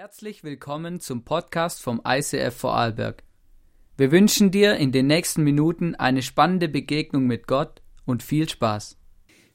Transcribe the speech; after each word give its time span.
Herzlich 0.00 0.42
willkommen 0.44 0.98
zum 0.98 1.24
Podcast 1.24 1.82
vom 1.82 2.00
ICF 2.02 2.56
Vorarlberg. 2.56 3.22
Wir 3.98 4.10
wünschen 4.10 4.50
dir 4.50 4.76
in 4.76 4.92
den 4.92 5.06
nächsten 5.06 5.44
Minuten 5.44 5.94
eine 5.94 6.22
spannende 6.22 6.70
Begegnung 6.70 7.26
mit 7.26 7.46
Gott 7.46 7.82
und 8.06 8.22
viel 8.22 8.48
Spaß. 8.48 8.96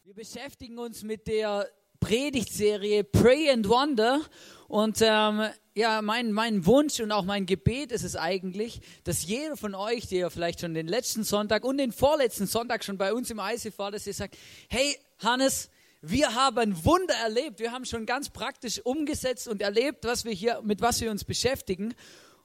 Wir 0.04 0.14
beschäftigen 0.14 0.78
uns 0.78 1.02
mit 1.02 1.26
der 1.26 1.68
Predigtserie 2.00 3.04
Pray 3.04 3.50
and 3.50 3.68
Wonder 3.68 4.22
und 4.68 5.00
ähm, 5.02 5.48
ja, 5.74 6.04
mein, 6.04 6.32
mein 6.32 6.68
Wunsch 6.68 7.00
und 7.00 7.12
auch 7.12 7.26
mein 7.26 7.48
Gebet 7.48 7.92
ist 7.92 8.04
es 8.04 8.16
eigentlich, 8.16 8.82
dass 9.04 9.26
jeder 9.26 9.58
von 9.58 9.74
euch, 9.74 10.06
der 10.10 10.30
vielleicht 10.30 10.60
schon 10.60 10.76
den 10.76 10.88
letzten 10.88 11.24
Sonntag 11.24 11.66
und 11.66 11.80
den 11.80 11.92
vorletzten 11.92 12.46
Sonntag 12.46 12.84
schon 12.84 13.00
bei 13.00 13.16
uns 13.16 13.32
im 13.32 13.40
ICF 13.40 13.80
war, 13.80 13.90
dass 13.90 14.06
ihr 14.06 14.14
sagt, 14.14 14.38
hey 14.70 14.96
Hannes, 15.18 15.72
wir 16.08 16.36
haben 16.36 16.86
Wunder 16.86 17.16
erlebt. 17.16 17.60
Wir 17.60 17.72
haben 17.72 17.86
schon 17.86 18.06
ganz 18.06 18.30
praktisch 18.30 18.80
umgesetzt 18.84 19.48
und 19.48 19.62
erlebt, 19.62 20.06
was 20.06 20.24
wir 20.26 20.34
hier, 20.34 20.62
mit 20.64 20.82
was 20.82 21.02
wir 21.02 21.10
uns 21.10 21.24
beschäftigen. 21.24 21.96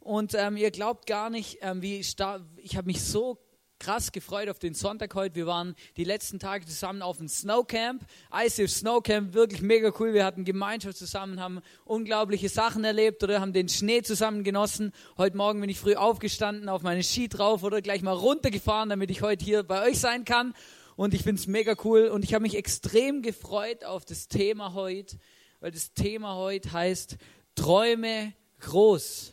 Und 0.00 0.34
ähm, 0.34 0.56
ihr 0.56 0.70
glaubt 0.70 1.06
gar 1.06 1.28
nicht, 1.28 1.58
ähm, 1.60 1.82
wie 1.82 2.02
stark, 2.02 2.42
ich 2.56 2.76
habe 2.76 2.86
mich 2.86 3.02
so 3.02 3.38
krass 3.78 4.12
gefreut 4.12 4.48
auf 4.48 4.58
den 4.58 4.74
Sonntag 4.74 5.14
heute. 5.14 5.34
Wir 5.34 5.46
waren 5.46 5.74
die 5.96 6.04
letzten 6.04 6.38
Tage 6.38 6.64
zusammen 6.66 7.02
auf 7.02 7.18
dem 7.18 7.28
Snowcamp. 7.28 8.02
ICF 8.34 8.70
Snowcamp, 8.70 9.34
wirklich 9.34 9.62
mega 9.62 9.92
cool. 9.98 10.14
Wir 10.14 10.24
hatten 10.24 10.44
Gemeinschaft 10.44 10.96
zusammen, 10.96 11.40
haben 11.40 11.60
unglaubliche 11.84 12.48
Sachen 12.48 12.84
erlebt 12.84 13.22
oder 13.22 13.40
haben 13.40 13.52
den 13.52 13.68
Schnee 13.68 14.02
zusammen 14.02 14.42
genossen. 14.42 14.92
Heute 15.18 15.36
Morgen 15.36 15.60
bin 15.60 15.70
ich 15.70 15.78
früh 15.78 15.96
aufgestanden, 15.96 16.68
auf 16.68 16.82
meine 16.82 17.02
Ski 17.02 17.28
drauf 17.28 17.62
oder 17.62 17.82
gleich 17.82 18.02
mal 18.02 18.12
runtergefahren, 18.12 18.88
damit 18.88 19.10
ich 19.10 19.22
heute 19.22 19.44
hier 19.44 19.62
bei 19.62 19.86
euch 19.86 19.98
sein 19.98 20.24
kann 20.24 20.54
und 21.00 21.14
ich 21.14 21.22
finde 21.22 21.40
es 21.40 21.46
mega 21.46 21.74
cool 21.82 22.08
und 22.08 22.24
ich 22.24 22.34
habe 22.34 22.42
mich 22.42 22.54
extrem 22.54 23.22
gefreut 23.22 23.84
auf 23.84 24.04
das 24.04 24.28
Thema 24.28 24.74
heute, 24.74 25.16
weil 25.60 25.70
das 25.70 25.94
Thema 25.94 26.34
heute 26.34 26.74
heißt 26.74 27.16
Träume 27.54 28.34
groß. 28.60 29.32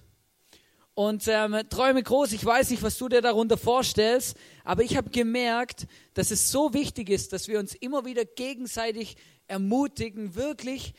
Und 0.93 1.27
ähm, 1.27 1.59
Träume 1.69 2.03
groß, 2.03 2.31
ich 2.31 2.45
weiß 2.45 2.69
nicht, 2.69 2.83
was 2.83 2.97
du 2.97 3.09
dir 3.09 3.21
darunter 3.21 3.57
vorstellst, 3.57 4.37
aber 4.63 4.83
ich 4.83 4.95
habe 4.95 5.09
gemerkt, 5.09 5.87
dass 6.13 6.31
es 6.31 6.51
so 6.51 6.73
wichtig 6.73 7.09
ist, 7.09 7.33
dass 7.33 7.49
wir 7.49 7.59
uns 7.59 7.75
immer 7.75 8.05
wieder 8.05 8.23
gegenseitig 8.23 9.17
ermutigen, 9.47 10.35
wirklich 10.35 10.93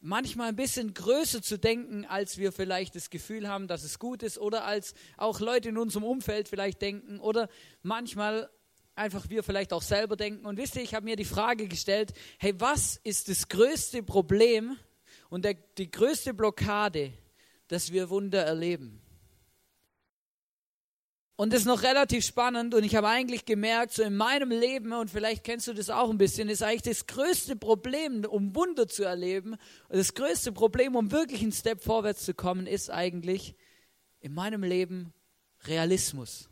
manchmal 0.00 0.48
ein 0.48 0.56
bisschen 0.56 0.94
größer 0.94 1.42
zu 1.42 1.58
denken, 1.58 2.06
als 2.06 2.38
wir 2.38 2.50
vielleicht 2.50 2.94
das 2.94 3.10
Gefühl 3.10 3.46
haben, 3.46 3.68
dass 3.68 3.84
es 3.84 3.98
gut 3.98 4.22
ist 4.22 4.38
oder 4.38 4.64
als 4.64 4.94
auch 5.18 5.40
Leute 5.40 5.68
in 5.68 5.76
unserem 5.76 6.04
Umfeld 6.04 6.48
vielleicht 6.48 6.80
denken 6.80 7.20
oder 7.20 7.50
manchmal 7.82 8.48
einfach 8.94 9.28
wir 9.28 9.42
vielleicht 9.42 9.72
auch 9.72 9.82
selber 9.82 10.16
denken. 10.16 10.46
Und 10.46 10.56
wisst 10.56 10.76
ihr, 10.76 10.82
ich 10.82 10.94
habe 10.94 11.04
mir 11.04 11.16
die 11.16 11.24
Frage 11.24 11.68
gestellt, 11.68 12.12
hey, 12.38 12.54
was 12.58 13.00
ist 13.04 13.28
das 13.28 13.48
größte 13.48 14.02
Problem 14.02 14.76
und 15.30 15.44
der, 15.44 15.54
die 15.78 15.90
größte 15.90 16.34
Blockade, 16.34 17.12
dass 17.68 17.92
wir 17.92 18.10
Wunder 18.10 18.42
erleben? 18.44 19.00
Und 21.36 21.52
das 21.52 21.60
ist 21.60 21.66
noch 21.66 21.82
relativ 21.82 22.24
spannend 22.24 22.74
und 22.74 22.84
ich 22.84 22.94
habe 22.94 23.08
eigentlich 23.08 23.44
gemerkt, 23.44 23.94
so 23.94 24.04
in 24.04 24.16
meinem 24.16 24.50
Leben, 24.50 24.92
und 24.92 25.10
vielleicht 25.10 25.42
kennst 25.42 25.66
du 25.66 25.72
das 25.72 25.90
auch 25.90 26.08
ein 26.08 26.16
bisschen, 26.16 26.48
ist 26.48 26.62
eigentlich 26.62 26.82
das 26.82 27.08
größte 27.08 27.56
Problem, 27.56 28.24
um 28.24 28.54
Wunder 28.54 28.86
zu 28.86 29.02
erleben, 29.02 29.56
das 29.88 30.14
größte 30.14 30.52
Problem, 30.52 30.94
um 30.94 31.10
wirklich 31.10 31.42
einen 31.42 31.50
Step 31.50 31.82
vorwärts 31.82 32.24
zu 32.24 32.34
kommen, 32.34 32.68
ist 32.68 32.88
eigentlich 32.88 33.56
in 34.20 34.32
meinem 34.32 34.62
Leben 34.62 35.12
Realismus. 35.64 36.48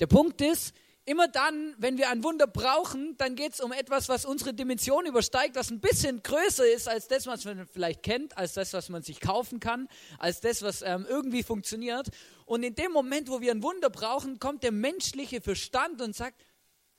Der 0.00 0.06
Punkt 0.06 0.40
ist, 0.40 0.74
immer 1.04 1.28
dann, 1.28 1.74
wenn 1.78 1.98
wir 1.98 2.08
ein 2.08 2.24
Wunder 2.24 2.46
brauchen, 2.46 3.16
dann 3.18 3.34
geht 3.34 3.52
es 3.52 3.60
um 3.60 3.72
etwas, 3.72 4.08
was 4.08 4.24
unsere 4.24 4.54
Dimension 4.54 5.06
übersteigt, 5.06 5.56
was 5.56 5.70
ein 5.70 5.80
bisschen 5.80 6.22
größer 6.22 6.66
ist 6.66 6.88
als 6.88 7.08
das, 7.08 7.26
was 7.26 7.44
man 7.44 7.66
vielleicht 7.66 8.02
kennt, 8.02 8.36
als 8.38 8.54
das, 8.54 8.72
was 8.72 8.88
man 8.88 9.02
sich 9.02 9.20
kaufen 9.20 9.60
kann, 9.60 9.88
als 10.18 10.40
das, 10.40 10.62
was 10.62 10.82
ähm, 10.82 11.06
irgendwie 11.08 11.42
funktioniert. 11.42 12.08
Und 12.46 12.62
in 12.62 12.74
dem 12.74 12.92
Moment, 12.92 13.28
wo 13.28 13.40
wir 13.40 13.50
ein 13.50 13.62
Wunder 13.62 13.90
brauchen, 13.90 14.38
kommt 14.38 14.62
der 14.62 14.72
menschliche 14.72 15.40
Verstand 15.40 16.00
und 16.00 16.16
sagt, 16.16 16.40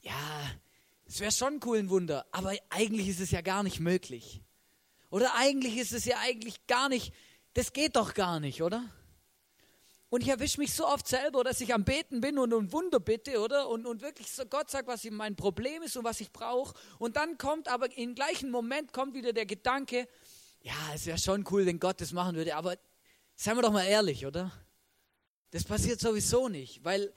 ja, 0.02 0.14
es 1.06 1.20
wäre 1.20 1.32
schon 1.32 1.60
cool 1.66 1.80
ein 1.80 1.90
Wunder, 1.90 2.26
aber 2.32 2.54
eigentlich 2.70 3.08
ist 3.08 3.20
es 3.20 3.32
ja 3.32 3.42
gar 3.42 3.64
nicht 3.64 3.80
möglich. 3.80 4.42
Oder 5.10 5.36
eigentlich 5.36 5.78
ist 5.78 5.92
es 5.92 6.06
ja 6.06 6.18
eigentlich 6.20 6.68
gar 6.68 6.88
nicht, 6.88 7.14
das 7.54 7.74
geht 7.74 7.96
doch 7.96 8.14
gar 8.14 8.40
nicht, 8.40 8.62
oder? 8.62 8.84
Und 10.12 10.24
ich 10.24 10.28
erwische 10.28 10.60
mich 10.60 10.74
so 10.74 10.86
oft 10.86 11.08
selber, 11.08 11.42
dass 11.46 11.62
ich 11.62 11.74
am 11.74 11.86
Beten 11.86 12.20
bin 12.20 12.38
und 12.38 12.52
um 12.52 12.74
Wunder 12.74 13.00
bitte, 13.00 13.40
oder? 13.40 13.70
Und, 13.70 13.86
und 13.86 14.02
wirklich 14.02 14.30
so 14.30 14.46
Gott 14.46 14.70
sagt, 14.70 14.88
was 14.88 15.06
mein 15.06 15.38
Problem 15.38 15.84
ist 15.84 15.96
und 15.96 16.04
was 16.04 16.20
ich 16.20 16.34
brauche. 16.34 16.78
Und 17.00 17.16
dann 17.16 17.38
kommt 17.38 17.70
aber 17.70 17.98
im 17.98 18.14
gleichen 18.14 18.52
Moment 18.52 18.92
kommt 18.92 19.14
wieder 19.14 19.32
der 19.32 19.46
Gedanke, 19.46 20.10
ja, 20.64 20.74
es 20.94 21.06
wäre 21.06 21.18
schon 21.18 21.46
cool, 21.50 21.66
wenn 21.66 21.80
Gott 21.80 22.02
das 22.02 22.12
machen 22.12 22.36
würde, 22.36 22.58
aber 22.58 22.76
seien 23.38 23.56
wir 23.56 23.62
doch 23.62 23.72
mal 23.72 23.86
ehrlich, 23.86 24.26
oder? 24.26 24.52
Das 25.52 25.64
passiert 25.64 26.02
sowieso 26.02 26.50
nicht, 26.50 26.84
weil 26.84 27.14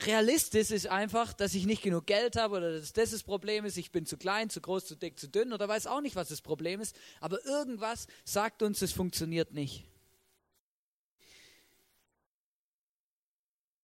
realistisch 0.00 0.72
ist 0.72 0.88
einfach, 0.88 1.32
dass 1.32 1.54
ich 1.54 1.64
nicht 1.64 1.82
genug 1.82 2.06
Geld 2.06 2.34
habe 2.34 2.56
oder 2.56 2.72
dass 2.80 2.92
das 2.92 3.12
das 3.12 3.22
Problem 3.22 3.64
ist, 3.64 3.76
ich 3.76 3.92
bin 3.92 4.04
zu 4.04 4.16
klein, 4.16 4.50
zu 4.50 4.60
groß, 4.60 4.84
zu 4.84 4.96
dick, 4.96 5.16
zu 5.16 5.28
dünn 5.28 5.52
oder 5.52 5.68
weiß 5.68 5.86
auch 5.86 6.00
nicht, 6.00 6.16
was 6.16 6.26
das 6.26 6.42
Problem 6.42 6.80
ist, 6.80 6.96
aber 7.20 7.44
irgendwas 7.46 8.08
sagt 8.24 8.64
uns, 8.64 8.82
es 8.82 8.92
funktioniert 8.92 9.52
nicht. 9.52 9.84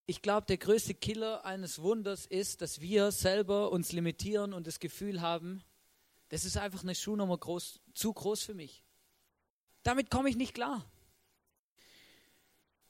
Ich 0.06 0.22
glaube, 0.22 0.46
der 0.46 0.58
größte 0.58 0.94
Killer 0.94 1.44
eines 1.44 1.80
Wunders 1.80 2.26
ist, 2.26 2.60
dass 2.60 2.80
wir 2.80 3.12
selber 3.12 3.70
uns 3.70 3.92
limitieren 3.92 4.52
und 4.52 4.66
das 4.66 4.80
Gefühl 4.80 5.20
haben, 5.20 5.62
das 6.28 6.44
ist 6.44 6.56
einfach 6.56 6.82
eine 6.82 6.94
Schuhnummer 6.94 7.38
groß, 7.38 7.80
zu 7.94 8.12
groß 8.12 8.42
für 8.42 8.54
mich. 8.54 8.84
Damit 9.82 10.10
komme 10.10 10.28
ich 10.28 10.36
nicht 10.36 10.54
klar. 10.54 10.84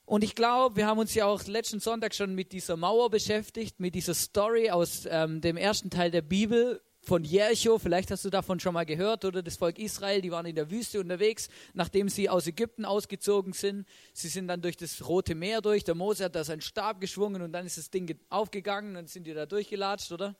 Und 0.05 0.25
ich 0.25 0.35
glaube, 0.35 0.77
wir 0.77 0.87
haben 0.87 0.99
uns 0.99 1.15
ja 1.15 1.27
auch 1.27 1.45
letzten 1.47 1.81
Sonntag 1.81 2.15
schon 2.15 2.35
mit 2.35 2.53
dieser 2.53 2.77
Mauer 2.77 3.11
beschäftigt, 3.11 3.81
mit 3.81 3.95
dieser 3.95 4.15
Story 4.15 4.71
aus 4.71 5.07
ähm, 5.09 5.41
dem 5.41 5.57
ersten 5.57 5.91
Teil 5.91 6.11
der 6.11 6.23
Bibel, 6.23 6.83
von 7.05 7.25
Jericho, 7.25 7.79
vielleicht 7.79 8.13
hast 8.13 8.25
du 8.25 8.31
davon 8.31 8.61
schon 8.61 8.75
mal 8.75 8.87
gehört, 8.87 9.25
oder 9.25 9.43
das 9.43 9.57
Volk 9.57 9.79
Israel, 9.79 10.23
die 10.23 10.31
waren 10.31 10.47
in 10.47 10.55
der 10.55 10.71
Wüste 10.71 11.01
unterwegs, 11.01 11.49
nachdem 11.75 12.09
sie 12.09 12.29
aus 12.29 12.47
Ägypten 12.47 12.85
ausgezogen 12.85 13.53
sind. 13.53 13.87
Sie 14.13 14.29
sind 14.29 14.47
dann 14.47 14.63
durch 14.63 14.77
das 14.77 15.07
Rote 15.07 15.35
Meer 15.35 15.61
durch, 15.61 15.83
der 15.83 15.97
Mose 15.97 16.25
hat 16.25 16.37
da 16.37 16.45
seinen 16.45 16.61
Stab 16.61 17.01
geschwungen 17.01 17.43
und 17.43 17.53
dann 17.53 17.67
ist 17.67 17.77
das 17.77 17.91
Ding 17.91 18.17
aufgegangen 18.31 18.97
und 18.97 19.11
sind 19.11 19.27
die 19.27 19.35
da 19.35 19.47
durchgelatscht, 19.47 20.13
oder? 20.13 20.37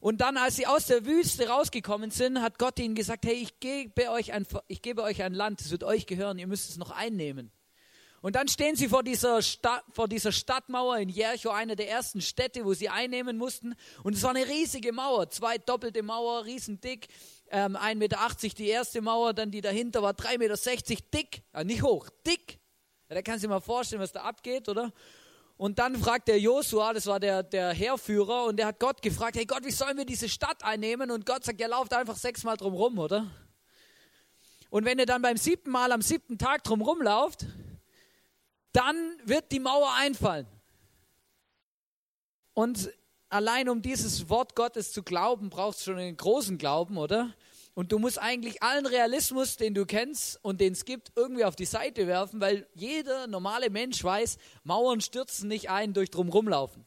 Und 0.00 0.20
dann, 0.20 0.36
als 0.36 0.56
sie 0.56 0.66
aus 0.66 0.86
der 0.86 1.04
Wüste 1.04 1.48
rausgekommen 1.48 2.10
sind, 2.10 2.40
hat 2.40 2.58
Gott 2.58 2.78
ihnen 2.78 2.94
gesagt, 2.94 3.24
hey, 3.26 3.34
ich 3.34 3.60
gebe 3.60 4.10
euch 4.10 4.32
ein, 4.32 4.46
ich 4.66 4.82
gebe 4.82 5.02
euch 5.02 5.22
ein 5.22 5.34
Land, 5.34 5.60
es 5.60 5.70
wird 5.70 5.84
euch 5.84 6.06
gehören, 6.06 6.38
ihr 6.38 6.46
müsst 6.46 6.70
es 6.70 6.78
noch 6.78 6.90
einnehmen. 6.90 7.52
Und 8.22 8.36
dann 8.36 8.48
stehen 8.48 8.76
sie 8.76 8.88
vor 8.88 9.02
dieser, 9.02 9.40
vor 9.92 10.06
dieser 10.06 10.30
Stadtmauer 10.30 10.98
in 10.98 11.08
Jericho, 11.08 11.50
einer 11.50 11.74
der 11.74 11.88
ersten 11.88 12.20
Städte, 12.20 12.64
wo 12.66 12.74
sie 12.74 12.90
einnehmen 12.90 13.38
mussten. 13.38 13.74
Und 14.02 14.14
es 14.14 14.22
war 14.22 14.30
eine 14.30 14.46
riesige 14.46 14.92
Mauer, 14.92 15.30
zwei 15.30 15.56
doppelte 15.56 16.02
Mauer, 16.02 16.44
riesendick, 16.44 17.08
ähm, 17.50 17.76
1,80 17.76 17.94
Meter 17.96 18.56
die 18.58 18.68
erste 18.68 19.00
Mauer, 19.00 19.32
dann 19.32 19.50
die 19.50 19.62
dahinter 19.62 20.02
war 20.02 20.12
3,60 20.12 20.38
Meter 20.38 21.02
dick, 21.14 21.42
ja, 21.54 21.64
nicht 21.64 21.82
hoch, 21.82 22.08
dick. 22.26 22.58
Ja, 23.08 23.14
da 23.14 23.22
kannst 23.22 23.42
du 23.42 23.48
dir 23.48 23.54
mal 23.54 23.60
vorstellen, 23.60 24.02
was 24.02 24.12
da 24.12 24.20
abgeht, 24.20 24.68
oder? 24.68 24.92
Und 25.56 25.78
dann 25.78 25.96
fragt 25.96 26.28
der 26.28 26.38
Josua, 26.38 26.92
das 26.92 27.06
war 27.06 27.20
der, 27.20 27.42
der 27.42 27.72
Heerführer, 27.72 28.44
und 28.44 28.56
der 28.56 28.66
hat 28.66 28.80
Gott 28.80 29.02
gefragt, 29.02 29.36
hey 29.36 29.46
Gott, 29.46 29.64
wie 29.64 29.70
sollen 29.70 29.96
wir 29.96 30.06
diese 30.06 30.28
Stadt 30.28 30.62
einnehmen? 30.62 31.10
Und 31.10 31.26
Gott 31.26 31.44
sagt, 31.44 31.60
ja, 31.60 31.66
lauft 31.66 31.92
einfach 31.92 32.16
sechsmal 32.16 32.56
drum 32.56 32.74
rum, 32.74 32.98
oder? 32.98 33.30
Und 34.70 34.84
wenn 34.84 34.98
ihr 34.98 35.06
dann 35.06 35.20
beim 35.20 35.36
siebten 35.36 35.70
Mal 35.70 35.90
am 35.92 36.00
siebten 36.00 36.38
Tag 36.38 36.64
drum 36.64 36.80
rumlauft, 36.80 37.44
dann 38.72 38.96
wird 39.24 39.52
die 39.52 39.60
Mauer 39.60 39.92
einfallen. 39.94 40.46
Und 42.54 42.90
allein 43.28 43.68
um 43.68 43.82
dieses 43.82 44.28
Wort 44.28 44.54
Gottes 44.54 44.92
zu 44.92 45.02
glauben, 45.02 45.50
brauchst 45.50 45.80
du 45.80 45.92
schon 45.92 45.98
einen 45.98 46.16
großen 46.16 46.58
Glauben, 46.58 46.98
oder? 46.98 47.34
Und 47.74 47.92
du 47.92 47.98
musst 47.98 48.18
eigentlich 48.18 48.62
allen 48.62 48.84
Realismus, 48.84 49.56
den 49.56 49.74
du 49.74 49.86
kennst 49.86 50.38
und 50.42 50.60
den 50.60 50.72
es 50.72 50.84
gibt, 50.84 51.12
irgendwie 51.16 51.44
auf 51.44 51.56
die 51.56 51.64
Seite 51.64 52.06
werfen, 52.06 52.40
weil 52.40 52.66
jeder 52.74 53.26
normale 53.26 53.70
Mensch 53.70 54.02
weiß, 54.02 54.38
Mauern 54.64 55.00
stürzen 55.00 55.48
nicht 55.48 55.70
ein 55.70 55.94
durch 55.94 56.10
drumrumlaufen. 56.10 56.84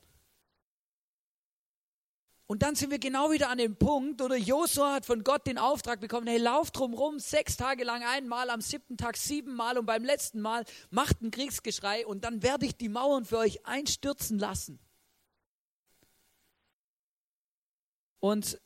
Und 2.45 2.61
dann 2.61 2.75
sind 2.75 2.91
wir 2.91 2.99
genau 2.99 3.31
wieder 3.31 3.49
an 3.49 3.57
dem 3.57 3.75
Punkt, 3.75 4.21
oder 4.21 4.35
Josua 4.35 4.93
hat 4.93 5.05
von 5.05 5.23
Gott 5.23 5.47
den 5.47 5.57
Auftrag 5.57 6.01
bekommen, 6.01 6.27
hey, 6.27 6.37
lauf 6.37 6.71
drumrum, 6.71 7.19
sechs 7.19 7.55
Tage 7.55 7.83
lang 7.83 8.03
einmal, 8.03 8.49
am 8.49 8.59
siebten 8.59 8.97
Tag 8.97 9.15
siebenmal 9.15 9.77
und 9.77 9.85
beim 9.85 10.03
letzten 10.03 10.41
Mal 10.41 10.65
macht 10.89 11.21
ein 11.21 11.31
Kriegsgeschrei 11.31 12.05
und 12.05 12.25
dann 12.25 12.43
werde 12.43 12.65
ich 12.65 12.75
die 12.75 12.89
Mauern 12.89 13.23
für 13.25 13.37
euch 13.37 13.65
einstürzen 13.65 14.39
lassen. 14.39 14.79
Und 18.19 18.59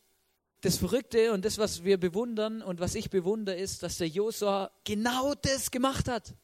das 0.60 0.76
Verrückte 0.76 1.32
und 1.32 1.44
das, 1.44 1.58
was 1.58 1.84
wir 1.84 1.98
bewundern 1.98 2.62
und 2.62 2.80
was 2.80 2.96
ich 2.96 3.10
bewundere, 3.10 3.56
ist, 3.56 3.84
dass 3.84 3.98
der 3.98 4.08
Josua 4.08 4.72
genau 4.84 5.34
das 5.34 5.70
gemacht 5.70 6.08
hat. 6.08 6.34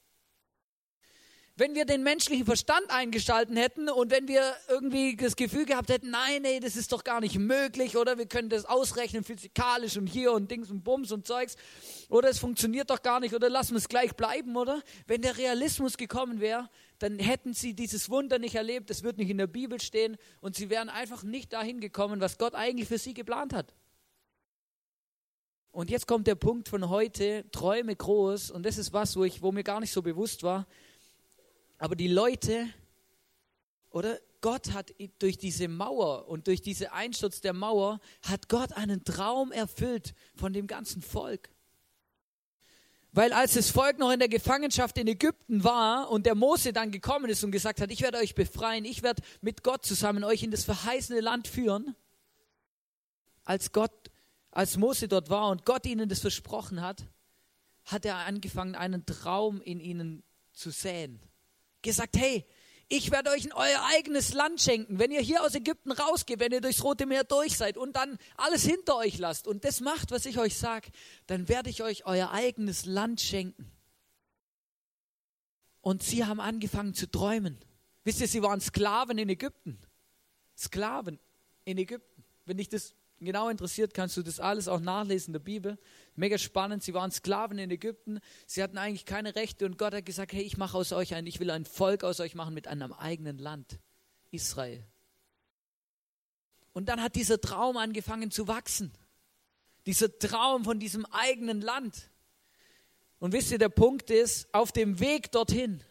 Wenn 1.56 1.77
wir 1.77 1.85
den 1.85 2.03
menschlichen 2.03 2.45
Verstand 2.45 2.85
eingeschalten 2.89 3.56
hätten 3.56 3.89
und 3.89 4.11
wenn 4.11 4.27
wir 4.27 4.43
irgendwie 4.69 5.15
das 5.15 5.37
Gefühl 5.37 5.67
gehabt 5.67 5.89
hätten, 5.89 6.11
nein, 6.11 6.43
nee, 6.43 6.59
das 6.59 6.75
ist 6.75 6.91
doch 6.91 7.05
gar 7.05 7.21
nicht 7.21 7.39
möglich 7.39 7.97
oder 7.97 8.19
wir 8.19 8.27
können 8.27 8.49
das 8.49 8.65
ausrechnen 8.65 9.23
physikalisch 9.23 9.97
und 9.97 10.09
hier 10.09 10.33
und 10.33 10.51
Dings 10.51 10.71
und 10.71 10.83
Bums 10.83 11.12
und 11.12 11.29
Zeugs 11.29 11.55
oder 12.09 12.29
es 12.29 12.41
funktioniert 12.41 12.91
doch 12.91 13.03
gar 13.03 13.21
nicht 13.21 13.35
oder 13.35 13.49
lassen 13.49 13.73
wir 13.73 13.79
es 13.79 13.89
gleich 13.89 14.17
bleiben, 14.17 14.56
oder? 14.56 14.83
Wenn 15.06 15.23
der 15.23 15.39
Realismus 15.39 15.97
gekommen 15.97 16.41
wäre, 16.41 16.69
dann 16.99 17.21
hätten 17.21 17.55
sie 17.55 17.75
dieses 17.75 18.11
Wunder 18.11 18.41
nicht 18.41 18.57
erlebt, 18.57 18.91
das 18.91 19.05
wird 19.05 19.19
nicht 19.19 19.31
in 19.31 19.39
der 19.39 19.47
Bibel 19.47 19.81
stehen 19.81 20.17
und 20.41 20.57
sie 20.57 20.71
wären 20.71 20.89
einfach 20.89 21.23
nicht 21.23 21.53
dahin 21.53 21.79
gekommen, 21.79 22.21
was 22.21 22.37
Gott 22.37 22.57
eigentlich 22.57 22.89
für 22.89 22.99
sie 22.99 23.15
geplant 23.15 23.53
hat. 23.53 23.73
Und 25.71 25.91
jetzt 25.91 26.07
kommt 26.07 26.27
der 26.27 26.37
Punkt 26.37 26.69
von 26.69 26.89
heute, 26.89 27.45
Träume 27.53 27.95
groß 27.95 28.50
und 28.50 28.65
das 28.65 28.77
ist 28.77 28.93
was, 28.93 29.17
wo, 29.17 29.23
ich, 29.23 29.41
wo 29.41 29.53
mir 29.53 29.65
gar 29.65 29.79
nicht 29.79 29.93
so 29.93 30.03
bewusst 30.03 30.43
war, 30.43 30.67
aber 31.85 31.97
die 31.97 32.09
Leute, 32.09 32.67
oder 33.91 34.19
Gott 34.41 34.73
hat 34.73 34.95
durch 35.19 35.37
diese 35.37 35.69
Mauer 35.69 36.29
und 36.29 36.47
durch 36.47 36.63
diesen 36.63 36.87
Einsturz 36.87 37.43
der 37.43 37.53
Mauer, 37.53 38.01
hat 38.23 38.49
Gott 38.49 38.73
einen 38.73 39.05
Traum 39.05 39.53
erfüllt 39.53 40.15
von 40.35 40.55
dem 40.55 40.67
ganzen 40.67 41.03
Volk. 41.03 41.51
Weil 43.13 43.35
als 43.35 43.53
das 43.53 43.69
Volk 43.71 43.99
noch 43.99 44.11
in 44.11 44.19
der 44.19 44.31
Gefangenschaft 44.31 44.97
in 44.97 45.09
Ägypten 45.09 45.63
war 45.63 46.09
und 46.11 46.25
der 46.25 46.35
Mose 46.35 46.73
dann 46.73 46.91
gekommen 46.91 47.29
ist 47.29 47.45
und 47.45 47.51
gesagt 47.51 47.83
hat, 47.83 47.91
ich 47.91 48.01
werde 48.01 48.17
euch 48.17 48.35
befreien, 48.35 48.87
ich 48.87 49.03
werde 49.03 49.23
mit 49.43 49.63
Gott 49.63 49.85
zusammen 49.85 50.25
euch 50.25 50.43
in 50.43 50.51
das 50.51 50.65
verheißene 50.65 51.21
Land 51.21 51.49
führen, 51.49 51.95
als 53.45 53.73
Gott, 53.73 54.11
als 54.53 54.79
Mose 54.79 55.07
dort 55.07 55.29
war 55.29 55.51
und 55.51 55.67
Gott 55.67 55.85
ihnen 55.85 56.09
das 56.09 56.21
versprochen 56.21 56.81
hat, 56.81 57.05
hat 57.85 58.07
er 58.07 58.17
angefangen, 58.17 58.75
einen 58.75 59.05
Traum 59.05 59.61
in 59.61 59.81
ihnen 59.81 60.23
zu 60.55 60.71
säen 60.71 61.21
gesagt, 61.85 62.17
hey, 62.17 62.45
ich 62.89 63.11
werde 63.11 63.31
euch 63.31 63.45
ein 63.45 63.53
euer 63.53 63.83
eigenes 63.95 64.35
Land 64.35 64.61
schenken, 64.61 64.99
wenn 64.99 65.11
ihr 65.11 65.21
hier 65.21 65.43
aus 65.43 65.55
Ägypten 65.55 65.93
rausgeht, 65.93 66.41
wenn 66.41 66.53
ihr 66.53 66.61
durchs 66.61 66.83
Rote 66.83 67.07
Meer 67.07 67.25
durch 67.25 67.57
seid 67.57 67.77
und 67.77 67.97
dann 67.97 68.19
alles 68.37 68.65
hinter 68.65 68.97
euch 68.97 69.19
lasst 69.19 69.47
und 69.47 69.65
das 69.65 69.81
macht, 69.81 70.11
was 70.11 70.27
ich 70.27 70.39
euch 70.39 70.57
sage, 70.57 70.91
dann 71.27 71.49
werde 71.49 71.71
ich 71.71 71.83
euch 71.83 72.05
euer 72.05 72.31
eigenes 72.33 72.85
Land 72.85 73.21
schenken. 73.21 73.71
Und 75.81 76.03
sie 76.03 76.25
haben 76.25 76.41
angefangen 76.41 76.95
zu 76.95 77.11
träumen. 77.11 77.59
Wisst 78.05 78.21
ihr, 78.21 78.29
sie 78.29 78.43
waren 78.43 78.61
Sklaven 78.61 79.19
in 79.19 79.29
Ägypten. 79.29 79.79
Sklaven 80.57 81.19
in 81.65 81.79
Ägypten. 81.79 82.25
Wenn 82.45 82.59
dich 82.59 82.69
das 82.69 82.95
genau 83.20 83.49
interessiert, 83.49 83.94
kannst 83.94 84.16
du 84.16 84.22
das 84.22 84.40
alles 84.40 84.69
auch 84.69 84.81
nachlesen 84.81 85.28
in 85.28 85.32
der 85.34 85.40
Bibel. 85.40 85.78
Mega 86.14 86.38
spannend. 86.38 86.82
Sie 86.82 86.94
waren 86.94 87.11
Sklaven 87.11 87.58
in 87.58 87.70
Ägypten. 87.70 88.20
Sie 88.46 88.62
hatten 88.62 88.78
eigentlich 88.78 89.05
keine 89.05 89.34
Rechte 89.34 89.66
und 89.66 89.78
Gott 89.78 89.94
hat 89.94 90.06
gesagt, 90.06 90.32
hey, 90.32 90.43
ich 90.43 90.56
mache 90.56 90.76
aus 90.76 90.93
euch 90.93 91.14
ein, 91.14 91.26
ich 91.26 91.40
will 91.40 91.50
ein 91.50 91.64
Volk 91.64 92.05
aus 92.05 92.20
euch 92.20 92.34
machen 92.34 92.55
mit 92.55 92.69
einem 92.69 92.93
eigenen 92.93 93.38
Land. 93.38 93.78
Israel. 94.31 94.84
Und 96.72 96.88
dann 96.88 97.00
hat 97.00 97.14
dieser 97.14 97.40
Traum 97.40 97.76
angefangen 97.76 98.31
zu 98.31 98.49
wachsen. 98.49 98.93
Dieser 99.87 100.19
Traum 100.19 100.64
von 100.64 100.81
diesem 100.81 101.06
eigenen 101.06 101.61
Land. 101.61 102.11
Und 103.20 103.32
wisst 103.32 103.52
ihr, 103.52 103.58
der 103.58 103.69
Punkt 103.69 104.11
ist, 104.11 104.52
auf 104.52 104.72
dem 104.72 104.99
Weg 104.99 105.31
dorthin, 105.31 105.82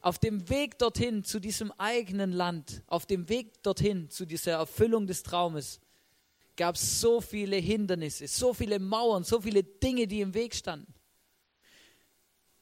auf 0.00 0.18
dem 0.18 0.48
Weg 0.48 0.78
dorthin 0.78 1.24
zu 1.24 1.40
diesem 1.40 1.72
eigenen 1.72 2.32
Land, 2.32 2.82
auf 2.86 3.04
dem 3.04 3.28
Weg 3.28 3.62
dorthin 3.62 4.10
zu 4.10 4.26
dieser 4.26 4.52
Erfüllung 4.52 5.06
des 5.06 5.22
Traumes, 5.22 5.80
gab 6.56 6.74
es 6.74 7.00
so 7.00 7.20
viele 7.20 7.56
Hindernisse, 7.56 8.28
so 8.28 8.52
viele 8.54 8.78
Mauern, 8.78 9.24
so 9.24 9.40
viele 9.40 9.62
Dinge, 9.62 10.06
die 10.06 10.20
im 10.20 10.34
Weg 10.34 10.54
standen. 10.54 10.92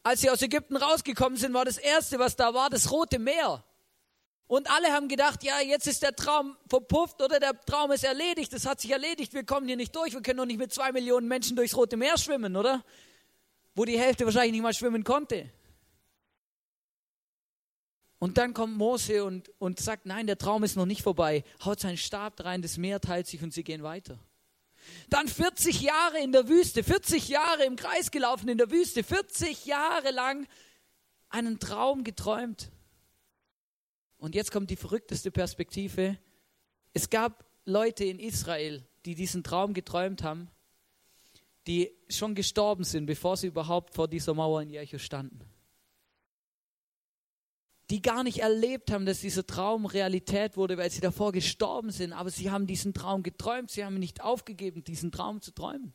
Als 0.03 0.21
sie 0.21 0.31
aus 0.31 0.41
Ägypten 0.43 0.77
rausgekommen 0.77 1.37
sind, 1.37 1.53
war 1.53 1.65
das 1.65 1.79
Erste, 1.79 2.19
was 2.19 2.37
da 2.37 2.55
war, 2.55 2.71
das 2.71 2.91
Rote 2.91 3.19
Meer. 3.19 3.65
Und 4.47 4.71
alle 4.71 4.89
haben 4.89 5.09
gedacht, 5.09 5.45
ja, 5.45 5.61
jetzt 5.61 5.87
ist 5.87 6.03
der 6.03 6.17
Traum 6.17 6.57
verpufft 6.69 7.21
oder 7.21 7.39
der 7.39 7.61
Traum 7.61 7.93
ist 7.93 8.05
erledigt, 8.05 8.53
das 8.53 8.65
hat 8.65 8.81
sich 8.81 8.91
erledigt, 8.91 9.35
wir 9.35 9.45
kommen 9.45 9.67
hier 9.67 9.77
nicht 9.77 9.95
durch, 9.95 10.15
wir 10.15 10.23
können 10.23 10.39
doch 10.39 10.47
nicht 10.47 10.59
mit 10.59 10.73
zwei 10.73 10.91
Millionen 10.91 11.29
Menschen 11.29 11.55
durchs 11.55 11.77
Rote 11.77 11.99
Meer 11.99 12.17
schwimmen, 12.17 12.57
oder? 12.57 12.83
Wo 13.75 13.85
die 13.85 13.99
Hälfte 13.99 14.25
wahrscheinlich 14.25 14.53
nicht 14.53 14.63
mal 14.63 14.73
schwimmen 14.73 15.05
konnte. 15.05 15.51
Und 18.19 18.37
dann 18.37 18.53
kommt 18.53 18.77
Mose 18.77 19.25
und, 19.25 19.51
und 19.59 19.79
sagt, 19.79 20.07
nein, 20.07 20.27
der 20.27 20.39
Traum 20.39 20.65
ist 20.65 20.77
noch 20.77 20.87
nicht 20.87 21.03
vorbei. 21.03 21.45
Haut 21.65 21.79
seinen 21.81 21.97
Stab 21.97 22.45
rein, 22.45 22.63
das 22.63 22.77
Meer 22.77 23.01
teilt 23.01 23.29
sich 23.29 23.43
und 23.43 23.53
sie 23.53 23.63
gehen 23.63 23.83
weiter. 23.83 24.19
Dann 25.09 25.29
40 25.29 25.83
Jahre 25.83 26.19
in 26.21 26.33
der 26.33 26.49
Wüste, 26.49 26.83
40 26.83 27.29
Jahre 27.29 27.65
im 27.65 27.77
Kreis 27.77 28.11
gelaufen 28.11 28.49
in 28.49 28.59
der 28.59 28.71
Wüste, 28.71 29.05
40 29.05 29.67
Jahre 29.67 30.11
lang 30.11 30.49
einen 31.29 31.61
Traum 31.61 32.03
geträumt. 32.05 32.71
Und 34.17 34.35
jetzt 34.35 34.51
kommt 34.51 34.71
die 34.71 34.77
verrückteste 34.77 35.31
Perspektive. 35.31 36.19
Es 36.95 37.11
gab 37.11 37.45
Leute 37.65 38.05
in 38.05 38.19
Israel, 38.19 38.85
die 39.05 39.15
diesen 39.15 39.45
Traum 39.45 39.75
geträumt 39.75 40.25
haben, 40.25 40.51
die 41.69 41.93
schon 42.09 42.35
gestorben 42.35 42.83
sind, 42.83 43.07
bevor 43.07 43.37
sie 43.37 43.49
überhaupt 43.49 43.95
vor 43.95 44.09
dieser 44.09 44.35
Mauer 44.35 44.63
in 44.63 44.71
Jericho 44.71 44.99
standen 44.99 45.45
die 47.91 48.03
gar 48.03 48.23
nicht 48.23 48.41
erlebt 48.41 48.91
haben, 48.91 49.07
dass 49.07 49.21
dieser 49.21 49.47
Traum 49.47 49.87
Realität 49.87 50.57
wurde, 50.57 50.77
weil 50.77 50.91
sie 50.91 51.01
davor 51.01 51.33
gestorben 51.33 51.91
sind. 51.91 52.13
Aber 52.13 52.31
sie 52.31 52.51
haben 52.51 52.67
diesen 52.67 52.93
Traum 52.93 53.23
geträumt, 53.23 53.71
sie 53.71 53.85
haben 53.85 53.99
nicht 53.99 54.21
aufgegeben, 54.21 54.85
diesen 54.85 55.11
Traum 55.11 55.41
zu 55.41 55.53
träumen. 55.53 55.95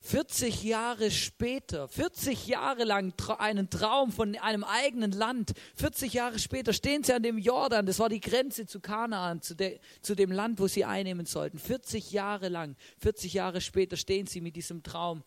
40 0.00 0.62
Jahre 0.62 1.10
später, 1.10 1.88
40 1.88 2.46
Jahre 2.46 2.84
lang 2.84 3.12
einen 3.38 3.68
Traum 3.68 4.12
von 4.12 4.36
einem 4.36 4.64
eigenen 4.64 5.10
Land, 5.12 5.52
40 5.74 6.14
Jahre 6.14 6.38
später 6.38 6.72
stehen 6.72 7.02
sie 7.02 7.12
an 7.12 7.22
dem 7.22 7.36
Jordan, 7.36 7.84
das 7.84 7.98
war 7.98 8.08
die 8.08 8.20
Grenze 8.20 8.64
zu 8.64 8.80
Kanaan, 8.80 9.42
zu, 9.42 9.54
de, 9.54 9.80
zu 10.00 10.14
dem 10.14 10.30
Land, 10.30 10.60
wo 10.60 10.68
sie 10.68 10.84
einnehmen 10.84 11.26
sollten. 11.26 11.58
40 11.58 12.12
Jahre 12.12 12.48
lang, 12.48 12.76
40 12.98 13.34
Jahre 13.34 13.60
später 13.60 13.96
stehen 13.96 14.26
sie 14.26 14.40
mit 14.40 14.56
diesem 14.56 14.82
Traum 14.82 15.24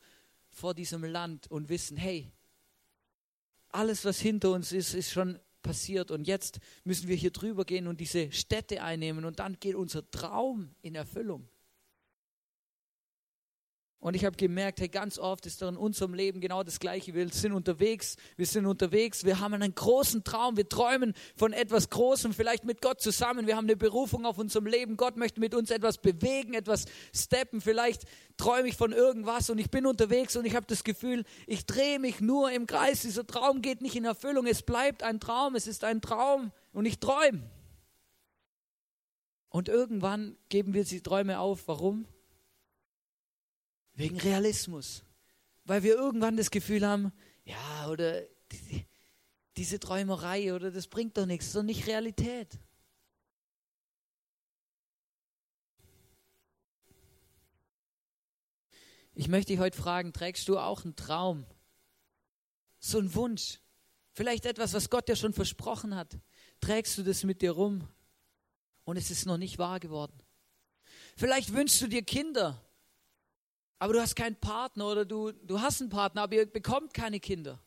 vor 0.50 0.74
diesem 0.74 1.04
Land 1.04 1.52
und 1.52 1.70
wissen, 1.70 1.98
hey, 1.98 2.32
alles, 3.74 4.06
was 4.06 4.20
hinter 4.20 4.52
uns 4.52 4.72
ist, 4.72 4.94
ist 4.94 5.12
schon 5.12 5.40
passiert. 5.62 6.12
Und 6.12 6.28
jetzt 6.28 6.60
müssen 6.84 7.08
wir 7.08 7.16
hier 7.16 7.32
drüber 7.32 7.66
gehen 7.66 7.88
und 7.88 8.00
diese 8.00 8.32
Städte 8.32 8.82
einnehmen. 8.84 9.26
Und 9.26 9.40
dann 9.40 9.60
geht 9.60 9.76
unser 9.76 10.10
Traum 10.10 10.74
in 10.82 10.96
Erfüllung. 10.96 11.48
Und 14.02 14.16
ich 14.16 14.26
habe 14.26 14.36
gemerkt, 14.36 14.80
hey, 14.80 14.88
ganz 14.88 15.20
oft 15.20 15.46
ist 15.46 15.62
doch 15.62 15.70
in 15.70 15.78
unserem 15.78 16.16
Leben 16.16 16.42
genau 16.42 16.64
das 16.64 16.80
Gleiche. 16.80 17.14
Wir 17.14 17.30
sind 17.30 17.52
unterwegs, 17.52 18.16
wir 18.36 18.48
sind 18.48 18.66
unterwegs, 18.66 19.26
wir 19.26 19.40
haben 19.40 19.54
einen 19.54 19.76
großen 19.76 20.24
Traum, 20.24 20.58
wir 20.58 20.68
träumen 20.68 21.14
von 21.36 21.54
etwas 21.54 21.92
Großem, 21.92 22.34
vielleicht 22.34 22.64
mit 22.64 22.82
Gott 22.82 23.00
zusammen. 23.00 23.46
Wir 23.46 23.56
haben 23.56 23.66
eine 23.66 23.78
Berufung 23.78 24.26
auf 24.26 24.40
unserem 24.40 24.66
Leben. 24.66 24.98
Gott 24.98 25.18
möchte 25.18 25.40
mit 25.40 25.54
uns 25.54 25.70
etwas 25.70 26.00
bewegen, 26.00 26.56
etwas 26.56 26.86
steppen. 27.14 27.62
Vielleicht 27.62 28.06
träume 28.38 28.70
ich 28.70 28.76
von 28.76 28.92
irgendwas 28.92 29.52
und 29.52 29.60
ich 29.60 29.70
bin 29.70 29.86
unterwegs 29.86 30.36
und 30.36 30.46
ich 30.46 30.56
habe 30.56 30.66
das 30.66 30.84
Gefühl, 30.84 31.24
ich 31.46 31.68
drehe 31.68 32.00
mich 32.00 32.22
nur 32.22 32.52
im 32.52 32.66
Kreis. 32.66 33.02
Dieser 33.02 33.28
Traum 33.28 33.62
geht 33.62 33.82
nicht 33.82 33.96
in 33.96 34.06
Erfüllung. 34.06 34.48
Es 34.48 34.64
bleibt 34.64 35.04
ein 35.04 35.20
Traum, 35.20 35.54
es 35.54 35.68
ist 35.68 35.84
ein 35.84 36.02
Traum 36.02 36.52
und 36.74 36.88
ich 36.88 37.00
träume. 37.00 37.44
Und 39.50 39.70
irgendwann 39.70 40.38
geben 40.50 40.74
wir 40.74 40.86
die 40.86 41.02
Träume 41.02 41.40
auf. 41.40 41.68
Warum? 41.68 42.08
Wegen 44.02 44.20
Realismus. 44.20 45.04
Weil 45.64 45.84
wir 45.84 45.94
irgendwann 45.94 46.36
das 46.36 46.50
Gefühl 46.50 46.88
haben, 46.88 47.14
ja, 47.44 47.88
oder 47.88 48.22
die, 48.52 48.88
diese 49.58 49.80
Träumerei 49.80 50.56
oder 50.56 50.72
das 50.72 50.88
bringt 50.88 51.18
doch 51.18 51.28
nichts, 51.28 51.54
doch 51.54 51.62
nicht 51.62 51.86
Realität. 51.86 52.58
Ich 59.14 59.28
möchte 59.28 59.54
dich 59.54 59.60
heute 59.60 59.78
fragen, 59.78 60.14
trägst 60.14 60.48
du 60.48 60.58
auch 60.58 60.84
einen 60.84 60.96
Traum? 60.96 61.46
So 62.80 62.98
einen 62.98 63.14
Wunsch? 63.14 63.60
Vielleicht 64.14 64.48
etwas, 64.48 64.74
was 64.74 64.90
Gott 64.90 65.10
dir 65.10 65.16
schon 65.16 65.34
versprochen 65.34 65.96
hat. 65.96 66.18
Trägst 66.60 66.98
du 66.98 67.04
das 67.04 67.24
mit 67.24 67.44
dir 67.44 67.52
rum 67.52 67.88
und 68.84 68.98
es 68.98 69.12
ist 69.12 69.28
noch 69.28 69.38
nicht 69.38 69.60
wahr 69.60 69.80
geworden? 69.80 70.18
Vielleicht 71.16 71.54
wünschst 71.54 71.80
du 71.82 71.88
dir 71.88 72.02
Kinder 72.02 72.60
aber 73.82 73.94
du 73.94 74.00
hast 74.00 74.16
keinen 74.16 74.36
Partner 74.36 74.86
oder 74.86 75.06
du, 75.06 75.32
du 75.32 75.60
hast 75.60 75.82
einen 75.82 75.90
Partner, 75.90 76.22
aber 76.22 76.36
ihr 76.36 76.46
bekommt 76.46 76.94
keine 76.94 77.20
Kinder. 77.20 77.60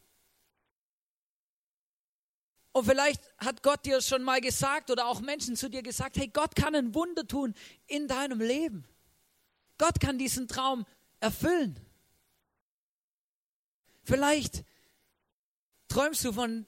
Und 2.71 2.85
vielleicht 2.85 3.21
hat 3.39 3.65
Gott 3.65 3.85
dir 3.85 4.01
schon 4.01 4.23
mal 4.23 4.41
gesagt 4.41 4.93
oder 4.93 5.09
auch 5.09 5.21
Menschen 5.21 5.57
zu 5.57 5.69
dir 5.69 5.83
gesagt, 5.83 6.17
hey, 6.17 6.29
Gott 6.29 6.55
kann 6.55 6.77
ein 6.77 6.95
Wunder 6.95 7.27
tun 7.27 7.53
in 7.89 8.07
deinem 8.07 8.41
Leben. 8.41 8.85
Gott 9.77 9.99
kann 9.99 10.17
diesen 10.17 10.47
Traum 10.47 10.87
erfüllen. 11.19 11.81
Vielleicht 14.05 14.63
träumst 15.89 16.25
du 16.25 16.33
von 16.33 16.65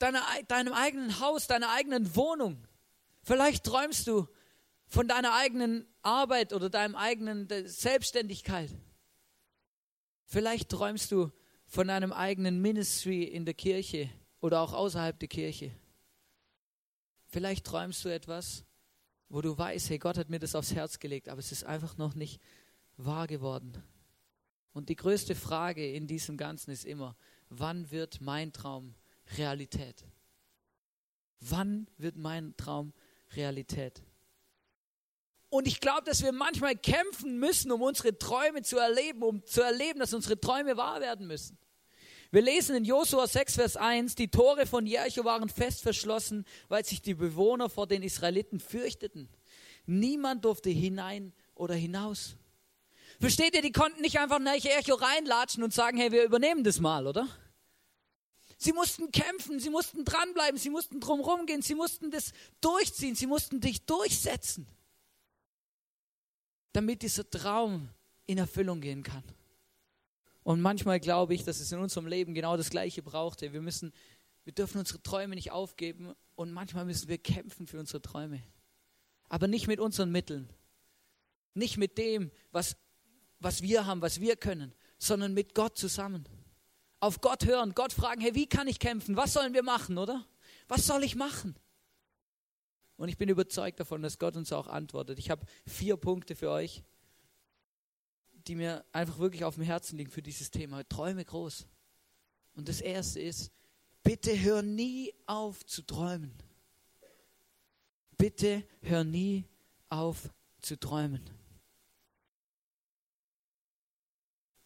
deiner, 0.00 0.24
deinem 0.48 0.72
eigenen 0.72 1.20
Haus, 1.20 1.46
deiner 1.46 1.70
eigenen 1.70 2.16
Wohnung. 2.16 2.66
Vielleicht 3.22 3.62
träumst 3.62 4.08
du 4.08 4.26
von 4.88 5.06
deiner 5.06 5.34
eigenen 5.34 5.86
Arbeit 6.02 6.52
oder 6.52 6.68
deinem 6.68 6.96
eigenen 6.96 7.46
Selbstständigkeit. 7.68 8.72
Vielleicht 10.30 10.68
träumst 10.68 11.10
du 11.10 11.32
von 11.64 11.88
einem 11.88 12.12
eigenen 12.12 12.60
Ministry 12.60 13.24
in 13.24 13.46
der 13.46 13.54
Kirche 13.54 14.10
oder 14.40 14.60
auch 14.60 14.74
außerhalb 14.74 15.18
der 15.18 15.28
Kirche. 15.28 15.70
Vielleicht 17.24 17.64
träumst 17.64 18.04
du 18.04 18.10
etwas, 18.10 18.66
wo 19.30 19.40
du 19.40 19.56
weißt, 19.56 19.88
hey, 19.88 19.98
Gott 19.98 20.18
hat 20.18 20.28
mir 20.28 20.38
das 20.38 20.54
aufs 20.54 20.74
Herz 20.74 20.98
gelegt, 20.98 21.30
aber 21.30 21.38
es 21.38 21.50
ist 21.50 21.64
einfach 21.64 21.96
noch 21.96 22.14
nicht 22.14 22.42
wahr 22.98 23.26
geworden. 23.26 23.82
Und 24.74 24.90
die 24.90 24.96
größte 24.96 25.34
Frage 25.34 25.90
in 25.94 26.06
diesem 26.06 26.36
Ganzen 26.36 26.72
ist 26.72 26.84
immer, 26.84 27.16
wann 27.48 27.90
wird 27.90 28.20
mein 28.20 28.52
Traum 28.52 28.94
Realität? 29.38 30.04
Wann 31.40 31.88
wird 31.96 32.16
mein 32.16 32.54
Traum 32.58 32.92
Realität? 33.34 34.02
Und 35.50 35.66
ich 35.66 35.80
glaube, 35.80 36.02
dass 36.04 36.22
wir 36.22 36.32
manchmal 36.32 36.76
kämpfen 36.76 37.38
müssen, 37.38 37.72
um 37.72 37.80
unsere 37.80 38.18
Träume 38.18 38.62
zu 38.62 38.76
erleben, 38.76 39.22
um 39.22 39.44
zu 39.46 39.62
erleben, 39.62 39.98
dass 39.98 40.12
unsere 40.12 40.38
Träume 40.38 40.76
wahr 40.76 41.00
werden 41.00 41.26
müssen. 41.26 41.58
Wir 42.30 42.42
lesen 42.42 42.76
in 42.76 42.84
Josua 42.84 43.26
6, 43.26 43.54
Vers 43.54 43.76
1, 43.78 44.14
die 44.14 44.28
Tore 44.28 44.66
von 44.66 44.84
Jericho 44.84 45.24
waren 45.24 45.48
fest 45.48 45.80
verschlossen, 45.80 46.44
weil 46.68 46.84
sich 46.84 47.00
die 47.00 47.14
Bewohner 47.14 47.70
vor 47.70 47.86
den 47.86 48.02
Israeliten 48.02 48.60
fürchteten. 48.60 49.30
Niemand 49.86 50.44
durfte 50.44 50.68
hinein 50.68 51.32
oder 51.54 51.74
hinaus. 51.74 52.36
Versteht 53.18 53.54
ihr, 53.54 53.62
die 53.62 53.72
konnten 53.72 54.02
nicht 54.02 54.18
einfach 54.18 54.38
nach 54.38 54.54
Jericho 54.54 54.94
reinlatschen 54.94 55.62
und 55.62 55.72
sagen, 55.72 55.96
hey, 55.96 56.12
wir 56.12 56.24
übernehmen 56.24 56.64
das 56.64 56.80
mal, 56.80 57.06
oder? 57.06 57.26
Sie 58.58 58.72
mussten 58.72 59.10
kämpfen, 59.10 59.58
sie 59.58 59.70
mussten 59.70 60.04
dranbleiben, 60.04 60.58
sie 60.58 60.68
mussten 60.68 61.00
drumherum 61.00 61.46
gehen, 61.46 61.62
sie 61.62 61.74
mussten 61.74 62.10
das 62.10 62.32
durchziehen, 62.60 63.14
sie 63.14 63.26
mussten 63.26 63.60
dich 63.60 63.86
durchsetzen, 63.86 64.66
damit 66.78 67.02
dieser 67.02 67.28
Traum 67.28 67.88
in 68.26 68.38
Erfüllung 68.38 68.80
gehen 68.80 69.02
kann. 69.02 69.24
Und 70.44 70.60
manchmal 70.60 71.00
glaube 71.00 71.34
ich, 71.34 71.42
dass 71.42 71.58
es 71.58 71.72
in 71.72 71.80
unserem 71.80 72.06
Leben 72.06 72.34
genau 72.34 72.56
das 72.56 72.70
Gleiche 72.70 73.02
braucht. 73.02 73.40
Wir 73.40 73.60
müssen, 73.60 73.92
wir 74.44 74.52
dürfen 74.52 74.78
unsere 74.78 75.02
Träume 75.02 75.34
nicht 75.34 75.50
aufgeben 75.50 76.14
und 76.36 76.52
manchmal 76.52 76.84
müssen 76.84 77.08
wir 77.08 77.18
kämpfen 77.18 77.66
für 77.66 77.80
unsere 77.80 78.00
Träume. 78.00 78.40
Aber 79.28 79.48
nicht 79.48 79.66
mit 79.66 79.80
unseren 79.80 80.12
Mitteln. 80.12 80.48
Nicht 81.52 81.78
mit 81.78 81.98
dem, 81.98 82.30
was, 82.52 82.76
was 83.40 83.60
wir 83.60 83.84
haben, 83.84 84.00
was 84.00 84.20
wir 84.20 84.36
können, 84.36 84.72
sondern 84.98 85.34
mit 85.34 85.56
Gott 85.56 85.76
zusammen. 85.76 86.28
Auf 87.00 87.20
Gott 87.20 87.44
hören, 87.44 87.74
Gott 87.74 87.92
fragen, 87.92 88.20
hey, 88.20 88.36
wie 88.36 88.46
kann 88.46 88.68
ich 88.68 88.78
kämpfen? 88.78 89.16
Was 89.16 89.32
sollen 89.32 89.52
wir 89.52 89.64
machen, 89.64 89.98
oder? 89.98 90.24
Was 90.68 90.86
soll 90.86 91.02
ich 91.02 91.16
machen? 91.16 91.56
Und 92.98 93.08
ich 93.08 93.16
bin 93.16 93.30
überzeugt 93.30 93.80
davon, 93.80 94.02
dass 94.02 94.18
Gott 94.18 94.36
uns 94.36 94.52
auch 94.52 94.66
antwortet. 94.66 95.18
Ich 95.18 95.30
habe 95.30 95.46
vier 95.66 95.96
Punkte 95.96 96.34
für 96.34 96.50
euch 96.50 96.82
die 98.48 98.54
mir 98.54 98.84
einfach 98.92 99.18
wirklich 99.18 99.44
auf 99.44 99.56
dem 99.56 99.64
Herzen 99.64 99.98
liegen 99.98 100.10
für 100.10 100.22
dieses 100.22 100.50
Thema. 100.50 100.82
Träume 100.88 101.24
groß. 101.24 101.66
Und 102.54 102.68
das 102.68 102.80
erste 102.80 103.20
ist, 103.20 103.52
bitte 104.02 104.40
hör 104.40 104.62
nie 104.62 105.14
auf 105.26 105.64
zu 105.66 105.82
träumen. 105.82 106.32
Bitte 108.16 108.64
hör 108.80 109.04
nie 109.04 109.44
auf 109.90 110.30
zu 110.60 110.80
träumen. 110.80 111.22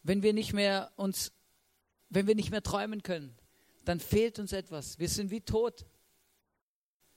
Wenn 0.01 0.23
wir 0.23 0.33
nicht 0.33 0.53
mehr 0.53 0.91
uns, 0.95 1.33
wenn 2.09 2.25
wir 2.25 2.35
nicht 2.35 2.51
mehr 2.51 2.63
träumen 2.63 3.03
können, 3.03 3.37
dann 3.85 3.99
fehlt 3.99 4.39
uns 4.39 4.53
etwas. 4.53 4.97
Wir 4.97 5.09
sind 5.09 5.29
wie 5.29 5.41
tot. 5.41 5.85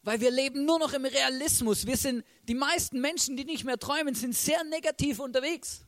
Weil 0.07 0.21
wir 0.21 0.31
leben 0.31 0.65
nur 0.65 0.79
noch 0.79 0.93
im 0.93 1.05
Realismus. 1.05 1.85
Wir 1.85 1.97
sind, 1.97 2.25
die 2.45 2.55
meisten 2.55 3.01
Menschen, 3.01 3.37
die 3.37 3.45
nicht 3.45 3.65
mehr 3.65 3.77
träumen, 3.77 4.15
sind 4.15 4.37
sehr 4.37 4.63
negativ 4.63 5.19
unterwegs. 5.19 5.85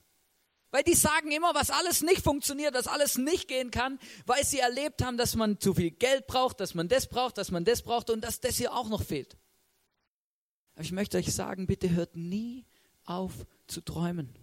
Weil 0.72 0.82
die 0.82 0.94
sagen 0.94 1.30
immer, 1.30 1.54
was 1.54 1.70
alles 1.70 2.02
nicht 2.02 2.22
funktioniert, 2.22 2.74
was 2.74 2.88
alles 2.88 3.16
nicht 3.16 3.46
gehen 3.46 3.70
kann, 3.70 4.00
weil 4.26 4.44
sie 4.44 4.58
erlebt 4.58 5.04
haben, 5.04 5.18
dass 5.18 5.36
man 5.36 5.60
zu 5.60 5.72
viel 5.72 5.92
Geld 5.92 6.26
braucht, 6.26 6.58
dass 6.58 6.74
man 6.74 6.88
das 6.88 7.06
braucht, 7.06 7.38
dass 7.38 7.52
man 7.52 7.64
das 7.64 7.82
braucht 7.82 8.10
und 8.10 8.24
dass 8.24 8.40
das 8.40 8.56
hier 8.56 8.74
auch 8.74 8.88
noch 8.88 9.04
fehlt. 9.04 9.36
Aber 10.74 10.82
ich 10.82 10.90
möchte 10.90 11.16
euch 11.16 11.32
sagen, 11.32 11.68
bitte 11.68 11.90
hört 11.90 12.16
nie 12.16 12.66
auf 13.04 13.46
zu 13.68 13.82
träumen. 13.82 14.34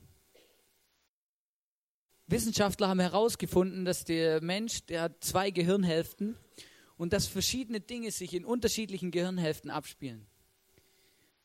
Wissenschaftler 2.27 2.87
haben 2.87 3.01
herausgefunden, 3.01 3.83
dass 3.83 4.05
der 4.05 4.41
Mensch, 4.41 4.85
der 4.85 5.01
hat 5.01 5.21
zwei 5.21 5.51
Gehirnhälften 5.51 6.37
und 6.97 7.13
dass 7.13 7.27
verschiedene 7.27 7.79
Dinge 7.79 8.11
sich 8.11 8.33
in 8.33 8.45
unterschiedlichen 8.45 9.11
Gehirnhälften 9.11 9.69
abspielen. 9.69 10.25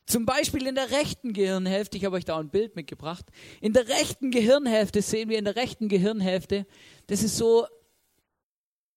Zum 0.06 0.26
Beispiel 0.26 0.66
in 0.66 0.74
der 0.74 0.90
rechten 0.90 1.32
Gehirnhälfte, 1.32 1.96
ich 1.96 2.04
habe 2.04 2.16
euch 2.16 2.24
da 2.24 2.38
ein 2.38 2.50
Bild 2.50 2.74
mitgebracht, 2.74 3.26
in 3.60 3.72
der 3.72 3.88
rechten 3.88 4.30
Gehirnhälfte 4.30 5.02
sehen 5.02 5.28
wir 5.28 5.38
in 5.38 5.44
der 5.44 5.56
rechten 5.56 5.88
Gehirnhälfte, 5.88 6.66
das 7.06 7.22
ist 7.22 7.36
so 7.36 7.66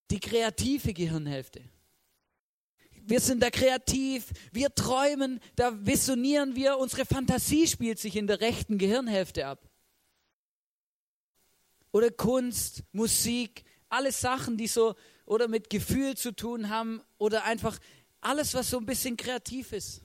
die 0.10 0.20
kreative 0.20 0.94
Gehirnhälfte. 0.94 1.62
Wir 3.06 3.20
sind 3.20 3.44
da 3.44 3.50
kreativ, 3.50 4.32
wir 4.52 4.74
träumen, 4.74 5.40
da 5.56 5.86
visionieren 5.86 6.56
wir, 6.56 6.78
unsere 6.78 7.06
Fantasie 7.06 7.68
spielt 7.68 8.00
sich 8.00 8.16
in 8.16 8.28
der 8.28 8.40
rechten 8.40 8.78
Gehirnhälfte 8.78 9.46
ab. 9.46 9.70
Oder 11.92 12.10
Kunst, 12.10 12.84
Musik, 12.92 13.66
alle 13.90 14.12
Sachen, 14.12 14.58
die 14.58 14.68
so 14.68 14.96
oder 15.26 15.48
mit 15.48 15.70
Gefühl 15.70 16.16
zu 16.16 16.36
tun 16.36 16.70
haben 16.70 17.02
oder 17.18 17.44
einfach 17.46 17.80
alles, 18.22 18.54
was 18.54 18.70
so 18.70 18.78
ein 18.78 18.86
bisschen 18.86 19.18
kreativ 19.18 19.74
ist. 19.74 20.02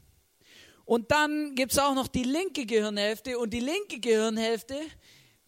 Und 0.84 1.10
dann 1.10 1.54
gibt 1.54 1.72
es 1.72 1.78
auch 1.78 1.94
noch 1.94 2.08
die 2.08 2.22
linke 2.22 2.64
Gehirnhälfte. 2.64 3.38
Und 3.38 3.50
die 3.50 3.60
linke 3.60 4.00
Gehirnhälfte, 4.00 4.80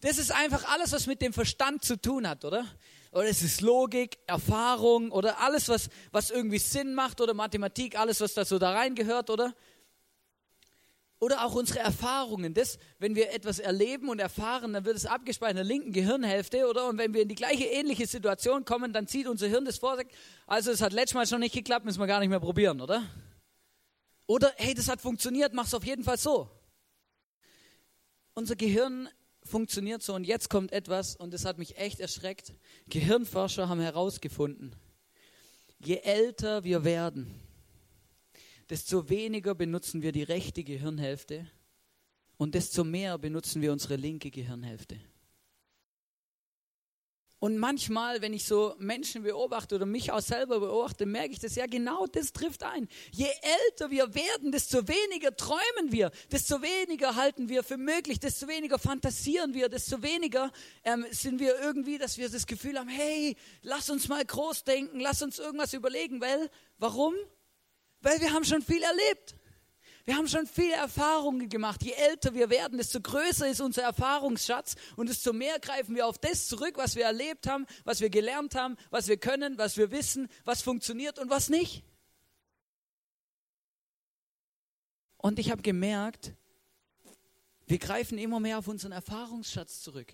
das 0.01 0.17
ist 0.17 0.31
einfach 0.31 0.71
alles, 0.71 0.91
was 0.91 1.07
mit 1.07 1.21
dem 1.21 1.33
Verstand 1.33 1.83
zu 1.83 1.99
tun 1.99 2.27
hat, 2.27 2.45
oder? 2.45 2.65
Oder 3.11 3.25
es 3.25 3.41
ist 3.41 3.61
Logik, 3.61 4.19
Erfahrung 4.25 5.11
oder 5.11 5.39
alles, 5.39 5.67
was, 5.67 5.89
was 6.11 6.29
irgendwie 6.29 6.59
Sinn 6.59 6.93
macht 6.93 7.19
oder 7.19 7.33
Mathematik, 7.33 7.99
alles, 7.99 8.21
was 8.21 8.33
da 8.35 8.45
so 8.45 8.57
da 8.57 8.71
reingehört, 8.71 9.29
oder? 9.29 9.53
Oder 11.21 11.45
auch 11.45 11.53
unsere 11.53 11.77
Erfahrungen. 11.77 12.55
Das, 12.55 12.79
wenn 12.97 13.13
wir 13.13 13.31
etwas 13.31 13.59
erleben 13.59 14.09
und 14.09 14.17
erfahren, 14.17 14.73
dann 14.73 14.85
wird 14.85 14.97
es 14.97 15.05
abgespeichert 15.05 15.51
in 15.51 15.55
der 15.57 15.65
linken 15.65 15.93
Gehirnhälfte, 15.93 16.67
oder? 16.67 16.89
Und 16.89 16.97
wenn 16.97 17.13
wir 17.13 17.21
in 17.21 17.27
die 17.27 17.35
gleiche 17.35 17.65
ähnliche 17.65 18.07
Situation 18.07 18.65
kommen, 18.65 18.91
dann 18.91 19.05
zieht 19.05 19.27
unser 19.27 19.47
Hirn 19.47 19.63
das 19.63 19.77
vor, 19.77 19.99
also 20.47 20.71
es 20.71 20.81
hat 20.81 20.93
letztes 20.93 21.13
Mal 21.13 21.27
schon 21.27 21.41
nicht 21.41 21.53
geklappt, 21.53 21.85
müssen 21.85 21.99
wir 21.99 22.07
gar 22.07 22.21
nicht 22.21 22.29
mehr 22.29 22.39
probieren, 22.39 22.81
oder? 22.81 23.03
Oder, 24.25 24.51
hey, 24.57 24.73
das 24.73 24.87
hat 24.87 24.99
funktioniert, 24.99 25.53
mach 25.53 25.67
es 25.67 25.75
auf 25.75 25.85
jeden 25.85 26.03
Fall 26.03 26.17
so. 26.17 26.49
Unser 28.33 28.55
Gehirn 28.55 29.07
funktioniert 29.43 30.01
so 30.01 30.15
und 30.15 30.23
jetzt 30.23 30.49
kommt 30.49 30.71
etwas 30.71 31.15
und 31.15 31.35
das 31.35 31.45
hat 31.45 31.59
mich 31.59 31.77
echt 31.77 31.99
erschreckt. 31.99 32.51
Gehirnforscher 32.87 33.69
haben 33.69 33.79
herausgefunden, 33.79 34.75
je 35.77 35.97
älter 35.97 36.63
wir 36.63 36.83
werden, 36.83 37.39
desto 38.71 39.09
weniger 39.09 39.53
benutzen 39.53 40.01
wir 40.01 40.13
die 40.13 40.23
rechte 40.23 40.63
Gehirnhälfte 40.63 41.45
und 42.37 42.55
desto 42.55 42.85
mehr 42.85 43.17
benutzen 43.17 43.61
wir 43.61 43.73
unsere 43.73 43.97
linke 43.97 44.31
Gehirnhälfte. 44.31 44.97
Und 47.37 47.57
manchmal, 47.57 48.21
wenn 48.21 48.33
ich 48.33 48.45
so 48.45 48.75
Menschen 48.77 49.23
beobachte 49.23 49.75
oder 49.75 49.85
mich 49.85 50.11
auch 50.11 50.21
selber 50.21 50.61
beobachte, 50.61 51.05
merke 51.05 51.33
ich 51.33 51.39
das 51.39 51.55
ja 51.55 51.65
genau, 51.65 52.05
das 52.05 52.31
trifft 52.31 52.63
ein. 52.63 52.87
Je 53.11 53.27
älter 53.65 53.91
wir 53.91 54.15
werden, 54.15 54.53
desto 54.53 54.87
weniger 54.87 55.35
träumen 55.35 55.91
wir, 55.91 56.11
desto 56.31 56.61
weniger 56.61 57.15
halten 57.15 57.49
wir 57.49 57.63
für 57.63 57.77
möglich, 57.77 58.19
desto 58.19 58.47
weniger 58.47 58.79
fantasieren 58.79 59.53
wir, 59.53 59.67
desto 59.67 60.01
weniger 60.01 60.49
ähm, 60.85 61.05
sind 61.11 61.41
wir 61.41 61.59
irgendwie, 61.59 61.97
dass 61.97 62.17
wir 62.17 62.29
das 62.29 62.45
Gefühl 62.45 62.79
haben, 62.79 62.89
hey, 62.89 63.35
lass 63.63 63.89
uns 63.89 64.07
mal 64.07 64.23
groß 64.23 64.63
denken, 64.63 65.01
lass 65.01 65.21
uns 65.21 65.39
irgendwas 65.39 65.73
überlegen, 65.73 66.21
weil, 66.21 66.49
warum? 66.77 67.15
Weil 68.01 68.19
wir 68.19 68.33
haben 68.33 68.43
schon 68.43 68.61
viel 68.61 68.81
erlebt. 68.81 69.35
Wir 70.05 70.17
haben 70.17 70.27
schon 70.27 70.47
viele 70.47 70.73
Erfahrungen 70.73 71.47
gemacht. 71.47 71.83
Je 71.83 71.91
älter 71.91 72.33
wir 72.33 72.49
werden, 72.49 72.77
desto 72.77 72.99
größer 72.99 73.47
ist 73.47 73.61
unser 73.61 73.83
Erfahrungsschatz 73.83 74.75
und 74.95 75.09
desto 75.09 75.31
mehr 75.31 75.59
greifen 75.59 75.95
wir 75.95 76.07
auf 76.07 76.17
das 76.17 76.47
zurück, 76.47 76.73
was 76.77 76.95
wir 76.95 77.05
erlebt 77.05 77.47
haben, 77.47 77.67
was 77.83 78.01
wir 78.01 78.09
gelernt 78.09 78.55
haben, 78.55 78.77
was 78.89 79.07
wir 79.07 79.17
können, 79.17 79.57
was 79.59 79.77
wir 79.77 79.91
wissen, 79.91 80.27
was 80.43 80.63
funktioniert 80.63 81.19
und 81.19 81.29
was 81.29 81.49
nicht. 81.49 81.83
Und 85.17 85.37
ich 85.37 85.51
habe 85.51 85.61
gemerkt, 85.61 86.33
wir 87.67 87.77
greifen 87.77 88.17
immer 88.17 88.39
mehr 88.39 88.57
auf 88.57 88.67
unseren 88.67 88.91
Erfahrungsschatz 88.91 89.81
zurück. 89.81 90.11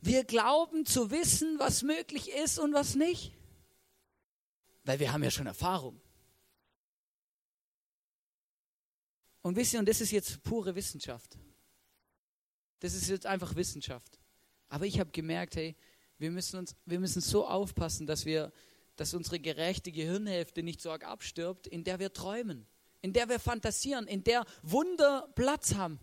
Wir 0.00 0.22
glauben 0.22 0.86
zu 0.86 1.10
wissen, 1.10 1.58
was 1.58 1.82
möglich 1.82 2.30
ist 2.30 2.60
und 2.60 2.72
was 2.72 2.94
nicht. 2.94 3.32
Weil 4.86 5.00
wir 5.00 5.12
haben 5.12 5.24
ja 5.24 5.30
schon 5.30 5.48
Erfahrung. 5.48 6.00
Und 9.42 9.56
wisst 9.56 9.74
ihr, 9.74 9.80
und 9.80 9.88
das 9.88 10.00
ist 10.00 10.12
jetzt 10.12 10.42
pure 10.44 10.74
Wissenschaft. 10.76 11.36
Das 12.78 12.94
ist 12.94 13.08
jetzt 13.08 13.26
einfach 13.26 13.56
Wissenschaft. 13.56 14.20
Aber 14.68 14.86
ich 14.86 15.00
habe 15.00 15.10
gemerkt, 15.10 15.56
hey, 15.56 15.76
wir 16.18 16.30
müssen, 16.30 16.58
uns, 16.58 16.76
wir 16.84 17.00
müssen 17.00 17.20
so 17.20 17.46
aufpassen, 17.48 18.06
dass, 18.06 18.24
wir, 18.26 18.52
dass 18.94 19.12
unsere 19.12 19.40
gerechte 19.40 19.90
Gehirnhälfte 19.90 20.62
nicht 20.62 20.80
so 20.80 20.92
arg 20.92 21.04
abstirbt, 21.04 21.66
in 21.66 21.82
der 21.82 21.98
wir 21.98 22.12
träumen, 22.12 22.66
in 23.02 23.12
der 23.12 23.28
wir 23.28 23.40
fantasieren, 23.40 24.06
in 24.06 24.22
der 24.22 24.44
Wunder 24.62 25.28
Platz 25.34 25.74
haben, 25.74 25.98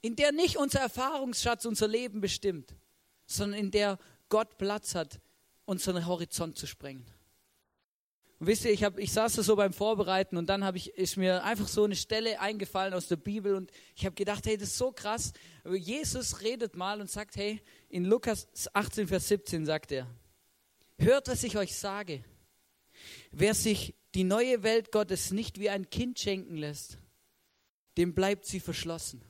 in 0.00 0.16
der 0.16 0.32
nicht 0.32 0.56
unser 0.56 0.80
Erfahrungsschatz 0.80 1.66
unser 1.66 1.86
Leben 1.86 2.22
bestimmt, 2.22 2.74
sondern 3.26 3.60
in 3.60 3.70
der 3.70 3.98
Gott 4.30 4.56
Platz 4.56 4.94
hat, 4.94 5.20
unseren 5.66 6.06
Horizont 6.06 6.56
zu 6.56 6.66
sprengen. 6.66 7.06
Und 8.42 8.48
wisst 8.48 8.64
ihr, 8.64 8.72
ich, 8.72 8.82
hab, 8.82 8.98
ich 8.98 9.12
saß 9.12 9.34
da 9.34 9.44
so 9.44 9.54
beim 9.54 9.72
Vorbereiten 9.72 10.36
und 10.36 10.48
dann 10.48 10.68
ich, 10.74 10.92
ist 10.94 11.16
mir 11.16 11.44
einfach 11.44 11.68
so 11.68 11.84
eine 11.84 11.94
Stelle 11.94 12.40
eingefallen 12.40 12.92
aus 12.92 13.06
der 13.06 13.14
Bibel 13.14 13.54
und 13.54 13.70
ich 13.94 14.04
habe 14.04 14.16
gedacht, 14.16 14.44
hey, 14.46 14.56
das 14.56 14.70
ist 14.70 14.78
so 14.78 14.90
krass. 14.90 15.32
Jesus 15.64 16.40
redet 16.40 16.74
mal 16.74 17.00
und 17.00 17.08
sagt, 17.08 17.36
hey, 17.36 17.62
in 17.88 18.04
Lukas 18.04 18.48
18, 18.72 19.06
Vers 19.06 19.28
17 19.28 19.64
sagt 19.64 19.92
er, 19.92 20.08
hört, 20.98 21.28
was 21.28 21.44
ich 21.44 21.56
euch 21.56 21.76
sage. 21.76 22.24
Wer 23.30 23.54
sich 23.54 23.94
die 24.16 24.24
neue 24.24 24.64
Welt 24.64 24.90
Gottes 24.90 25.30
nicht 25.30 25.60
wie 25.60 25.70
ein 25.70 25.88
Kind 25.88 26.18
schenken 26.18 26.56
lässt, 26.56 26.98
dem 27.96 28.12
bleibt 28.12 28.44
sie 28.44 28.58
verschlossen. 28.58 29.22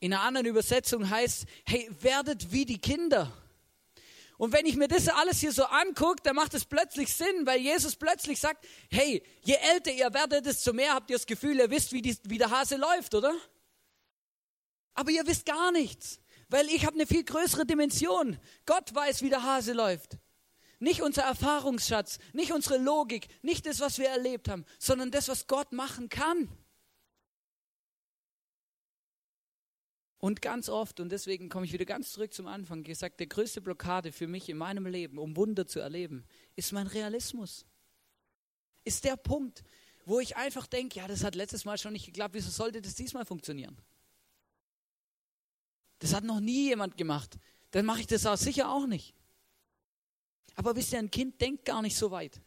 In 0.00 0.12
einer 0.12 0.24
anderen 0.24 0.48
Übersetzung 0.48 1.08
heißt, 1.08 1.46
hey, 1.66 1.88
werdet 2.00 2.50
wie 2.50 2.64
die 2.64 2.80
Kinder. 2.80 3.32
Und 4.38 4.52
wenn 4.52 4.66
ich 4.66 4.76
mir 4.76 4.86
das 4.86 5.08
alles 5.08 5.40
hier 5.40 5.52
so 5.52 5.64
angucke, 5.64 6.22
dann 6.22 6.36
macht 6.36 6.54
es 6.54 6.64
plötzlich 6.64 7.12
Sinn, 7.12 7.44
weil 7.44 7.60
Jesus 7.60 7.96
plötzlich 7.96 8.38
sagt, 8.38 8.64
hey, 8.88 9.22
je 9.42 9.54
älter 9.54 9.90
ihr 9.90 10.14
werdet, 10.14 10.46
desto 10.46 10.72
mehr 10.72 10.94
habt 10.94 11.10
ihr 11.10 11.16
das 11.16 11.26
Gefühl, 11.26 11.58
ihr 11.58 11.70
wisst, 11.70 11.92
wie, 11.92 12.00
die, 12.00 12.16
wie 12.22 12.38
der 12.38 12.50
Hase 12.50 12.76
läuft, 12.76 13.16
oder? 13.16 13.34
Aber 14.94 15.10
ihr 15.10 15.26
wisst 15.26 15.44
gar 15.44 15.72
nichts, 15.72 16.20
weil 16.48 16.68
ich 16.68 16.86
habe 16.86 16.94
eine 16.94 17.06
viel 17.06 17.24
größere 17.24 17.66
Dimension. 17.66 18.38
Gott 18.64 18.94
weiß, 18.94 19.22
wie 19.22 19.28
der 19.28 19.42
Hase 19.42 19.72
läuft. 19.72 20.18
Nicht 20.78 21.02
unser 21.02 21.22
Erfahrungsschatz, 21.22 22.18
nicht 22.32 22.52
unsere 22.52 22.78
Logik, 22.78 23.26
nicht 23.42 23.66
das, 23.66 23.80
was 23.80 23.98
wir 23.98 24.08
erlebt 24.08 24.48
haben, 24.48 24.64
sondern 24.78 25.10
das, 25.10 25.28
was 25.28 25.48
Gott 25.48 25.72
machen 25.72 26.08
kann. 26.08 26.48
Und 30.18 30.42
ganz 30.42 30.68
oft, 30.68 30.98
und 30.98 31.10
deswegen 31.10 31.48
komme 31.48 31.64
ich 31.64 31.72
wieder 31.72 31.84
ganz 31.84 32.12
zurück 32.12 32.34
zum 32.34 32.48
Anfang, 32.48 32.82
gesagt, 32.82 33.20
der 33.20 33.28
größte 33.28 33.60
Blockade 33.60 34.10
für 34.10 34.26
mich 34.26 34.48
in 34.48 34.56
meinem 34.56 34.86
Leben, 34.86 35.18
um 35.18 35.36
Wunder 35.36 35.66
zu 35.66 35.78
erleben, 35.78 36.24
ist 36.56 36.72
mein 36.72 36.88
Realismus. 36.88 37.66
Ist 38.84 39.04
der 39.04 39.16
Punkt, 39.16 39.62
wo 40.04 40.18
ich 40.18 40.36
einfach 40.36 40.66
denke, 40.66 40.98
ja, 40.98 41.06
das 41.06 41.22
hat 41.22 41.36
letztes 41.36 41.64
Mal 41.64 41.78
schon 41.78 41.92
nicht 41.92 42.06
geklappt, 42.06 42.34
wieso 42.34 42.50
sollte 42.50 42.82
das 42.82 42.96
diesmal 42.96 43.26
funktionieren? 43.26 43.76
Das 46.00 46.14
hat 46.14 46.24
noch 46.24 46.40
nie 46.40 46.68
jemand 46.68 46.96
gemacht. 46.96 47.38
Dann 47.70 47.84
mache 47.84 48.00
ich 48.00 48.06
das 48.06 48.26
auch 48.26 48.36
sicher 48.36 48.72
auch 48.72 48.86
nicht. 48.86 49.14
Aber 50.56 50.74
wisst 50.74 50.92
ihr, 50.92 50.98
ein 50.98 51.10
Kind 51.10 51.40
denkt 51.40 51.64
gar 51.64 51.82
nicht 51.82 51.96
so 51.96 52.10
weit. 52.10 52.40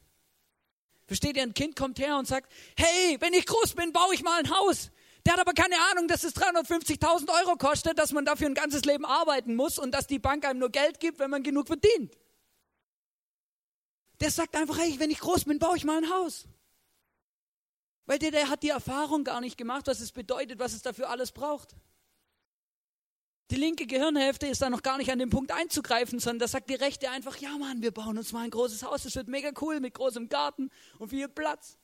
Versteht 1.06 1.38
ihr, 1.38 1.44
ein 1.44 1.54
Kind 1.54 1.75
kommt 1.75 2.00
her 2.00 2.18
und 2.18 2.28
sagt, 2.28 2.51
hey, 2.75 3.18
wenn 3.20 3.34
ich 3.34 3.46
groß 3.46 3.75
bin, 3.75 3.94
baue 3.94 4.13
ich 4.13 4.24
mal 4.24 4.40
ein 4.40 4.50
Haus. 4.50 4.92
Der 5.25 5.34
hat 5.34 5.40
aber 5.40 5.54
keine 5.54 5.75
Ahnung, 5.92 6.08
dass 6.08 6.24
es 6.24 6.36
350.000 6.36 7.30
Euro 7.42 7.56
kostet, 7.56 8.00
dass 8.00 8.12
man 8.12 8.25
dafür 8.25 8.48
ein 8.48 8.56
ganzes 8.56 8.86
Leben 8.86 9.06
arbeiten 9.06 9.56
muss 9.56 9.78
und 9.78 9.92
dass 9.92 10.08
die 10.08 10.20
Bank 10.20 10.46
einem 10.46 10.60
nur 10.60 10.72
Geld 10.72 11.00
gibt, 11.00 11.20
wenn 11.20 11.30
man 11.30 11.44
genug 11.44 11.68
verdient. 11.68 12.18
Der 14.20 14.32
sagt 14.32 14.56
einfach, 14.56 14.78
hey, 14.78 14.96
wenn 15.00 15.12
ich 15.12 15.20
groß 15.20 15.46
bin, 15.46 15.60
baue 15.60 15.78
ich 15.78 15.84
mal 15.84 15.98
ein 15.98 16.10
Haus. 16.10 16.48
Weil 18.06 18.20
der, 18.20 18.32
der 18.32 18.50
hat 18.50 18.63
die 18.63 18.70
Erfahrung 18.70 19.24
gar 19.24 19.42
nicht 19.42 19.58
gemacht, 19.58 19.88
was 19.88 20.00
es 20.00 20.12
bedeutet, 20.12 20.60
was 20.60 20.74
es 20.74 20.82
dafür 20.82 21.10
alles 21.10 21.32
braucht. 21.32 21.75
Die 23.51 23.58
linke 23.58 23.86
Gehirnhälfte 23.86 24.48
ist 24.48 24.62
da 24.62 24.70
noch 24.70 24.82
gar 24.82 24.98
nicht 24.98 25.12
an 25.12 25.20
dem 25.20 25.30
Punkt 25.30 25.51
einzugreifen, 25.51 26.20
sondern 26.20 26.40
da 26.40 26.48
sagt 26.48 26.70
die 26.70 26.75
rechte 26.75 27.10
einfach, 27.10 27.36
ja 27.38 27.58
Mann, 27.58 27.82
wir 27.82 27.92
bauen 27.92 28.18
uns 28.18 28.32
mal 28.32 28.44
ein 28.44 28.50
großes 28.50 28.84
Haus, 28.84 29.04
das 29.04 29.16
wird 29.16 29.28
mega 29.28 29.51
cool 29.60 29.82
mit 29.82 29.94
großem 29.94 30.30
Garten 30.30 30.72
und 31.00 31.10
viel 31.10 31.28
Platz. 31.28 31.78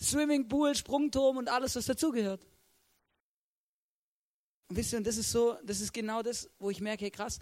Swimmingpool, 0.00 0.74
Sprungturm 0.74 1.36
und 1.36 1.48
alles, 1.48 1.76
was 1.76 1.86
dazugehört. 1.86 2.46
Und 4.68 4.76
wisst 4.76 4.92
ihr, 4.92 4.98
und 4.98 5.06
das 5.06 5.16
ist 5.16 5.30
so, 5.30 5.56
das 5.64 5.80
ist 5.80 5.92
genau 5.92 6.22
das, 6.22 6.50
wo 6.58 6.70
ich 6.70 6.80
merke, 6.80 7.04
hey, 7.04 7.10
krass, 7.10 7.38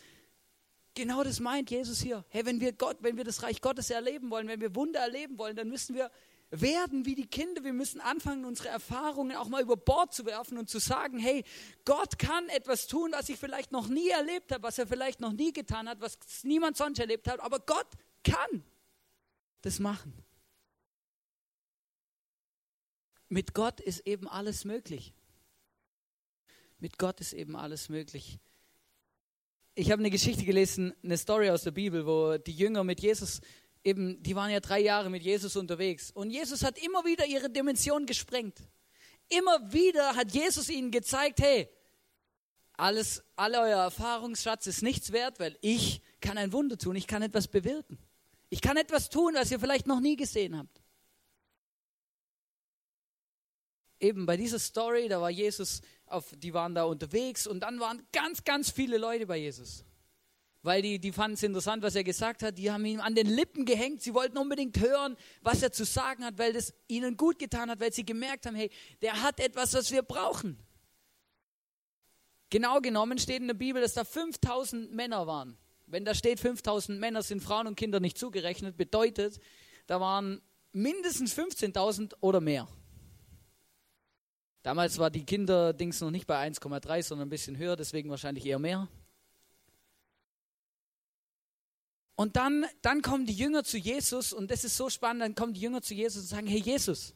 genau 0.95 1.25
das 1.25 1.41
meint 1.41 1.71
Jesus 1.71 2.01
hier. 2.01 2.25
Hey, 2.29 2.45
wenn 2.47 2.61
wir 2.61 2.73
Gott, 2.73 2.99
wenn 3.01 3.17
wir 3.17 3.25
das 3.25 3.43
Reich 3.43 3.61
Gottes 3.61 3.91
erleben 3.91 4.31
wollen, 4.31 4.49
wenn 4.49 4.61
wir 4.61 4.75
Wunder 4.75 5.01
erleben 5.01 5.39
wollen, 5.39 5.57
dann 5.57 5.69
müssen 5.69 5.95
wir 5.95 6.11
werden 6.51 7.05
wie 7.05 7.15
die 7.15 7.27
Kinder. 7.27 7.65
Wir 7.65 7.73
müssen 7.73 8.01
anfangen, 8.01 8.45
unsere 8.45 8.69
Erfahrungen 8.69 9.37
auch 9.37 9.49
mal 9.49 9.63
über 9.63 9.77
Bord 9.77 10.15
zu 10.15 10.25
werfen 10.27 10.59
und 10.59 10.69
zu 10.69 10.79
sagen, 10.79 11.19
hey, 11.19 11.45
Gott 11.85 12.19
kann 12.19 12.49
etwas 12.49 12.87
tun, 12.87 13.13
was 13.13 13.29
ich 13.29 13.39
vielleicht 13.39 13.73
noch 13.73 13.89
nie 13.89 14.09
erlebt 14.09 14.53
habe, 14.53 14.63
was 14.63 14.79
er 14.79 14.87
vielleicht 14.87 15.21
noch 15.21 15.33
nie 15.33 15.53
getan 15.53 15.89
hat, 15.89 16.01
was 16.01 16.19
niemand 16.45 16.77
sonst 16.77 16.99
erlebt 16.99 17.29
hat, 17.29 17.41
aber 17.41 17.59
Gott 17.61 17.89
kann 18.23 18.63
das 19.63 19.79
machen. 19.79 20.24
Mit 23.35 23.53
Gott 23.53 23.81
ist 23.81 24.07
eben 24.07 24.29
alles 24.29 24.65
möglich. 24.65 25.13
Mit 26.79 26.99
Gott 26.99 27.21
ist 27.21 27.33
eben 27.33 27.57
alles 27.57 27.89
möglich. 27.89 28.39
Ich 29.75 29.91
habe 29.91 29.99
eine 29.99 30.11
Geschichte 30.11 30.45
gelesen, 30.45 30.95
eine 31.03 31.19
Story 31.19 31.51
aus 31.51 31.65
der 31.65 31.73
Bibel, 31.73 32.07
wo 32.07 32.39
die 32.39 32.53
Jünger 32.53 32.85
mit 32.85 33.01
Jesus 33.01 33.41
eben, 33.83 34.23
die 34.23 34.37
waren 34.37 34.53
ja 34.53 34.61
drei 34.61 34.83
Jahre 34.83 35.11
mit 35.11 35.25
Jesus 35.25 35.57
unterwegs. 35.57 36.13
Und 36.13 36.31
Jesus 36.31 36.63
hat 36.63 36.79
immer 36.79 37.05
wieder 37.05 37.27
ihre 37.27 37.51
Dimension 37.51 38.07
gesprengt. 38.07 38.57
Immer 39.29 39.73
wieder 39.73 40.15
hat 40.15 40.33
Jesus 40.33 40.69
ihnen 40.69 40.93
gezeigt, 40.93 41.41
hey, 41.41 41.69
alles, 42.75 43.21
alle 43.35 43.63
euer 43.63 43.83
Erfahrungsschatz 43.83 44.69
ist 44.69 44.85
nichts 44.85 45.11
wert, 45.11 45.41
weil 45.41 45.59
ich 45.61 46.03
kann 46.21 46.39
ein 46.39 46.53
Wunder 46.53 46.79
tun, 46.79 46.95
ich 46.95 47.09
kann 47.09 47.23
etwas 47.23 47.49
bewirken. 47.49 47.99
Ich 48.49 48.61
kann 48.61 48.77
etwas 48.77 49.09
tun, 49.09 49.35
was 49.35 49.51
ihr 49.51 49.59
vielleicht 49.59 49.89
noch 49.89 49.99
nie 49.99 50.15
gesehen 50.15 50.57
habt. 50.57 50.84
Eben 54.05 54.27
bei 54.27 54.37
dieser 54.37 54.59
Story, 54.59 55.09
da 55.09 55.21
war 55.21 55.31
Jesus, 55.31 55.81
auf, 56.07 56.33
die 56.37 56.55
waren 56.55 56.75
da 56.75 56.85
unterwegs 56.85 57.47
und 57.47 57.61
dann 57.61 57.81
waren 57.81 58.07
ganz, 58.13 58.45
ganz 58.45 58.71
viele 58.71 58.99
Leute 58.99 59.27
bei 59.27 59.39
Jesus. 59.39 59.85
Weil 60.63 60.81
die, 60.81 60.99
die 60.99 61.13
fanden 61.13 61.35
es 61.35 61.43
interessant, 61.43 61.83
was 61.83 61.95
er 61.95 62.05
gesagt 62.05 62.43
hat. 62.43 62.57
Die 62.57 62.71
haben 62.71 62.85
ihm 62.87 63.01
an 63.01 63.15
den 63.15 63.27
Lippen 63.27 63.67
gehängt. 63.67 64.01
Sie 64.01 64.15
wollten 64.15 64.39
unbedingt 64.39 64.81
hören, 64.81 65.17
was 65.43 65.63
er 65.63 65.73
zu 65.73 65.85
sagen 65.85 66.25
hat, 66.25 66.39
weil 66.39 66.55
das 66.55 66.73
ihnen 66.89 67.19
gut 67.19 67.39
getan 67.39 67.71
hat, 67.71 67.81
weil 67.81 67.93
sie 67.93 68.05
gemerkt 68.05 68.47
haben, 68.47 68.55
hey, 68.55 68.71
der 69.03 69.21
hat 69.21 69.41
etwas, 69.41 69.75
was 69.75 69.91
wir 69.91 70.03
brauchen. 70.03 70.59
Genau 72.49 72.81
genommen 72.81 73.19
steht 73.19 73.41
in 73.41 73.49
der 73.49 73.55
Bibel, 73.55 73.83
dass 73.83 73.93
da 73.93 74.05
5000 74.05 74.93
Männer 74.95 75.27
waren. 75.27 75.59
Wenn 75.87 76.05
da 76.05 76.15
steht 76.15 76.41
5000 76.41 76.99
Männer, 76.99 77.23
sind 77.23 77.43
Frauen 77.43 77.67
und 77.67 77.77
Kinder 77.77 78.01
nicht 78.01 78.17
zugerechnet, 78.17 78.77
bedeutet, 78.77 79.39
da 79.87 80.01
waren 80.01 80.41
mindestens 80.73 81.37
15.000 81.37 82.15
oder 82.21 82.41
mehr. 82.41 82.69
Damals 84.65 84.99
war 84.99 85.11
die 85.11 85.27
Kinderdings 85.27 86.01
noch 86.01 86.11
nicht 86.11 86.27
bei 86.27 86.43
1,3, 86.49 87.03
sondern 87.03 87.27
ein 87.27 87.31
bisschen 87.31 87.59
höher, 87.59 87.77
deswegen 87.77 88.09
wahrscheinlich 88.09 88.47
eher 88.47 88.59
mehr. 88.59 88.89
Und 92.17 92.37
dann, 92.37 92.65
dann 92.81 93.03
kommen 93.03 93.27
die 93.27 93.35
Jünger 93.35 93.63
zu 93.63 93.77
Jesus 93.77 94.33
und 94.33 94.51
das 94.51 94.65
ist 94.65 94.79
so 94.79 94.89
spannend, 94.89 95.21
dann 95.21 95.35
kommen 95.35 95.53
die 95.53 95.61
Jünger 95.61 95.83
zu 95.83 95.93
Jesus 95.93 96.23
und 96.23 96.29
sagen, 96.29 96.47
hey 96.47 96.61
Jesus, 96.61 97.13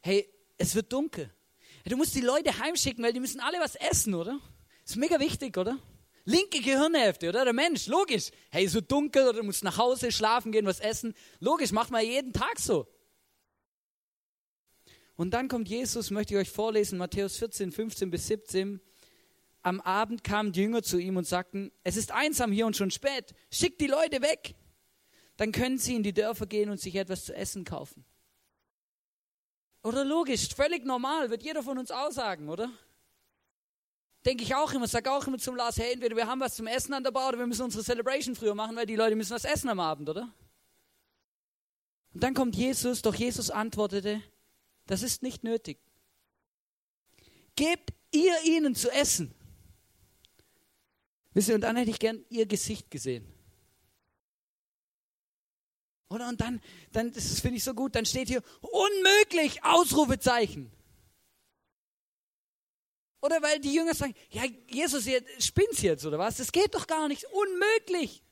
hey, 0.00 0.28
es 0.58 0.74
wird 0.74 0.92
dunkel. 0.92 1.32
Du 1.84 1.96
musst 1.96 2.16
die 2.16 2.22
Leute 2.22 2.58
heimschicken, 2.58 3.04
weil 3.04 3.12
die 3.12 3.20
müssen 3.20 3.38
alle 3.38 3.60
was 3.60 3.76
essen, 3.76 4.14
oder? 4.14 4.40
Ist 4.84 4.96
mega 4.96 5.20
wichtig, 5.20 5.56
oder? 5.56 5.78
Linke 6.24 6.60
Gehirnhälfte, 6.60 7.28
oder? 7.28 7.44
Der 7.44 7.52
Mensch, 7.52 7.86
logisch. 7.86 8.32
Hey, 8.50 8.64
es 8.64 8.74
wird 8.74 8.90
dunkel 8.90 9.28
oder 9.28 9.38
du 9.38 9.44
musst 9.44 9.62
nach 9.62 9.78
Hause 9.78 10.10
schlafen 10.10 10.50
gehen, 10.50 10.66
was 10.66 10.80
essen. 10.80 11.14
Logisch, 11.38 11.70
macht 11.70 11.92
man 11.92 12.04
jeden 12.04 12.32
Tag 12.32 12.58
so. 12.58 12.88
Und 15.16 15.32
dann 15.32 15.48
kommt 15.48 15.68
Jesus, 15.68 16.10
möchte 16.10 16.34
ich 16.34 16.40
euch 16.40 16.50
vorlesen, 16.50 16.98
Matthäus 16.98 17.36
14, 17.36 17.70
15 17.70 18.10
bis 18.10 18.26
17. 18.26 18.80
Am 19.62 19.80
Abend 19.80 20.24
kamen 20.24 20.52
die 20.52 20.62
Jünger 20.62 20.82
zu 20.82 20.98
ihm 20.98 21.16
und 21.16 21.26
sagten, 21.26 21.70
es 21.84 21.96
ist 21.96 22.12
einsam 22.12 22.52
hier 22.52 22.66
und 22.66 22.76
schon 22.76 22.90
spät, 22.90 23.34
schickt 23.50 23.80
die 23.80 23.86
Leute 23.86 24.22
weg. 24.22 24.54
Dann 25.36 25.52
können 25.52 25.78
sie 25.78 25.94
in 25.96 26.02
die 26.02 26.12
Dörfer 26.12 26.46
gehen 26.46 26.68
und 26.68 26.80
sich 26.80 26.96
etwas 26.96 27.24
zu 27.24 27.34
essen 27.34 27.64
kaufen. 27.64 28.04
Oder 29.82 30.04
logisch, 30.04 30.48
völlig 30.54 30.84
normal, 30.84 31.30
wird 31.30 31.42
jeder 31.42 31.62
von 31.62 31.78
uns 31.78 31.90
aussagen, 31.90 32.48
oder? 32.48 32.70
Denke 34.24 34.42
ich 34.42 34.54
auch 34.54 34.72
immer, 34.72 34.88
sage 34.88 35.10
auch 35.12 35.26
immer 35.26 35.38
zum 35.38 35.56
Lars, 35.56 35.76
hey, 35.76 35.92
entweder 35.92 36.16
wir 36.16 36.26
haben 36.26 36.40
was 36.40 36.56
zum 36.56 36.66
Essen 36.66 36.94
an 36.94 37.04
der 37.04 37.10
Bar 37.10 37.28
oder 37.28 37.38
wir 37.38 37.46
müssen 37.46 37.62
unsere 37.62 37.84
Celebration 37.84 38.34
früher 38.34 38.54
machen, 38.54 38.74
weil 38.76 38.86
die 38.86 38.96
Leute 38.96 39.16
müssen 39.16 39.34
was 39.34 39.44
essen 39.44 39.68
am 39.68 39.80
Abend, 39.80 40.08
oder? 40.08 40.32
Und 42.14 42.22
dann 42.22 42.32
kommt 42.32 42.56
Jesus, 42.56 43.02
doch 43.02 43.14
Jesus 43.14 43.50
antwortete, 43.50 44.22
das 44.86 45.02
ist 45.02 45.22
nicht 45.22 45.44
nötig. 45.44 45.78
Gebt 47.56 47.92
ihr 48.10 48.34
ihnen 48.44 48.74
zu 48.74 48.90
essen. 48.90 49.34
Wisst 51.32 51.48
ihr, 51.48 51.56
und 51.56 51.62
dann 51.62 51.76
hätte 51.76 51.90
ich 51.90 51.98
gern 51.98 52.24
ihr 52.28 52.46
Gesicht 52.46 52.90
gesehen. 52.90 53.26
Oder? 56.08 56.28
Und 56.28 56.40
dann, 56.40 56.60
dann 56.92 57.12
das 57.12 57.40
finde 57.40 57.56
ich 57.56 57.64
so 57.64 57.74
gut, 57.74 57.96
dann 57.96 58.06
steht 58.06 58.28
hier 58.28 58.42
unmöglich, 58.60 59.64
Ausrufezeichen. 59.64 60.70
Oder 63.20 63.40
weil 63.42 63.58
die 63.58 63.72
Jünger 63.74 63.94
sagen, 63.94 64.14
ja, 64.30 64.42
Jesus, 64.68 65.06
ihr 65.06 65.24
spinnt 65.38 65.80
jetzt, 65.82 66.04
oder 66.04 66.18
was? 66.18 66.36
Das 66.36 66.52
geht 66.52 66.74
doch 66.74 66.86
gar 66.86 67.08
nicht. 67.08 67.24
Unmöglich. 67.24 68.22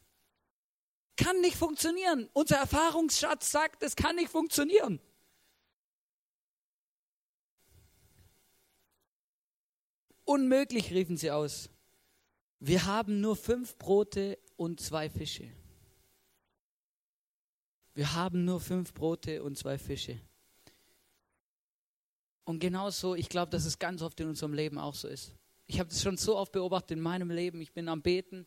Kann 1.17 1.41
nicht 1.41 1.57
funktionieren. 1.57 2.29
Unser 2.35 2.57
Erfahrungsschatz 2.57 3.51
sagt, 3.51 3.83
es 3.83 3.97
kann 3.97 4.17
nicht 4.17 4.31
unmöglich, 10.33 10.91
riefen 10.91 11.17
sie 11.17 11.31
aus. 11.31 11.69
Wir 12.59 12.87
haben 12.87 13.21
nur 13.21 13.37
fünf 13.37 13.77
Brote 13.77 14.39
und 14.57 14.81
zwei 14.81 15.11
Fische. 15.11 15.49
Wir 17.95 18.15
haben 18.15 18.45
nur 18.47 18.61
fünf 18.61 18.95
Brote 18.95 19.43
und 19.43 19.59
zwei 19.59 19.77
Fische. 19.77 20.19
Und 22.45 22.61
genauso, 22.61 23.15
ich 23.15 23.29
glaube, 23.29 23.51
dass 23.51 23.67
es 23.67 23.79
ganz 23.79 24.01
oft 24.01 24.19
in 24.21 24.29
unserem 24.29 24.55
Leben 24.55 24.79
auch 24.79 24.95
so 24.95 25.07
ist. 25.07 25.35
Ich 25.67 25.79
habe 25.79 25.91
das 25.91 26.03
schon 26.03 26.17
so 26.17 26.37
oft 26.37 26.53
beobachtet 26.53 26.93
in 26.93 27.01
meinem 27.01 27.31
Leben. 27.31 27.61
Ich 27.61 27.73
bin 27.73 27.89
am 27.89 28.01
Beten 28.01 28.47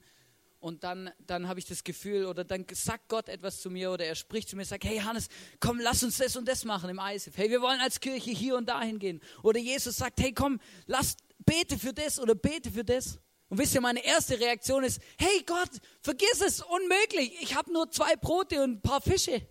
und 0.60 0.84
dann, 0.84 1.12
dann 1.19 1.48
habe 1.48 1.60
ich 1.60 1.65
das 1.65 1.84
Gefühl 1.84 2.26
oder 2.26 2.43
dann 2.43 2.65
sagt 2.71 3.08
Gott 3.08 3.30
etwas 3.30 3.62
zu 3.62 3.69
mir 3.69 3.91
oder 3.91 4.06
er 4.06 4.15
spricht 4.15 4.50
zu 4.50 4.56
mir, 4.56 4.65
sagt, 4.65 4.84
hey 4.84 4.98
Hannes, 4.98 5.28
komm, 5.60 5.80
lass 5.80 6.02
uns 6.02 6.17
das 6.17 6.36
und 6.36 6.48
das 6.48 6.65
machen 6.65 6.89
im 6.89 7.00
ISF. 7.00 7.38
Hey, 7.38 7.52
wir 7.52 7.62
wollen 7.62 7.80
als 7.80 8.00
Kirche 8.00 8.32
hier 8.32 8.58
und 8.58 8.67
dahin 8.67 8.98
gehen. 8.98 9.21
Oder 9.43 9.60
Jesus 9.60 9.98
sagt, 9.98 10.19
hey, 10.19 10.34
komm, 10.34 10.60
lass, 10.88 11.17
bete 11.39 11.78
für 11.78 11.93
das 11.93 12.19
oder 12.19 12.36
bete 12.36 12.71
für 12.71 12.84
das. 12.84 13.19
Und 13.48 13.60
wisst 13.60 13.76
ihr, 13.76 13.82
meine 13.82 14.04
erste 14.04 14.39
Reaktion 14.39 14.84
ist, 14.84 15.00
hey 15.17 15.43
Gott, 15.45 15.69
vergiss 16.02 16.41
es, 16.41 16.62
unmöglich. 16.62 17.41
Ich 17.41 17.56
habe 17.56 17.71
nur 17.71 17.91
zwei 17.91 18.15
Brote 18.15 18.63
und 18.63 18.78
ein 18.78 18.82
paar 18.82 19.02
Fische. 19.02 19.41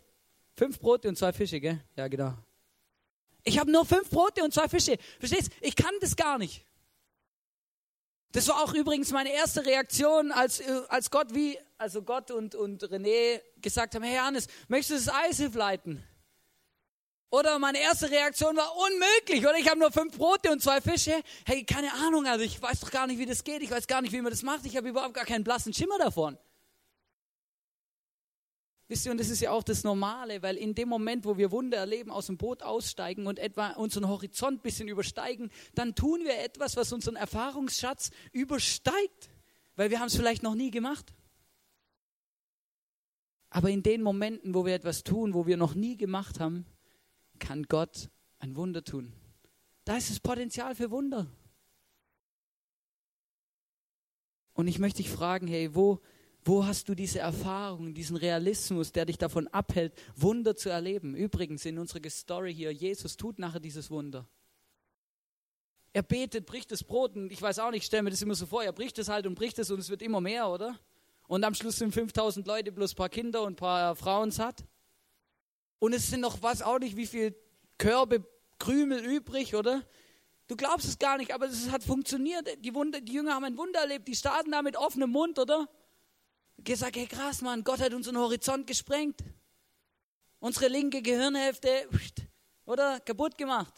Fünf 0.56 0.78
Brote 0.78 1.08
und 1.08 1.16
zwei 1.16 1.32
Fische, 1.32 1.60
gell? 1.60 1.82
Ja, 1.96 2.08
genau. 2.08 2.34
Ich 3.44 3.58
habe 3.58 3.70
nur 3.70 3.84
fünf 3.84 4.08
Brote 4.10 4.42
und 4.42 4.52
zwei 4.52 4.68
Fische. 4.68 4.96
Verstehst? 5.18 5.52
Ich 5.60 5.76
kann 5.76 5.94
das 6.00 6.16
gar 6.16 6.38
nicht. 6.38 6.64
Das 8.32 8.48
war 8.48 8.64
auch 8.64 8.74
übrigens 8.74 9.12
meine 9.12 9.32
erste 9.32 9.64
Reaktion, 9.64 10.32
als, 10.32 10.58
äh, 10.58 10.82
als 10.88 11.10
Gott 11.10 11.34
wie, 11.34 11.56
also 11.78 12.02
Gott 12.02 12.32
und, 12.32 12.56
und 12.56 12.82
René 12.82 13.40
gesagt 13.60 13.94
haben, 13.94 14.02
hey 14.02 14.16
Hannes, 14.16 14.48
möchtest 14.66 15.06
du 15.06 15.12
das 15.12 15.30
ISIF 15.30 15.54
leiten? 15.54 16.02
Oder 17.30 17.58
meine 17.58 17.80
erste 17.80 18.10
Reaktion 18.10 18.56
war 18.56 18.76
unmöglich, 18.76 19.44
oder 19.44 19.58
ich 19.58 19.68
habe 19.68 19.80
nur 19.80 19.90
fünf 19.90 20.16
Brote 20.16 20.52
und 20.52 20.62
zwei 20.62 20.80
Fische. 20.80 21.20
Hey, 21.44 21.64
keine 21.64 21.92
Ahnung, 21.94 22.26
also 22.26 22.44
ich 22.44 22.62
weiß 22.62 22.80
doch 22.80 22.90
gar 22.90 23.06
nicht, 23.06 23.18
wie 23.18 23.26
das 23.26 23.42
geht, 23.42 23.62
ich 23.62 23.70
weiß 23.70 23.86
gar 23.86 24.02
nicht, 24.02 24.12
wie 24.12 24.20
man 24.20 24.30
das 24.30 24.42
macht, 24.42 24.64
ich 24.66 24.76
habe 24.76 24.88
überhaupt 24.88 25.14
gar 25.14 25.24
keinen 25.24 25.42
blassen 25.42 25.72
Schimmer 25.72 25.98
davon. 25.98 26.38
Wisst 28.86 29.06
ihr, 29.06 29.12
und 29.12 29.18
das 29.18 29.30
ist 29.30 29.40
ja 29.40 29.50
auch 29.50 29.62
das 29.62 29.82
Normale, 29.82 30.42
weil 30.42 30.56
in 30.56 30.74
dem 30.74 30.88
Moment, 30.90 31.24
wo 31.24 31.38
wir 31.38 31.50
Wunder 31.50 31.78
erleben, 31.78 32.10
aus 32.10 32.26
dem 32.26 32.36
Boot 32.36 32.62
aussteigen 32.62 33.26
und 33.26 33.38
etwa 33.38 33.70
unseren 33.70 34.08
Horizont 34.08 34.58
ein 34.58 34.62
bisschen 34.62 34.88
übersteigen, 34.88 35.50
dann 35.74 35.94
tun 35.94 36.20
wir 36.24 36.38
etwas, 36.38 36.76
was 36.76 36.92
unseren 36.92 37.16
Erfahrungsschatz 37.16 38.10
übersteigt, 38.32 39.30
weil 39.74 39.90
wir 39.90 40.00
haben 40.00 40.08
es 40.08 40.16
vielleicht 40.16 40.42
noch 40.42 40.54
nie 40.54 40.70
gemacht. 40.70 41.14
Aber 43.48 43.70
in 43.70 43.82
den 43.82 44.02
Momenten, 44.02 44.54
wo 44.54 44.66
wir 44.66 44.74
etwas 44.74 45.02
tun, 45.02 45.32
wo 45.32 45.46
wir 45.46 45.56
noch 45.56 45.74
nie 45.74 45.96
gemacht 45.96 46.38
haben, 46.38 46.66
kann 47.44 47.64
Gott 47.64 48.08
ein 48.38 48.56
Wunder 48.56 48.82
tun. 48.82 49.12
Da 49.84 49.98
ist 49.98 50.10
das 50.10 50.18
Potenzial 50.18 50.74
für 50.74 50.90
Wunder. 50.90 51.26
Und 54.54 54.66
ich 54.66 54.78
möchte 54.78 55.02
dich 55.02 55.10
fragen, 55.10 55.46
hey, 55.46 55.74
wo, 55.74 56.00
wo 56.44 56.64
hast 56.64 56.88
du 56.88 56.94
diese 56.94 57.18
Erfahrung, 57.18 57.92
diesen 57.92 58.16
Realismus, 58.16 58.92
der 58.92 59.04
dich 59.04 59.18
davon 59.18 59.46
abhält, 59.48 59.92
Wunder 60.16 60.56
zu 60.56 60.70
erleben? 60.70 61.14
Übrigens 61.14 61.66
in 61.66 61.78
unserer 61.78 62.08
Story 62.08 62.54
hier, 62.54 62.72
Jesus 62.72 63.16
tut 63.16 63.38
nachher 63.38 63.60
dieses 63.60 63.90
Wunder. 63.90 64.26
Er 65.92 66.02
betet, 66.02 66.46
bricht 66.46 66.72
das 66.72 66.82
Brot 66.82 67.14
und 67.14 67.30
ich 67.30 67.42
weiß 67.42 67.58
auch 67.58 67.70
nicht, 67.70 67.82
ich 67.82 67.86
stelle 67.86 68.04
mir 68.04 68.10
das 68.10 68.22
immer 68.22 68.34
so 68.34 68.46
vor, 68.46 68.64
er 68.64 68.72
bricht 68.72 68.98
es 68.98 69.08
halt 69.08 69.26
und 69.26 69.34
bricht 69.34 69.58
es 69.58 69.70
und 69.70 69.80
es 69.80 69.90
wird 69.90 70.02
immer 70.02 70.20
mehr, 70.20 70.48
oder? 70.48 70.78
Und 71.28 71.44
am 71.44 71.54
Schluss 71.54 71.76
sind 71.76 71.92
5000 71.92 72.46
Leute 72.46 72.72
plus 72.72 72.94
ein 72.94 72.96
paar 72.96 73.08
Kinder 73.10 73.42
und 73.42 73.52
ein 73.52 73.56
paar 73.56 73.96
Frauen 73.96 74.30
satt. 74.30 74.64
Und 75.78 75.92
es 75.92 76.08
sind 76.08 76.20
noch, 76.20 76.42
was 76.42 76.62
auch 76.62 76.78
nicht, 76.78 76.96
wie 76.96 77.06
viel 77.06 77.34
Körbe, 77.78 78.24
Krümel 78.58 79.04
übrig, 79.04 79.54
oder? 79.54 79.82
Du 80.46 80.56
glaubst 80.56 80.86
es 80.86 80.98
gar 80.98 81.16
nicht, 81.16 81.32
aber 81.32 81.46
es 81.46 81.70
hat 81.70 81.82
funktioniert. 81.82 82.48
Die, 82.64 82.74
Wunder, 82.74 83.00
die 83.00 83.12
Jünger 83.12 83.34
haben 83.34 83.44
ein 83.44 83.56
Wunder 83.56 83.80
erlebt, 83.80 84.08
die 84.08 84.14
starten 84.14 84.52
da 84.52 84.62
mit 84.62 84.76
offenem 84.76 85.10
Mund, 85.10 85.38
oder? 85.38 85.68
gesagt, 86.62 86.96
hey 86.96 87.06
krass, 87.06 87.42
Mann, 87.42 87.64
Gott 87.64 87.80
hat 87.80 87.92
unseren 87.92 88.18
Horizont 88.18 88.66
gesprengt. 88.66 89.22
Unsere 90.38 90.68
linke 90.68 91.02
Gehirnhälfte, 91.02 91.88
oder, 92.66 93.00
kaputt 93.00 93.36
gemacht. 93.36 93.74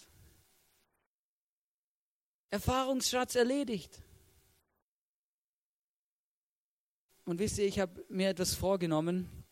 Erfahrungsschatz 2.51 3.35
erledigt. 3.35 4.03
Und 7.25 7.39
wisst 7.41 7.59
ihr, 7.59 7.67
ich 7.67 7.79
habe 7.81 8.05
mir 8.09 8.31
etwas 8.31 8.55
vorgenommen. 8.55 9.46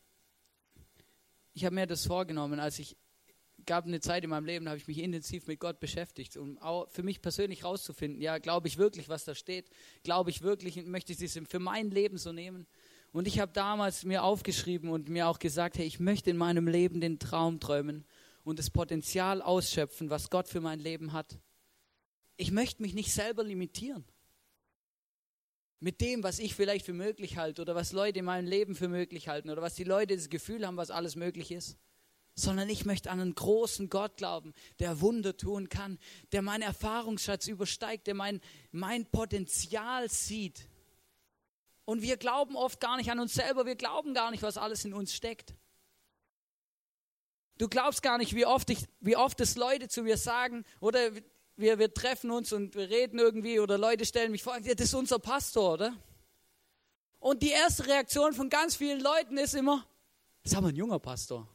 Ich 1.55 1.65
habe 1.65 1.75
mir 1.75 1.87
das 1.87 2.07
vorgenommen, 2.07 2.61
als 2.61 2.79
ich 2.79 2.97
gab 3.65 3.87
eine 3.87 4.01
Zeit 4.01 4.25
in 4.25 4.31
meinem 4.31 4.45
Leben, 4.45 4.69
habe 4.69 4.77
ich 4.77 4.89
mich 4.89 4.99
intensiv 4.99 5.47
mit 5.47 5.61
Gott 5.61 5.81
beschäftigt, 5.81 6.37
um 6.37 6.59
auch 6.59 6.91
für 6.91 7.03
mich 7.03 7.23
persönlich 7.23 7.63
herauszufinden, 7.63 8.21
ja, 8.21 8.39
glaube 8.39 8.69
ich 8.69 8.77
wirklich, 8.77 9.09
was 9.09 9.25
da 9.25 9.35
steht? 9.35 9.71
Glaube 10.03 10.31
ich 10.31 10.43
wirklich, 10.43 10.85
möchte 10.85 11.13
ich 11.13 11.21
es 11.23 11.39
für 11.49 11.59
mein 11.61 11.91
Leben 11.91 12.19
so 12.19 12.33
nehmen? 12.33 12.67
Und 13.13 13.29
ich 13.29 13.39
habe 13.39 13.53
damals 13.53 14.05
mir 14.05 14.25
aufgeschrieben 14.25 14.91
und 14.91 15.09
mir 15.09 15.29
auch 15.29 15.39
gesagt, 15.39 15.79
hey, 15.79 15.87
ich 15.87 16.01
möchte 16.01 16.31
in 16.31 16.37
meinem 16.37 16.67
Leben 16.67 17.01
den 17.01 17.21
Traum 17.21 17.61
träumen 17.61 18.05
und 18.43 18.59
das 18.59 18.71
Potenzial 18.71 19.41
ausschöpfen, 19.41 20.11
was 20.11 20.31
Gott 20.31 20.49
für 20.49 20.61
mein 20.61 20.81
Leben 20.81 21.13
hat. 21.13 21.39
Ich 22.37 22.51
möchte 22.51 22.83
mich 22.83 22.95
nicht 22.95 23.13
selber 23.13 23.45
limitieren. 23.45 24.05
Mit 25.85 26.01
dem, 26.01 26.23
was 26.23 26.39
ich 26.39 26.55
vielleicht 26.55 26.87
für 26.87 26.95
möglich 26.95 27.37
halte 27.37 27.61
oder 27.61 27.75
was 27.75 27.93
Leute 27.93 28.21
in 28.21 28.25
meinem 28.25 28.47
Leben 28.47 28.75
für 28.75 28.89
möglich 28.89 29.29
halten 29.29 29.51
oder 29.51 29.61
was 29.61 29.75
die 29.75 29.85
Leute 29.85 30.17
das 30.17 30.31
Gefühl 30.31 30.67
haben, 30.67 30.79
was 30.79 30.91
alles 30.91 31.15
möglich 31.15 31.53
ist. 31.53 31.77
Sondern 32.35 32.71
ich 32.71 32.87
möchte 32.87 33.11
an 33.11 33.21
einen 33.21 33.35
großen 33.35 33.91
Gott 33.91 34.17
glauben, 34.17 34.55
der 34.79 35.03
Wunder 35.03 35.37
tun 35.37 35.69
kann, 35.69 35.99
der 36.33 36.41
meinen 36.41 36.63
Erfahrungsschatz 36.63 37.49
übersteigt, 37.49 38.07
der 38.07 38.15
mein, 38.15 38.41
mein 38.73 39.05
Potenzial 39.05 40.09
sieht 40.09 40.71
und 41.85 42.01
wir 42.01 42.17
glauben 42.17 42.57
oft 42.57 42.81
gar 42.81 42.97
nicht 42.97 43.11
an 43.11 43.21
uns 43.21 43.35
selber, 43.35 43.67
wir 43.67 43.77
glauben 43.77 44.15
gar 44.15 44.31
nicht, 44.31 44.43
was 44.43 44.57
alles 44.57 44.87
in 44.87 44.95
uns 44.95 45.13
steckt. 45.13 45.55
Du 47.59 47.69
glaubst 47.69 48.03
gar 48.03 48.17
nicht, 48.17 48.35
wie 48.35 48.47
oft, 48.47 48.71
ich, 48.71 48.87
wie 49.01 49.19
oft 49.19 49.39
es 49.43 49.57
Leute 49.57 49.89
zu 49.89 50.03
mir 50.03 50.17
sagen, 50.17 50.65
oder 50.81 51.11
wir, 51.57 51.79
wir 51.79 51.93
treffen 51.93 52.31
uns 52.31 52.53
und 52.53 52.75
wir 52.75 52.89
reden 52.89 53.19
irgendwie, 53.19 53.61
oder 53.61 53.79
Leute 53.79 54.05
stellen 54.05 54.33
mich 54.33 54.43
vor, 54.43 54.59
das 54.61 54.81
ist 54.81 54.95
unser 54.95 55.19
Pastor, 55.19 55.75
oder? 55.75 55.97
Und 57.21 57.43
die 57.43 57.51
erste 57.51 57.87
Reaktion 57.87 58.35
von 58.35 58.51
ganz 58.51 58.77
vielen 58.77 59.01
Leuten 59.01 59.39
ist 59.39 59.55
immer, 59.55 59.87
das 60.43 60.53
ist 60.53 60.59
aber 60.59 60.69
ein 60.69 60.77
junger 60.77 60.99
Pastor. 60.99 61.49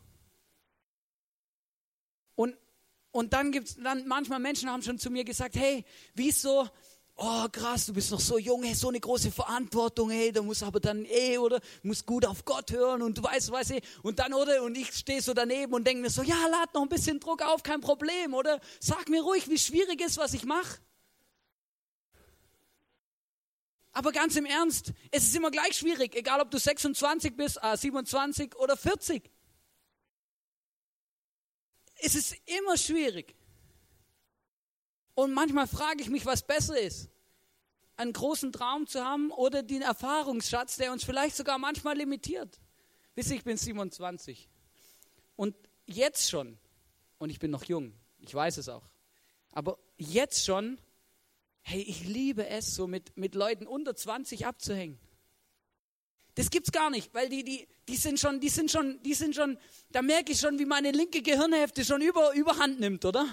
Und, 2.35 2.57
und 3.11 3.33
dann 3.33 3.51
gibt 3.51 3.67
es 3.67 3.75
dann 3.75 4.07
manchmal 4.07 4.39
Menschen 4.39 4.69
haben 4.69 4.81
schon 4.81 4.97
zu 4.97 5.11
mir 5.11 5.23
gesagt, 5.23 5.55
hey, 5.55 5.85
wieso, 6.15 6.67
oh 7.19 7.47
krass, 7.51 7.85
du 7.85 7.93
bist 7.93 8.11
noch 8.11 8.19
so 8.19 8.37
jung, 8.37 8.63
hey, 8.63 8.73
so 8.73 8.87
eine 8.87 8.99
große 8.99 9.31
Verantwortung, 9.31 10.09
hey, 10.09 10.31
da 10.31 10.41
muss 10.41 10.63
aber 10.63 10.79
dann 10.79 11.05
eh, 11.05 11.37
oder, 11.37 11.59
muss 11.83 12.05
gut 12.05 12.25
auf 12.25 12.45
Gott 12.45 12.71
hören 12.71 13.01
und 13.01 13.17
du 13.17 13.23
weißt, 13.23 13.51
weißt 13.51 13.71
du, 13.71 13.79
und 14.03 14.19
dann, 14.19 14.33
oder, 14.33 14.63
und 14.63 14.77
ich 14.77 14.93
stehe 14.93 15.21
so 15.21 15.33
daneben 15.33 15.73
und 15.73 15.85
denke 15.85 16.01
mir 16.01 16.09
so, 16.09 16.23
ja, 16.23 16.47
lad 16.47 16.73
noch 16.73 16.81
ein 16.81 16.89
bisschen 16.89 17.19
Druck 17.19 17.41
auf, 17.41 17.61
kein 17.61 17.81
Problem, 17.81 18.33
oder, 18.33 18.61
sag 18.79 19.09
mir 19.09 19.21
ruhig, 19.21 19.49
wie 19.49 19.57
schwierig 19.57 20.01
ist, 20.01 20.17
was 20.17 20.33
ich 20.33 20.45
mache. 20.45 20.79
Aber 23.91 24.11
ganz 24.13 24.35
im 24.37 24.45
Ernst, 24.45 24.93
es 25.11 25.23
ist 25.23 25.35
immer 25.35 25.51
gleich 25.51 25.75
schwierig, 25.75 26.15
egal 26.15 26.39
ob 26.39 26.51
du 26.51 26.57
26 26.57 27.35
bist, 27.35 27.59
äh, 27.61 27.75
27 27.75 28.55
oder 28.55 28.77
40. 28.77 29.29
Es 32.01 32.15
ist 32.15 32.35
immer 32.45 32.77
schwierig. 32.77 33.35
Und 35.19 35.33
manchmal 35.33 35.67
frage 35.67 36.01
ich 36.01 36.09
mich, 36.09 36.25
was 36.25 36.43
besser 36.43 36.79
ist. 36.79 37.09
Einen 37.97 38.13
großen 38.13 38.53
Traum 38.53 38.87
zu 38.87 39.03
haben 39.03 39.31
oder 39.31 39.63
den 39.63 39.81
Erfahrungsschatz, 39.81 40.77
der 40.77 40.93
uns 40.93 41.03
vielleicht 41.03 41.35
sogar 41.35 41.57
manchmal 41.57 41.97
limitiert. 41.97 42.57
Wisst 43.15 43.29
ihr, 43.29 43.35
ich 43.35 43.43
bin 43.43 43.57
27. 43.57 44.47
Und 45.35 45.57
jetzt 45.85 46.29
schon, 46.29 46.57
und 47.17 47.31
ich 47.31 47.39
bin 47.39 47.51
noch 47.51 47.65
jung, 47.65 47.91
ich 48.19 48.33
weiß 48.33 48.59
es 48.59 48.69
auch, 48.69 48.87
aber 49.51 49.77
jetzt 49.97 50.45
schon, 50.45 50.77
hey, 51.63 51.81
ich 51.81 52.05
liebe 52.05 52.47
es, 52.47 52.73
so 52.73 52.87
mit, 52.87 53.17
mit 53.17 53.35
Leuten 53.35 53.67
unter 53.67 53.97
20 53.97 54.45
abzuhängen. 54.45 54.97
Das 56.35 56.49
gibt's 56.49 56.71
gar 56.71 56.89
nicht, 56.89 57.13
weil 57.13 57.27
die, 57.27 57.43
die, 57.43 57.67
die 57.89 57.97
sind 57.97 58.21
schon, 58.21 58.39
die 58.39 58.47
sind 58.47 58.71
schon, 58.71 59.03
die 59.03 59.15
sind 59.15 59.35
schon, 59.35 59.57
da 59.89 60.01
merke 60.01 60.31
ich 60.31 60.39
schon, 60.39 60.59
wie 60.59 60.65
meine 60.65 60.91
linke 60.91 61.21
Gehirnhälfte 61.21 61.83
schon 61.83 62.01
über, 62.01 62.33
überhand 62.35 62.79
nimmt, 62.79 63.03
oder? 63.03 63.27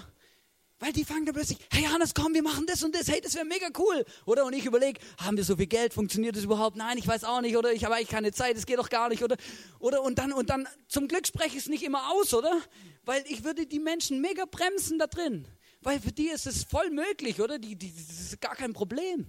Weil 0.79 0.93
die 0.93 1.03
fangen 1.03 1.25
dann 1.25 1.33
plötzlich, 1.33 1.57
hey 1.71 1.85
Hannes, 1.85 2.13
komm, 2.13 2.35
wir 2.35 2.43
machen 2.43 2.67
das 2.67 2.83
und 2.83 2.93
das, 2.93 3.07
hey, 3.07 3.19
das 3.19 3.33
wäre 3.33 3.45
mega 3.45 3.67
cool. 3.79 4.05
Oder? 4.25 4.45
Und 4.45 4.53
ich 4.53 4.65
überlege, 4.65 4.99
haben 5.17 5.35
wir 5.35 5.43
so 5.43 5.55
viel 5.55 5.65
Geld, 5.65 5.91
funktioniert 5.91 6.35
das 6.35 6.43
überhaupt? 6.43 6.77
Nein, 6.77 6.99
ich 6.99 7.07
weiß 7.07 7.23
auch 7.23 7.41
nicht, 7.41 7.57
oder 7.57 7.73
ich 7.73 7.83
habe 7.83 7.95
eigentlich 7.95 8.09
keine 8.09 8.31
Zeit, 8.31 8.55
das 8.55 8.67
geht 8.67 8.77
doch 8.77 8.89
gar 8.89 9.09
nicht, 9.09 9.23
oder? 9.23 9.37
Oder? 9.79 10.03
Und 10.03 10.19
dann, 10.19 10.31
und 10.33 10.51
dann, 10.51 10.67
zum 10.87 11.07
Glück 11.07 11.25
spreche 11.25 11.57
ich 11.57 11.63
es 11.63 11.67
nicht 11.67 11.83
immer 11.83 12.11
aus, 12.11 12.31
oder? 12.33 12.61
Weil 13.05 13.23
ich 13.27 13.43
würde 13.43 13.65
die 13.65 13.79
Menschen 13.79 14.21
mega 14.21 14.45
bremsen 14.45 14.99
da 14.99 15.07
drin. 15.07 15.47
Weil 15.81 15.99
für 15.99 16.11
die 16.11 16.27
ist 16.27 16.45
es 16.45 16.63
voll 16.63 16.91
möglich, 16.91 17.41
oder? 17.41 17.57
Die, 17.57 17.75
die, 17.75 17.91
das 17.91 18.19
ist 18.19 18.41
gar 18.41 18.55
kein 18.55 18.73
Problem. 18.73 19.25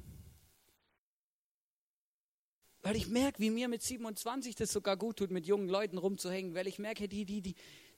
Weil 2.82 2.96
ich 2.96 3.08
merke, 3.08 3.38
wie 3.38 3.50
mir 3.50 3.68
mit 3.68 3.82
27 3.82 4.54
das 4.54 4.70
sogar 4.70 4.98
gut 4.98 5.16
tut, 5.16 5.30
mit 5.30 5.46
jungen 5.46 5.68
Leuten 5.68 5.96
rumzuhängen, 5.96 6.54
weil 6.54 6.66
ich 6.66 6.78
merke, 6.78 7.08
die, 7.08 7.24
die, 7.24 7.40
die, 7.40 7.54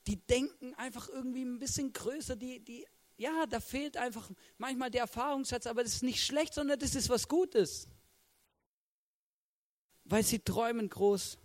die 0.06 0.16
denken 0.16 0.74
einfach 0.74 1.08
irgendwie 1.08 1.42
ein 1.42 1.58
bisschen 1.58 1.92
größer, 1.92 2.36
die, 2.36 2.64
die 2.64 2.86
ja, 3.20 3.44
da 3.44 3.60
fehlt 3.60 3.98
einfach 3.98 4.30
manchmal 4.56 4.90
der 4.90 5.02
Erfahrungsschatz, 5.02 5.66
aber 5.66 5.82
das 5.82 5.96
ist 5.96 6.02
nicht 6.02 6.24
schlecht, 6.24 6.54
sondern 6.54 6.78
das 6.78 6.94
ist 6.94 7.10
was 7.10 7.28
Gutes. 7.28 7.86
Weil 10.04 10.22
sie 10.22 10.38
träumen 10.38 10.88
groß. 10.88 11.36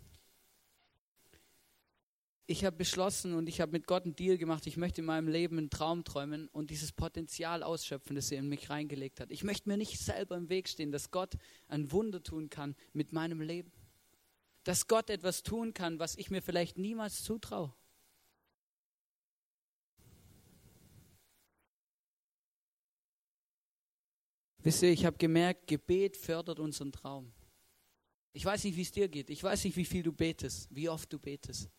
Ich 2.47 2.63
habe 2.63 2.77
beschlossen 2.77 3.33
und 3.33 3.49
ich 3.49 3.59
habe 3.59 3.73
mit 3.73 3.87
Gott 3.87 4.05
einen 4.05 4.15
Deal 4.15 4.37
gemacht, 4.37 4.67
ich 4.67 4.77
möchte 4.77 5.01
in 5.01 5.05
meinem 5.05 5.27
Leben 5.27 5.57
einen 5.57 5.69
Traum 5.69 6.05
träumen 6.05 6.47
und 6.49 6.69
dieses 6.69 6.93
Potenzial 6.93 7.61
ausschöpfen, 7.61 8.15
das 8.15 8.31
er 8.31 8.39
in 8.39 8.47
mich 8.47 8.69
reingelegt 8.69 9.19
hat. 9.19 9.29
Ich 9.29 9.43
möchte 9.43 9.67
mir 9.67 9.75
nicht 9.75 9.99
selber 9.99 10.37
im 10.37 10.47
Weg 10.47 10.69
stehen, 10.69 10.93
dass 10.93 11.11
Gott 11.11 11.33
ein 11.67 11.91
Wunder 11.91 12.23
tun 12.23 12.49
kann 12.49 12.75
mit 12.93 13.11
meinem 13.11 13.41
Leben. 13.41 13.73
Dass 14.63 14.87
Gott 14.87 15.09
etwas 15.09 15.43
tun 15.43 15.73
kann, 15.73 15.99
was 15.99 16.15
ich 16.15 16.31
mir 16.31 16.41
vielleicht 16.41 16.77
niemals 16.77 17.21
zutraue. 17.23 17.73
Wisst 24.65 24.81
ihr, 24.81 24.89
ich 24.89 25.05
habe 25.05 25.15
gemerkt, 25.17 25.67
Gebet 25.67 26.17
fördert 26.17 26.59
unseren 26.59 26.91
Traum. 26.91 27.31
Ich 28.33 28.43
weiß 28.43 28.63
nicht, 28.63 28.75
wie 28.75 28.81
es 28.81 28.91
dir 28.91 29.07
geht. 29.07 29.29
Ich 29.29 29.43
weiß 29.43 29.63
nicht, 29.63 29.77
wie 29.77 29.85
viel 29.85 30.01
du 30.01 30.11
betest, 30.11 30.67
wie 30.71 30.89
oft 30.89 31.13
du 31.13 31.19
betest. 31.19 31.69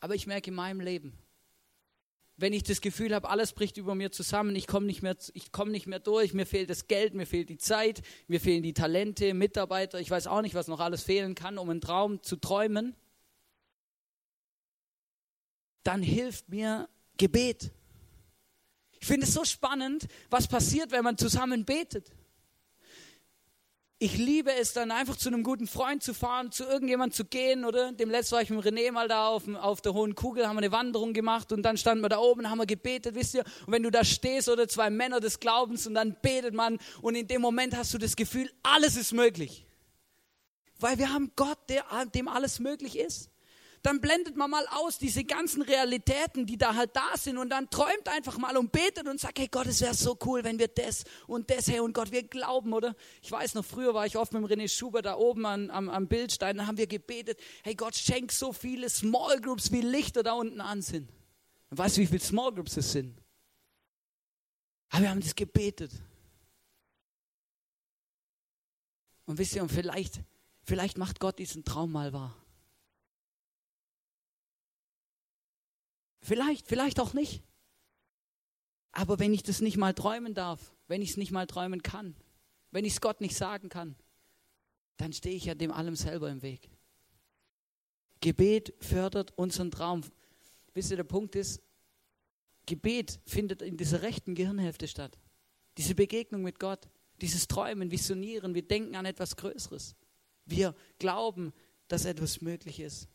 Aber 0.00 0.14
ich 0.14 0.26
merke 0.26 0.50
in 0.50 0.54
meinem 0.54 0.80
Leben, 0.80 1.18
wenn 2.36 2.52
ich 2.52 2.62
das 2.62 2.82
Gefühl 2.82 3.14
habe, 3.14 3.30
alles 3.30 3.54
bricht 3.54 3.78
über 3.78 3.94
mir 3.94 4.12
zusammen, 4.12 4.54
ich 4.54 4.66
komme 4.66 4.84
nicht, 4.84 5.00
mehr, 5.00 5.16
komm 5.50 5.70
nicht 5.70 5.86
mehr 5.86 5.98
durch, 5.98 6.34
mir 6.34 6.44
fehlt 6.44 6.68
das 6.68 6.88
Geld, 6.88 7.14
mir 7.14 7.24
fehlt 7.24 7.48
die 7.48 7.56
Zeit, 7.56 8.02
mir 8.26 8.38
fehlen 8.38 8.62
die 8.62 8.74
Talente, 8.74 9.32
Mitarbeiter, 9.32 9.98
ich 9.98 10.10
weiß 10.10 10.26
auch 10.26 10.42
nicht, 10.42 10.54
was 10.54 10.68
noch 10.68 10.80
alles 10.80 11.04
fehlen 11.04 11.34
kann, 11.34 11.56
um 11.56 11.70
einen 11.70 11.80
Traum 11.80 12.22
zu 12.22 12.36
träumen, 12.36 12.94
dann 15.84 16.02
hilft 16.02 16.50
mir 16.50 16.90
Gebet. 17.16 17.72
Ich 19.04 19.08
finde 19.08 19.26
es 19.26 19.34
so 19.34 19.44
spannend, 19.44 20.06
was 20.30 20.48
passiert, 20.48 20.90
wenn 20.90 21.04
man 21.04 21.18
zusammen 21.18 21.66
betet. 21.66 22.10
Ich 23.98 24.16
liebe 24.16 24.50
es 24.50 24.72
dann 24.72 24.90
einfach 24.90 25.18
zu 25.18 25.28
einem 25.28 25.42
guten 25.42 25.66
Freund 25.66 26.02
zu 26.02 26.14
fahren, 26.14 26.50
zu 26.50 26.64
irgendjemand 26.64 27.12
zu 27.12 27.26
gehen, 27.26 27.66
oder? 27.66 27.92
Dem 27.92 28.08
letzten 28.08 28.36
war 28.36 28.40
ich 28.40 28.48
mit 28.48 28.64
René 28.64 28.92
mal 28.92 29.06
da 29.06 29.28
auf, 29.28 29.46
auf 29.56 29.82
der 29.82 29.92
hohen 29.92 30.14
Kugel, 30.14 30.48
haben 30.48 30.56
wir 30.56 30.62
eine 30.62 30.72
Wanderung 30.72 31.12
gemacht 31.12 31.52
und 31.52 31.62
dann 31.64 31.76
standen 31.76 32.02
wir 32.02 32.08
da 32.08 32.16
oben, 32.16 32.48
haben 32.48 32.56
wir 32.56 32.64
gebetet, 32.64 33.14
wisst 33.14 33.34
ihr? 33.34 33.44
Und 33.66 33.74
wenn 33.74 33.82
du 33.82 33.90
da 33.90 34.04
stehst 34.04 34.48
oder 34.48 34.68
zwei 34.68 34.88
Männer 34.88 35.20
des 35.20 35.38
Glaubens 35.38 35.86
und 35.86 35.92
dann 35.92 36.16
betet 36.22 36.54
man 36.54 36.78
und 37.02 37.14
in 37.14 37.26
dem 37.26 37.42
Moment 37.42 37.76
hast 37.76 37.92
du 37.92 37.98
das 37.98 38.16
Gefühl, 38.16 38.50
alles 38.62 38.96
ist 38.96 39.12
möglich. 39.12 39.66
Weil 40.80 40.96
wir 40.96 41.12
haben 41.12 41.30
Gott, 41.36 41.58
der, 41.68 41.84
dem 42.14 42.26
alles 42.26 42.58
möglich 42.58 42.98
ist 42.98 43.28
dann 43.84 44.00
blendet 44.00 44.34
man 44.34 44.50
mal 44.50 44.66
aus 44.68 44.98
diese 44.98 45.24
ganzen 45.24 45.60
Realitäten, 45.60 46.46
die 46.46 46.56
da 46.56 46.74
halt 46.74 46.96
da 46.96 47.18
sind 47.18 47.36
und 47.36 47.50
dann 47.50 47.68
träumt 47.68 48.08
einfach 48.08 48.38
mal 48.38 48.56
und 48.56 48.72
betet 48.72 49.06
und 49.06 49.20
sagt, 49.20 49.38
hey 49.38 49.46
Gott, 49.46 49.66
es 49.66 49.82
wäre 49.82 49.92
so 49.92 50.18
cool, 50.24 50.42
wenn 50.42 50.58
wir 50.58 50.68
das 50.68 51.04
und 51.26 51.50
das, 51.50 51.68
hey 51.68 51.80
und 51.80 51.92
Gott, 51.92 52.10
wir 52.10 52.22
glauben, 52.22 52.72
oder? 52.72 52.96
Ich 53.20 53.30
weiß 53.30 53.52
noch, 53.52 53.64
früher 53.64 53.92
war 53.92 54.06
ich 54.06 54.16
oft 54.16 54.32
mit 54.32 54.42
René 54.42 54.74
Schuber 54.74 55.02
da 55.02 55.16
oben 55.16 55.44
an, 55.44 55.70
am, 55.70 55.90
am 55.90 56.08
Bildstein, 56.08 56.56
da 56.56 56.66
haben 56.66 56.78
wir 56.78 56.86
gebetet, 56.86 57.38
hey 57.62 57.74
Gott, 57.74 57.94
schenk 57.94 58.32
so 58.32 58.54
viele 58.54 58.88
Small 58.88 59.38
Groups 59.42 59.70
wie 59.70 59.82
Lichter 59.82 60.22
da 60.22 60.32
unten 60.32 60.62
an 60.62 60.80
sind. 60.80 61.12
Weißt 61.68 61.98
du, 61.98 62.00
wie 62.00 62.06
viele 62.06 62.20
Small 62.20 62.54
Groups 62.54 62.78
es 62.78 62.90
sind? 62.90 63.20
Aber 64.88 65.02
wir 65.02 65.10
haben 65.10 65.20
das 65.20 65.34
gebetet. 65.34 65.92
Und 69.26 69.36
wisst 69.36 69.54
ihr, 69.54 69.62
und 69.62 69.70
vielleicht, 69.70 70.20
vielleicht 70.62 70.96
macht 70.96 71.20
Gott 71.20 71.38
diesen 71.38 71.66
Traum 71.66 71.92
mal 71.92 72.14
wahr. 72.14 72.34
Vielleicht, 76.24 76.66
vielleicht 76.66 77.00
auch 77.00 77.12
nicht. 77.12 77.42
Aber 78.92 79.18
wenn 79.18 79.34
ich 79.34 79.42
das 79.42 79.60
nicht 79.60 79.76
mal 79.76 79.92
träumen 79.92 80.32
darf, 80.32 80.74
wenn 80.88 81.02
ich 81.02 81.10
es 81.10 81.16
nicht 81.18 81.32
mal 81.32 81.46
träumen 81.46 81.82
kann, 81.82 82.16
wenn 82.70 82.86
ich 82.86 82.94
es 82.94 83.02
Gott 83.02 83.20
nicht 83.20 83.36
sagen 83.36 83.68
kann, 83.68 83.94
dann 84.96 85.12
stehe 85.12 85.36
ich 85.36 85.44
ja 85.44 85.54
dem 85.54 85.70
allem 85.70 85.96
selber 85.96 86.30
im 86.30 86.40
Weg. 86.40 86.70
Gebet 88.22 88.72
fördert 88.80 89.36
unseren 89.36 89.70
Traum. 89.70 90.00
Wisst 90.72 90.90
ihr, 90.90 90.96
der 90.96 91.04
Punkt 91.04 91.36
ist, 91.36 91.60
Gebet 92.64 93.20
findet 93.26 93.60
in 93.60 93.76
dieser 93.76 94.00
rechten 94.00 94.34
Gehirnhälfte 94.34 94.88
statt. 94.88 95.18
Diese 95.76 95.94
Begegnung 95.94 96.40
mit 96.40 96.58
Gott, 96.58 96.88
dieses 97.20 97.48
Träumen, 97.48 97.90
Visionieren, 97.90 98.54
wir 98.54 98.66
denken 98.66 98.96
an 98.96 99.04
etwas 99.04 99.36
Größeres. 99.36 99.94
Wir 100.46 100.74
glauben, 100.98 101.52
dass 101.88 102.06
etwas 102.06 102.40
möglich 102.40 102.80
ist. 102.80 103.08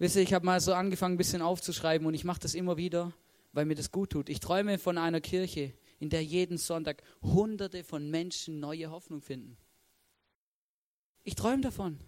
Wisst 0.00 0.16
ihr, 0.16 0.22
ich 0.22 0.32
habe 0.32 0.46
mal 0.46 0.60
so 0.60 0.72
angefangen, 0.72 1.16
ein 1.16 1.18
bisschen 1.18 1.42
aufzuschreiben 1.42 2.06
und 2.06 2.14
ich 2.14 2.24
mache 2.24 2.40
das 2.40 2.54
immer 2.54 2.78
wieder, 2.78 3.12
weil 3.52 3.66
mir 3.66 3.74
das 3.74 3.90
gut 3.90 4.08
tut. 4.08 4.30
Ich 4.30 4.40
träume 4.40 4.78
von 4.78 4.96
einer 4.96 5.20
Kirche, 5.20 5.74
in 5.98 6.08
der 6.08 6.24
jeden 6.24 6.56
Sonntag 6.56 7.02
Hunderte 7.20 7.84
von 7.84 8.10
Menschen 8.10 8.60
neue 8.60 8.90
Hoffnung 8.90 9.20
finden. 9.20 9.58
Ich 11.22 11.34
träume 11.34 11.60
davon. 11.60 12.00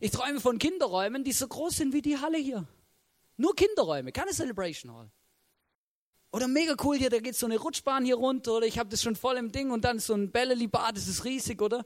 Ich 0.00 0.12
träume 0.12 0.40
von 0.40 0.58
Kinderräumen, 0.58 1.24
die 1.24 1.32
so 1.32 1.46
groß 1.46 1.76
sind 1.76 1.92
wie 1.92 2.00
die 2.00 2.16
Halle 2.16 2.38
hier. 2.38 2.66
Nur 3.36 3.54
Kinderräume, 3.54 4.10
keine 4.10 4.30
Celebration 4.30 4.90
Hall. 4.94 5.10
Oder 6.32 6.48
mega 6.48 6.74
cool 6.82 6.96
hier, 6.96 7.10
da 7.10 7.18
geht 7.18 7.36
so 7.36 7.44
eine 7.44 7.58
Rutschbahn 7.58 8.06
hier 8.06 8.16
runter 8.16 8.56
oder 8.56 8.66
ich 8.66 8.78
habe 8.78 8.88
das 8.88 9.02
schon 9.02 9.14
voll 9.14 9.36
im 9.36 9.52
Ding 9.52 9.70
und 9.72 9.84
dann 9.84 9.98
so 9.98 10.14
ein 10.14 10.32
Bälleli-Bad, 10.32 10.96
das 10.96 11.06
ist 11.06 11.26
riesig, 11.26 11.60
oder? 11.60 11.84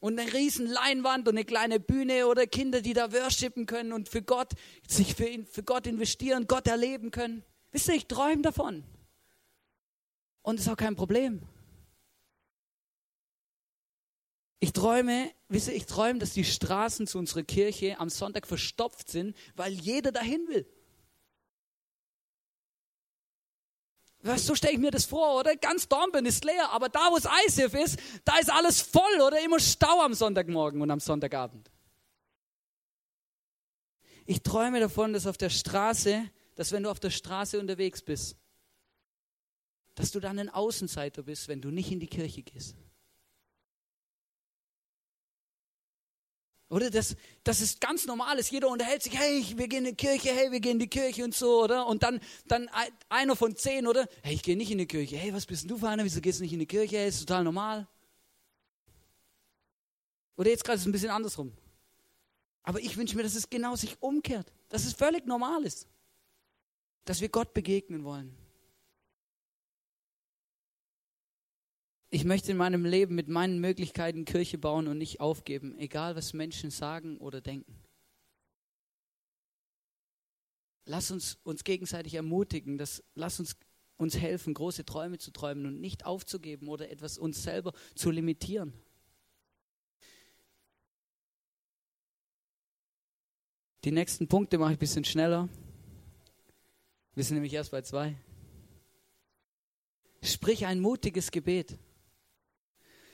Und 0.00 0.18
eine 0.18 0.32
riesen 0.32 0.66
Leinwand 0.66 1.28
und 1.28 1.34
eine 1.34 1.44
kleine 1.44 1.80
Bühne 1.80 2.26
oder 2.26 2.46
Kinder, 2.46 2.80
die 2.80 2.92
da 2.92 3.12
worshipen 3.12 3.66
können 3.66 3.92
und 3.92 4.08
für 4.08 4.22
Gott, 4.22 4.52
sich 4.86 5.14
für, 5.14 5.26
ihn, 5.26 5.46
für 5.46 5.62
Gott 5.62 5.86
investieren, 5.86 6.46
Gott 6.46 6.66
erleben 6.66 7.10
können. 7.10 7.42
Wisst 7.72 7.88
ihr, 7.88 7.94
ich 7.94 8.06
träume 8.06 8.42
davon. 8.42 8.84
Und 10.42 10.56
es 10.60 10.66
ist 10.66 10.72
auch 10.72 10.76
kein 10.76 10.96
Problem. 10.96 11.42
Ich 14.60 14.72
träume, 14.72 15.30
wisst 15.48 15.68
ihr, 15.68 15.74
ich 15.74 15.86
träume, 15.86 16.18
dass 16.18 16.32
die 16.32 16.44
Straßen 16.44 17.06
zu 17.06 17.18
unserer 17.18 17.42
Kirche 17.42 17.98
am 17.98 18.08
Sonntag 18.08 18.46
verstopft 18.46 19.10
sind, 19.10 19.36
weil 19.54 19.72
jeder 19.72 20.12
dahin 20.12 20.46
will. 20.48 20.66
So 24.36 24.54
stelle 24.54 24.72
ich 24.74 24.78
mir 24.78 24.90
das 24.90 25.04
vor, 25.04 25.38
oder? 25.38 25.56
Ganz 25.56 25.88
Dornbirn 25.88 26.26
ist 26.26 26.44
leer, 26.44 26.70
aber 26.72 26.88
da, 26.88 27.10
wo 27.10 27.16
es 27.16 27.28
ISIF 27.46 27.74
ist, 27.74 27.98
da 28.24 28.36
ist 28.38 28.50
alles 28.50 28.80
voll, 28.80 29.20
oder? 29.24 29.42
Immer 29.44 29.60
Stau 29.60 30.00
am 30.00 30.14
Sonntagmorgen 30.14 30.82
und 30.82 30.90
am 30.90 31.00
Sonntagabend. 31.00 31.70
Ich 34.26 34.42
träume 34.42 34.80
davon, 34.80 35.12
dass 35.12 35.26
auf 35.26 35.36
der 35.36 35.50
Straße, 35.50 36.28
dass 36.56 36.72
wenn 36.72 36.82
du 36.82 36.90
auf 36.90 36.98
der 36.98 37.10
Straße 37.10 37.60
unterwegs 37.60 38.02
bist, 38.02 38.36
dass 39.94 40.10
du 40.10 40.20
dann 40.20 40.38
ein 40.38 40.50
Außenseiter 40.50 41.22
bist, 41.22 41.48
wenn 41.48 41.60
du 41.60 41.70
nicht 41.70 41.90
in 41.92 42.00
die 42.00 42.08
Kirche 42.08 42.42
gehst. 42.42 42.76
Oder 46.68 46.90
das, 46.90 47.16
das 47.44 47.60
ist 47.60 47.80
ganz 47.80 48.06
normal 48.06 48.38
ist. 48.38 48.50
Jeder 48.50 48.68
unterhält 48.68 49.02
sich, 49.02 49.16
hey, 49.16 49.44
wir 49.56 49.68
gehen 49.68 49.84
in 49.84 49.92
die 49.92 49.96
Kirche, 49.96 50.30
hey, 50.30 50.50
wir 50.50 50.58
gehen 50.58 50.72
in 50.72 50.78
die 50.80 50.88
Kirche 50.88 51.22
und 51.22 51.34
so, 51.34 51.62
oder? 51.62 51.86
Und 51.86 52.02
dann, 52.02 52.20
dann 52.48 52.68
einer 53.08 53.36
von 53.36 53.54
zehn, 53.54 53.86
oder? 53.86 54.08
Hey, 54.22 54.34
ich 54.34 54.42
gehe 54.42 54.56
nicht 54.56 54.70
in 54.72 54.78
die 54.78 54.86
Kirche. 54.86 55.16
Hey, 55.16 55.32
was 55.32 55.46
bist 55.46 55.62
denn 55.62 55.68
du 55.68 55.78
für 55.78 55.88
einer? 55.88 56.04
Wieso 56.04 56.20
gehst 56.20 56.40
du 56.40 56.42
nicht 56.42 56.52
in 56.52 56.58
die 56.58 56.66
Kirche? 56.66 56.96
Hey, 56.98 57.08
ist 57.08 57.20
total 57.20 57.44
normal. 57.44 57.86
Oder 60.36 60.50
jetzt 60.50 60.64
gerade 60.64 60.76
ist 60.76 60.82
es 60.82 60.88
ein 60.88 60.92
bisschen 60.92 61.10
andersrum. 61.10 61.52
Aber 62.64 62.80
ich 62.80 62.96
wünsche 62.96 63.16
mir, 63.16 63.22
dass 63.22 63.36
es 63.36 63.48
genau 63.48 63.76
sich 63.76 64.02
umkehrt. 64.02 64.52
Dass 64.68 64.84
es 64.84 64.92
völlig 64.92 65.24
normal 65.24 65.64
ist. 65.64 65.86
Dass 67.04 67.20
wir 67.20 67.28
Gott 67.28 67.54
begegnen 67.54 68.02
wollen. 68.02 68.36
Ich 72.08 72.24
möchte 72.24 72.52
in 72.52 72.56
meinem 72.56 72.84
Leben 72.84 73.14
mit 73.14 73.28
meinen 73.28 73.60
Möglichkeiten 73.60 74.24
Kirche 74.24 74.58
bauen 74.58 74.86
und 74.86 74.98
nicht 74.98 75.20
aufgeben, 75.20 75.76
egal 75.78 76.14
was 76.14 76.32
Menschen 76.32 76.70
sagen 76.70 77.18
oder 77.18 77.40
denken. 77.40 77.82
Lass 80.84 81.10
uns 81.10 81.38
uns 81.42 81.64
gegenseitig 81.64 82.14
ermutigen, 82.14 82.78
dass, 82.78 83.02
lass 83.14 83.40
uns 83.40 83.56
uns 83.96 84.16
helfen, 84.18 84.54
große 84.54 84.84
Träume 84.84 85.18
zu 85.18 85.32
träumen 85.32 85.66
und 85.66 85.80
nicht 85.80 86.06
aufzugeben 86.06 86.68
oder 86.68 86.90
etwas 86.90 87.18
uns 87.18 87.42
selber 87.42 87.72
zu 87.94 88.10
limitieren. 88.10 88.72
Die 93.84 93.92
nächsten 93.92 94.28
Punkte 94.28 94.58
mache 94.58 94.72
ich 94.72 94.76
ein 94.76 94.80
bisschen 94.80 95.04
schneller. 95.04 95.48
Wir 97.14 97.24
sind 97.24 97.34
nämlich 97.34 97.54
erst 97.54 97.70
bei 97.70 97.82
zwei. 97.82 98.16
Sprich 100.22 100.66
ein 100.66 100.80
mutiges 100.80 101.30
Gebet. 101.30 101.78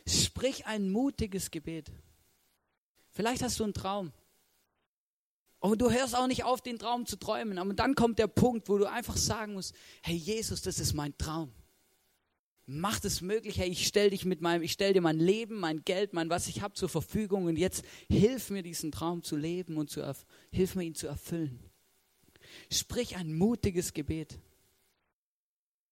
Sprich 0.06 0.66
ein 0.66 0.90
mutiges 0.90 1.50
Gebet. 1.50 1.90
Vielleicht 3.10 3.42
hast 3.42 3.60
du 3.60 3.64
einen 3.64 3.74
Traum. 3.74 4.12
Und 5.60 5.80
du 5.80 5.92
hörst 5.92 6.16
auch 6.16 6.26
nicht 6.26 6.44
auf, 6.44 6.60
den 6.60 6.78
Traum 6.78 7.06
zu 7.06 7.16
träumen. 7.16 7.58
Aber 7.58 7.72
dann 7.72 7.94
kommt 7.94 8.18
der 8.18 8.26
Punkt, 8.26 8.68
wo 8.68 8.78
du 8.78 8.90
einfach 8.90 9.16
sagen 9.16 9.52
musst, 9.54 9.74
hey 10.02 10.16
Jesus, 10.16 10.62
das 10.62 10.80
ist 10.80 10.92
mein 10.92 11.16
Traum. 11.18 11.52
Mach 12.66 13.02
es 13.04 13.20
möglich, 13.20 13.58
hey, 13.58 13.68
ich 13.68 13.86
stell 13.86 14.10
dich 14.10 14.24
mit 14.24 14.40
meinem, 14.40 14.62
ich 14.62 14.72
stell 14.72 14.92
dir 14.92 15.00
mein 15.00 15.18
Leben, 15.18 15.58
mein 15.58 15.84
Geld, 15.84 16.14
mein 16.14 16.30
was 16.30 16.46
ich 16.46 16.62
habe 16.62 16.74
zur 16.74 16.88
Verfügung 16.88 17.46
und 17.46 17.56
jetzt 17.56 17.84
hilf 18.08 18.50
mir 18.50 18.62
diesen 18.62 18.92
Traum 18.92 19.22
zu 19.22 19.36
leben 19.36 19.76
und 19.76 19.90
zu 19.90 20.02
hilf 20.50 20.74
mir 20.74 20.84
ihn 20.84 20.94
zu 20.94 21.06
erfüllen. 21.06 21.58
Sprich 22.70 23.16
ein 23.16 23.34
mutiges 23.34 23.92
Gebet. 23.92 24.38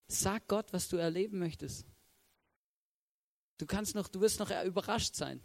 Sag 0.07 0.49
Gott, 0.49 0.73
was 0.73 0.89
du 0.89 0.97
erleben 0.97 1.39
möchtest. 1.39 1.87
Du 3.61 3.67
kannst 3.67 3.95
noch, 3.95 4.09
du 4.09 4.23
wirst 4.23 4.41
noch 4.41 4.51
überrascht 4.65 5.15
sein. 5.15 5.39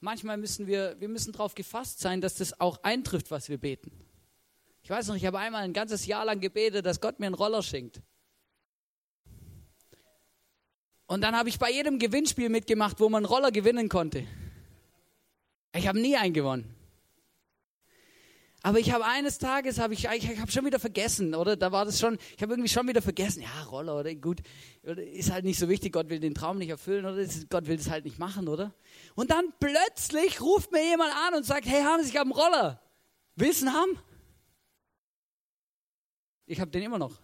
Manchmal 0.00 0.38
müssen 0.38 0.66
wir, 0.66 0.98
wir 1.00 1.08
müssen 1.08 1.32
darauf 1.32 1.54
gefasst 1.54 2.00
sein, 2.00 2.22
dass 2.22 2.36
das 2.36 2.58
auch 2.60 2.82
eintrifft, 2.82 3.30
was 3.30 3.50
wir 3.50 3.58
beten. 3.58 3.90
Ich 4.82 4.88
weiß 4.88 5.08
noch, 5.08 5.16
ich 5.16 5.26
habe 5.26 5.38
einmal 5.38 5.62
ein 5.62 5.74
ganzes 5.74 6.06
Jahr 6.06 6.24
lang 6.24 6.40
gebetet, 6.40 6.86
dass 6.86 6.98
Gott 6.98 7.20
mir 7.20 7.26
einen 7.26 7.34
Roller 7.34 7.62
schenkt. 7.62 8.00
Und 11.06 11.20
dann 11.20 11.36
habe 11.36 11.50
ich 11.50 11.58
bei 11.58 11.70
jedem 11.70 11.98
Gewinnspiel 11.98 12.48
mitgemacht, 12.48 13.00
wo 13.00 13.10
man 13.10 13.24
einen 13.24 13.32
Roller 13.32 13.50
gewinnen 13.50 13.90
konnte. 13.90 14.26
Ich 15.74 15.86
habe 15.86 16.00
nie 16.00 16.16
einen 16.16 16.32
gewonnen. 16.32 16.75
Aber 18.66 18.80
ich 18.80 18.90
habe 18.90 19.04
eines 19.04 19.38
Tages, 19.38 19.78
habe 19.78 19.94
ich, 19.94 20.06
ich 20.06 20.40
habe 20.40 20.50
schon 20.50 20.64
wieder 20.64 20.80
vergessen, 20.80 21.36
oder? 21.36 21.56
Da 21.56 21.70
war 21.70 21.84
das 21.84 22.00
schon, 22.00 22.18
ich 22.34 22.42
habe 22.42 22.54
irgendwie 22.54 22.68
schon 22.68 22.88
wieder 22.88 23.00
vergessen, 23.00 23.42
ja, 23.42 23.62
Roller, 23.62 23.96
oder? 24.00 24.12
Gut, 24.16 24.40
ist 24.82 25.30
halt 25.30 25.44
nicht 25.44 25.60
so 25.60 25.68
wichtig, 25.68 25.92
Gott 25.92 26.08
will 26.08 26.18
den 26.18 26.34
Traum 26.34 26.58
nicht 26.58 26.70
erfüllen, 26.70 27.06
oder? 27.06 27.24
Gott 27.48 27.68
will 27.68 27.76
das 27.76 27.88
halt 27.88 28.04
nicht 28.04 28.18
machen, 28.18 28.48
oder? 28.48 28.74
Und 29.14 29.30
dann 29.30 29.54
plötzlich 29.60 30.40
ruft 30.40 30.72
mir 30.72 30.82
jemand 30.82 31.12
an 31.14 31.34
und 31.34 31.46
sagt, 31.46 31.64
hey 31.64 31.84
Hans, 31.84 32.08
ich 32.08 32.16
habe 32.16 32.28
einen 32.28 32.32
Roller. 32.32 32.82
Willst 33.36 33.62
du 33.62 33.66
ihn 33.66 33.72
haben? 33.72 34.00
Ich 36.46 36.58
habe 36.58 36.72
den 36.72 36.82
immer 36.82 36.98
noch. 36.98 37.20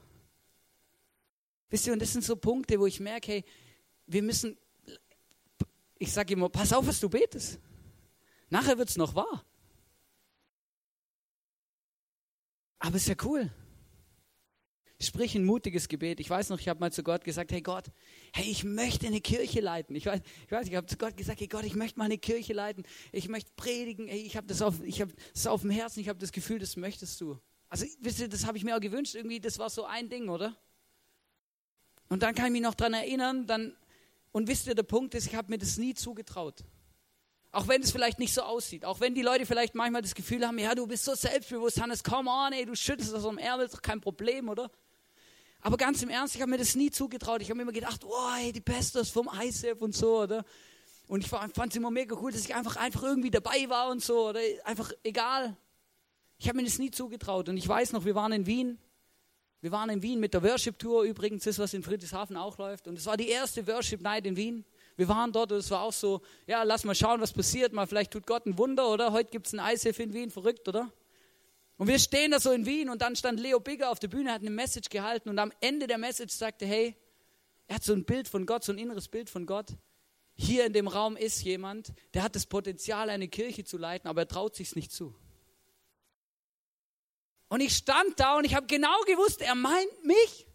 Wisst 1.71 1.89
ihr, 1.89 1.93
und 1.93 2.01
das 2.01 2.13
sind 2.13 2.23
so 2.23 2.37
Punkte, 2.37 2.79
wo 2.79 2.87
ich 2.87 3.01
merke, 3.01 3.33
hey, 3.33 3.45
wir 4.07 4.23
müssen, 4.23 4.57
ich 5.99 6.13
sage 6.13 6.35
immer, 6.35 6.49
pass 6.49 6.73
auf, 6.73 6.87
was 6.87 7.01
du 7.01 7.09
betest. 7.09 7.59
Nachher 8.49 8.79
wird 8.79 8.91
es 8.91 8.97
noch 8.97 9.17
wahr. 9.17 9.45
Aber 12.85 12.97
ist 12.97 13.07
ja 13.07 13.15
cool. 13.23 13.49
Sprich 15.01 15.37
ein 15.37 15.45
mutiges 15.45 15.89
Gebet. 15.89 16.19
Ich 16.19 16.29
weiß 16.29 16.49
noch, 16.49 16.59
ich 16.59 16.69
habe 16.69 16.81
mal 16.81 16.93
zu 16.93 17.05
Gott 17.05 17.25
gesagt, 17.25 17.53
hey 17.53 17.61
Gott, 17.61 17.87
hey, 18.33 18.45
ich 18.45 18.65
möchte 18.65 19.07
eine 19.07 19.21
Kirche 19.21 19.61
leiten. 19.61 19.95
Ich 19.95 20.07
weiß, 20.07 20.21
ich, 20.47 20.53
weiß, 20.53 20.69
ich 20.69 20.75
habe 20.75 20.87
zu 20.87 20.97
Gott 20.97 21.17
gesagt, 21.17 21.41
hey 21.41 21.47
Gott, 21.47 21.65
ich 21.65 21.77
möchte 21.77 21.99
mal 21.99 22.07
eine 22.07 22.19
Kirche 22.19 22.53
leiten. 22.53 22.85
Ich 23.13 23.29
möchte 23.29 23.53
predigen. 23.55 24.09
Hey, 24.09 24.23
ich 24.23 24.37
habe 24.37 24.49
das, 24.49 24.63
auf, 24.63 24.81
hab 24.81 25.09
das 25.33 25.47
auf 25.47 25.61
dem 25.61 25.71
Herzen. 25.71 26.01
Ich 26.01 26.09
habe 26.09 26.19
das 26.19 26.33
Gefühl, 26.33 26.59
das 26.59 26.77
möchtest 26.77 27.21
du. 27.21 27.39
Also, 27.69 27.87
wisst 28.01 28.19
ihr, 28.19 28.29
das 28.29 28.47
habe 28.47 28.59
ich 28.59 28.65
mir 28.65 28.77
auch 28.77 28.81
gewünscht. 28.81 29.15
Irgendwie, 29.15 29.39
das 29.39 29.59
war 29.59 29.71
so 29.71 29.85
ein 29.85 30.09
Ding, 30.09 30.29
oder? 30.29 30.57
Und 32.09 32.25
dann 32.25 32.35
kann 32.35 32.47
ich 32.47 32.53
mich 32.53 32.63
noch 32.63 32.75
daran 32.75 32.95
erinnern, 32.95 33.47
dann, 33.47 33.77
und 34.33 34.49
wisst 34.49 34.67
ihr, 34.67 34.75
der 34.75 34.83
Punkt 34.83 35.15
ist, 35.15 35.27
ich 35.27 35.37
habe 35.37 35.51
mir 35.51 35.59
das 35.59 35.79
nie 35.79 35.95
zugetraut. 35.95 36.65
Auch 37.53 37.69
wenn 37.69 37.83
es 37.83 37.93
vielleicht 37.93 38.19
nicht 38.19 38.33
so 38.33 38.43
aussieht. 38.43 38.87
Auch 38.87 39.01
wenn 39.01 39.15
die 39.15 39.21
Leute 39.21 39.45
vielleicht 39.45 39.75
manchmal 39.75 40.01
das 40.01 40.15
Gefühl 40.15 40.47
haben, 40.47 40.59
ja, 40.59 40.75
du 40.75 40.87
bist 40.87 41.05
so 41.05 41.15
selbstbewusst, 41.15 41.81
Hannes, 41.81 42.03
come 42.03 42.31
on, 42.31 42.55
ey, 42.55 42.65
du 42.65 42.75
schüttelst 42.75 43.13
das 43.13 43.27
am 43.27 43.37
Ärmel, 43.37 43.67
ist 43.67 43.75
doch 43.75 43.83
kein 43.83 44.01
Problem, 44.01 44.49
oder? 44.49 44.71
Aber 45.61 45.77
ganz 45.77 46.03
im 46.03 46.09
Ernst, 46.09 46.35
ich 46.35 46.41
habe 46.41 46.51
mir 46.51 46.57
das 46.57 46.75
nie 46.75 46.91
zugetraut. 46.91 47.43
Ich 47.43 47.49
habe 47.49 47.57
mir 47.57 47.63
immer 47.63 47.73
gedacht, 47.73 48.05
oh, 48.05 48.35
hey, 48.35 48.53
die 48.53 48.63
Pestos 48.63 49.11
vom 49.11 49.29
ISF 49.29 49.81
und 49.81 49.95
so, 49.95 50.23
oder? 50.23 50.45
Und 51.07 51.23
ich 51.23 51.29
fand 51.29 51.69
es 51.69 51.77
immer 51.77 51.91
mega 51.91 52.17
cool, 52.17 52.33
dass 52.33 52.45
ich 52.45 52.55
einfach, 52.55 52.77
einfach 52.77 53.03
irgendwie 53.03 53.31
dabei 53.31 53.69
war 53.69 53.91
und 53.91 54.03
so, 54.03 54.31
oder? 54.31 54.41
Einfach 54.65 54.91
egal. 55.05 55.55
Ich 56.39 56.49
habe 56.49 56.57
mir 56.57 56.65
das 56.65 56.79
nie 56.79 56.91
zugetraut. 56.91 57.51
Und 57.51 57.59
ich 57.59 57.69
weiß 57.69 57.93
noch, 57.93 58.07
wir 58.07 58.15
waren 58.15 58.33
in 58.33 58.47
Wien. 58.47 58.79
Wir 59.61 59.71
waren 59.71 59.91
in 59.91 60.03
Wien 60.03 60.19
mit 60.21 60.33
der 60.33 60.43
Worship 60.43 60.79
Tour 60.79 61.05
übrigens, 61.05 61.45
das, 61.45 61.59
was 61.59 61.75
in 61.75 61.83
Friedrichshafen 61.83 62.37
auch 62.37 62.57
läuft. 62.57 62.89
Und 62.89 62.99
es 62.99 63.05
war 63.05 63.19
die 63.19 63.29
erste 63.29 63.65
Worship 63.67 64.01
Night 64.01 64.27
in 64.27 64.37
Wien. 64.37 64.65
Wir 64.97 65.09
waren 65.09 65.33
dort 65.33 65.53
und 65.53 65.59
es 65.59 65.71
war 65.71 65.83
auch 65.83 65.93
so, 65.93 66.21
ja, 66.47 66.63
lass 66.63 66.85
mal 66.85 66.95
schauen, 66.95 67.21
was 67.21 67.33
passiert. 67.33 67.73
Mal 67.73 67.87
vielleicht 67.87 68.13
tut 68.13 68.27
Gott 68.27 68.47
ein 68.47 68.59
Wunder, 68.59 68.89
oder? 68.89 69.13
Heute 69.13 69.31
gibt 69.31 69.47
es 69.47 69.55
ein 69.55 69.75
ISF 69.75 69.99
in 69.99 70.13
Wien, 70.13 70.31
verrückt, 70.31 70.69
oder? 70.69 70.93
Und 71.79 71.89
wir 71.89 71.99
stehen 71.99 72.31
da 72.31 72.41
so 72.41 72.53
in 72.53 72.67
Wien 72.67 72.91
und 72.91 73.03
dann 73.03 73.17
stand 73.17 73.41
Leo 73.41 73.59
Bigger 73.59 73.91
auf 73.91 73.99
der 73.99 74.09
Bühne, 74.09 74.33
hat 74.33 74.43
eine 74.43 74.51
Message 74.51 74.89
gehalten 74.89 75.29
und 75.29 75.39
am 75.39 75.53
Ende 75.61 75.87
der 75.87 75.99
Message 75.99 76.33
sagte, 76.33 76.67
hey, 76.67 76.95
er 77.67 77.77
hat 77.77 77.85
so 77.85 77.93
ein 77.93 78.05
Bild 78.05 78.29
von 78.29 78.47
Gott, 78.47 78.65
so 78.65 78.73
ein 78.73 78.79
inneres 78.79 79.09
Bild 79.09 79.31
von 79.31 79.47
Gott. 79.47 79.69
Hier 80.35 80.67
in 80.67 80.73
dem 80.73 80.89
Raum 80.89 81.17
ist 81.17 81.43
jemand, 81.43 81.93
der 82.15 82.23
hat 82.23 82.37
das 82.37 82.47
Potenzial, 82.47 83.11
eine 83.11 83.29
Kirche 83.29 83.65
zu 83.65 83.79
leiten, 83.79 84.09
aber 84.09 84.23
er 84.23 84.29
traut 84.29 84.55
sich 84.55 84.75
nicht 84.77 84.93
zu. 84.93 85.15
Und 87.49 87.61
ich 87.61 87.75
stand 87.77 88.19
da 88.19 88.37
und 88.37 88.45
ich 88.45 88.55
habe 88.55 88.67
genau 88.67 89.01
gewusst, 89.07 89.43
er 89.43 89.55
meint 89.55 90.05
mich. 90.05 90.47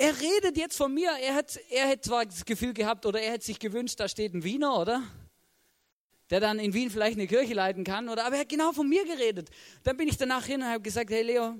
Er 0.00 0.18
redet 0.18 0.56
jetzt 0.56 0.78
von 0.78 0.94
mir. 0.94 1.10
Er 1.20 1.36
hätte 1.36 1.60
er 1.68 1.90
hat 1.90 2.02
zwar 2.02 2.24
das 2.24 2.46
Gefühl 2.46 2.72
gehabt 2.72 3.04
oder 3.04 3.20
er 3.20 3.32
hätte 3.32 3.44
sich 3.44 3.58
gewünscht, 3.58 4.00
da 4.00 4.08
steht 4.08 4.32
ein 4.32 4.42
Wiener, 4.42 4.80
oder? 4.80 5.02
Der 6.30 6.40
dann 6.40 6.58
in 6.58 6.72
Wien 6.72 6.90
vielleicht 6.90 7.18
eine 7.18 7.26
Kirche 7.26 7.52
leiten 7.52 7.84
kann, 7.84 8.08
oder? 8.08 8.24
Aber 8.24 8.36
er 8.36 8.40
hat 8.40 8.48
genau 8.48 8.72
von 8.72 8.88
mir 8.88 9.04
geredet. 9.04 9.50
Dann 9.82 9.98
bin 9.98 10.08
ich 10.08 10.16
danach 10.16 10.46
hin 10.46 10.62
und 10.62 10.68
habe 10.68 10.80
gesagt: 10.80 11.10
Hey 11.10 11.22
Leo, 11.22 11.54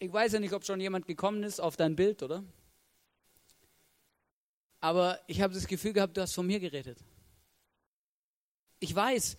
ich 0.00 0.12
weiß 0.12 0.32
ja 0.32 0.40
nicht, 0.40 0.52
ob 0.52 0.64
schon 0.64 0.80
jemand 0.80 1.06
gekommen 1.06 1.44
ist 1.44 1.60
auf 1.60 1.76
dein 1.76 1.94
Bild, 1.94 2.24
oder? 2.24 2.42
Aber 4.80 5.20
ich 5.28 5.40
habe 5.40 5.54
das 5.54 5.68
Gefühl 5.68 5.92
gehabt, 5.92 6.16
du 6.16 6.20
hast 6.20 6.34
von 6.34 6.48
mir 6.48 6.58
geredet. 6.58 6.98
Ich 8.80 8.92
weiß, 8.92 9.36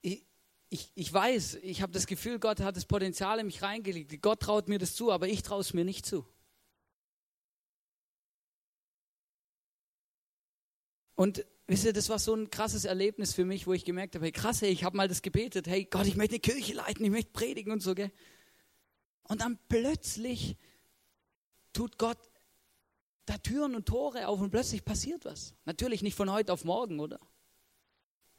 ich, 0.00 0.24
ich, 0.70 0.90
ich 0.94 1.12
weiß, 1.12 1.56
ich 1.56 1.82
habe 1.82 1.92
das 1.92 2.06
Gefühl, 2.06 2.38
Gott 2.38 2.60
hat 2.60 2.74
das 2.74 2.86
Potenzial 2.86 3.38
in 3.38 3.44
mich 3.44 3.60
reingelegt. 3.60 4.22
Gott 4.22 4.40
traut 4.40 4.66
mir 4.66 4.78
das 4.78 4.94
zu, 4.94 5.12
aber 5.12 5.28
ich 5.28 5.42
traue 5.42 5.60
es 5.60 5.74
mir 5.74 5.84
nicht 5.84 6.06
zu. 6.06 6.24
Und 11.20 11.44
wisst 11.66 11.84
ihr, 11.84 11.92
das 11.92 12.08
war 12.08 12.18
so 12.18 12.34
ein 12.34 12.48
krasses 12.48 12.86
Erlebnis 12.86 13.34
für 13.34 13.44
mich, 13.44 13.66
wo 13.66 13.74
ich 13.74 13.84
gemerkt 13.84 14.14
habe, 14.14 14.24
hey 14.24 14.32
krass, 14.32 14.62
hey, 14.62 14.70
ich 14.70 14.84
habe 14.84 14.96
mal 14.96 15.06
das 15.06 15.20
gebetet, 15.20 15.66
hey 15.66 15.84
Gott, 15.84 16.06
ich 16.06 16.16
möchte 16.16 16.36
eine 16.36 16.40
Kirche 16.40 16.72
leiten, 16.72 17.04
ich 17.04 17.10
möchte 17.10 17.30
predigen 17.32 17.74
und 17.74 17.80
so, 17.80 17.94
gell? 17.94 18.10
Und 19.24 19.42
dann 19.42 19.58
plötzlich 19.68 20.56
tut 21.74 21.98
Gott 21.98 22.16
da 23.26 23.36
Türen 23.36 23.74
und 23.74 23.84
Tore 23.84 24.28
auf 24.28 24.40
und 24.40 24.50
plötzlich 24.50 24.82
passiert 24.82 25.26
was. 25.26 25.54
Natürlich 25.66 26.00
nicht 26.00 26.14
von 26.14 26.32
heute 26.32 26.54
auf 26.54 26.64
morgen, 26.64 27.00
oder? 27.00 27.20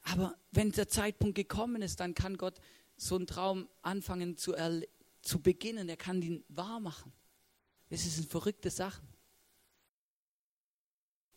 Aber 0.01 0.35
wenn 0.49 0.71
der 0.71 0.89
Zeitpunkt 0.89 1.35
gekommen 1.35 1.83
ist, 1.83 1.99
dann 1.99 2.15
kann 2.15 2.35
Gott 2.35 2.59
so 2.97 3.15
einen 3.15 3.27
Traum 3.27 3.69
anfangen 3.83 4.37
zu, 4.37 4.55
zu 5.21 5.39
beginnen. 5.39 5.87
Er 5.87 5.97
kann 5.97 6.19
ihn 6.23 6.43
wahr 6.47 6.79
machen. 6.79 7.13
Das 7.89 8.01
sind 8.01 8.27
verrückte 8.27 8.71
Sachen. 8.71 9.10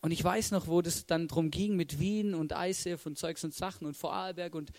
Und 0.04 0.10
ich 0.10 0.22
weiß 0.22 0.50
noch, 0.50 0.66
wo 0.66 0.82
das 0.82 1.06
dann 1.06 1.28
drum 1.28 1.50
ging 1.50 1.76
mit 1.76 1.98
Wien 1.98 2.34
und 2.34 2.52
ISF 2.52 3.06
und 3.06 3.16
Zeugs 3.16 3.42
und 3.42 3.54
Sachen 3.54 3.86
und 3.86 3.96
Vorarlberg 3.96 4.54
und 4.54 4.70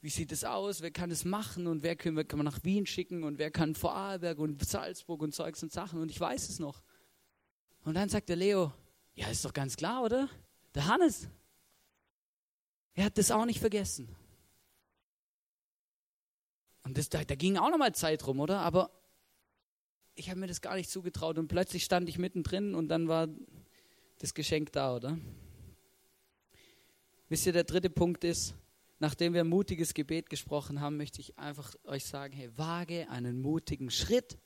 wie 0.00 0.08
sieht 0.08 0.32
es 0.32 0.42
aus, 0.42 0.80
wer 0.80 0.90
kann 0.90 1.12
es 1.12 1.24
machen 1.24 1.68
und 1.68 1.84
wer 1.84 1.94
können 1.94 2.26
kann 2.26 2.38
man 2.38 2.46
nach 2.46 2.64
Wien 2.64 2.84
schicken 2.84 3.22
und 3.22 3.38
wer 3.38 3.52
kann 3.52 3.76
Vorarlberg 3.76 4.40
und 4.40 4.66
Salzburg 4.68 5.22
und 5.22 5.36
Zeugs 5.36 5.62
und 5.62 5.70
Sachen 5.70 6.00
und 6.00 6.10
ich 6.10 6.18
weiß 6.18 6.48
es 6.48 6.58
noch. 6.58 6.82
Und 7.84 7.94
dann 7.94 8.08
sagt 8.08 8.28
der 8.28 8.34
Leo, 8.34 8.72
ja, 9.14 9.28
ist 9.28 9.44
doch 9.44 9.52
ganz 9.52 9.76
klar, 9.76 10.02
oder? 10.02 10.28
Der 10.74 10.88
Hannes. 10.88 11.28
Er 12.94 13.04
hat 13.04 13.18
das 13.18 13.30
auch 13.30 13.44
nicht 13.44 13.60
vergessen. 13.60 14.16
Und 16.82 16.98
das, 16.98 17.08
da, 17.08 17.22
da 17.22 17.36
ging 17.36 17.56
auch 17.56 17.70
nochmal 17.70 17.94
Zeit 17.94 18.26
rum, 18.26 18.40
oder? 18.40 18.58
Aber 18.58 18.90
ich 20.16 20.28
habe 20.28 20.40
mir 20.40 20.48
das 20.48 20.60
gar 20.60 20.74
nicht 20.74 20.90
zugetraut 20.90 21.38
und 21.38 21.46
plötzlich 21.46 21.84
stand 21.84 22.08
ich 22.08 22.18
mittendrin 22.18 22.74
und 22.74 22.88
dann 22.88 23.06
war 23.06 23.28
das 24.22 24.34
Geschenk 24.34 24.70
da, 24.70 24.94
oder? 24.94 25.18
Wisst 27.28 27.44
ihr, 27.46 27.52
der 27.52 27.64
dritte 27.64 27.90
Punkt 27.90 28.22
ist, 28.22 28.54
nachdem 29.00 29.34
wir 29.34 29.42
mutiges 29.42 29.94
Gebet 29.94 30.30
gesprochen 30.30 30.80
haben, 30.80 30.96
möchte 30.96 31.20
ich 31.20 31.36
einfach 31.36 31.74
euch 31.82 32.04
sagen, 32.04 32.32
hey, 32.32 32.48
wage 32.56 33.10
einen 33.10 33.42
mutigen 33.42 33.90
Schritt. 33.90 34.38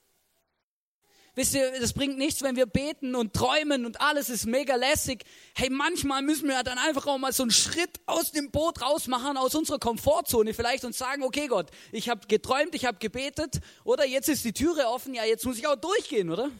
Wisst 1.34 1.54
ihr, 1.54 1.78
das 1.78 1.92
bringt 1.92 2.16
nichts, 2.16 2.40
wenn 2.40 2.56
wir 2.56 2.64
beten 2.64 3.14
und 3.14 3.34
träumen 3.34 3.84
und 3.84 4.00
alles 4.00 4.30
ist 4.30 4.46
mega 4.46 4.76
lässig. 4.76 5.24
Hey, 5.54 5.68
manchmal 5.68 6.22
müssen 6.22 6.48
wir 6.48 6.62
dann 6.62 6.78
einfach 6.78 7.06
auch 7.06 7.18
mal 7.18 7.34
so 7.34 7.42
einen 7.42 7.50
Schritt 7.50 8.00
aus 8.06 8.32
dem 8.32 8.50
Boot 8.50 8.80
rausmachen, 8.80 9.36
aus 9.36 9.54
unserer 9.54 9.78
Komfortzone 9.78 10.54
vielleicht 10.54 10.86
und 10.86 10.94
sagen, 10.94 11.22
okay 11.22 11.48
Gott, 11.48 11.70
ich 11.92 12.08
habe 12.08 12.26
geträumt, 12.28 12.74
ich 12.74 12.86
habe 12.86 12.96
gebetet 12.96 13.60
oder 13.84 14.06
jetzt 14.06 14.30
ist 14.30 14.42
die 14.46 14.54
Türe 14.54 14.88
offen, 14.88 15.12
ja, 15.12 15.26
jetzt 15.26 15.44
muss 15.44 15.58
ich 15.58 15.66
auch 15.66 15.76
durchgehen, 15.76 16.30
oder? 16.30 16.50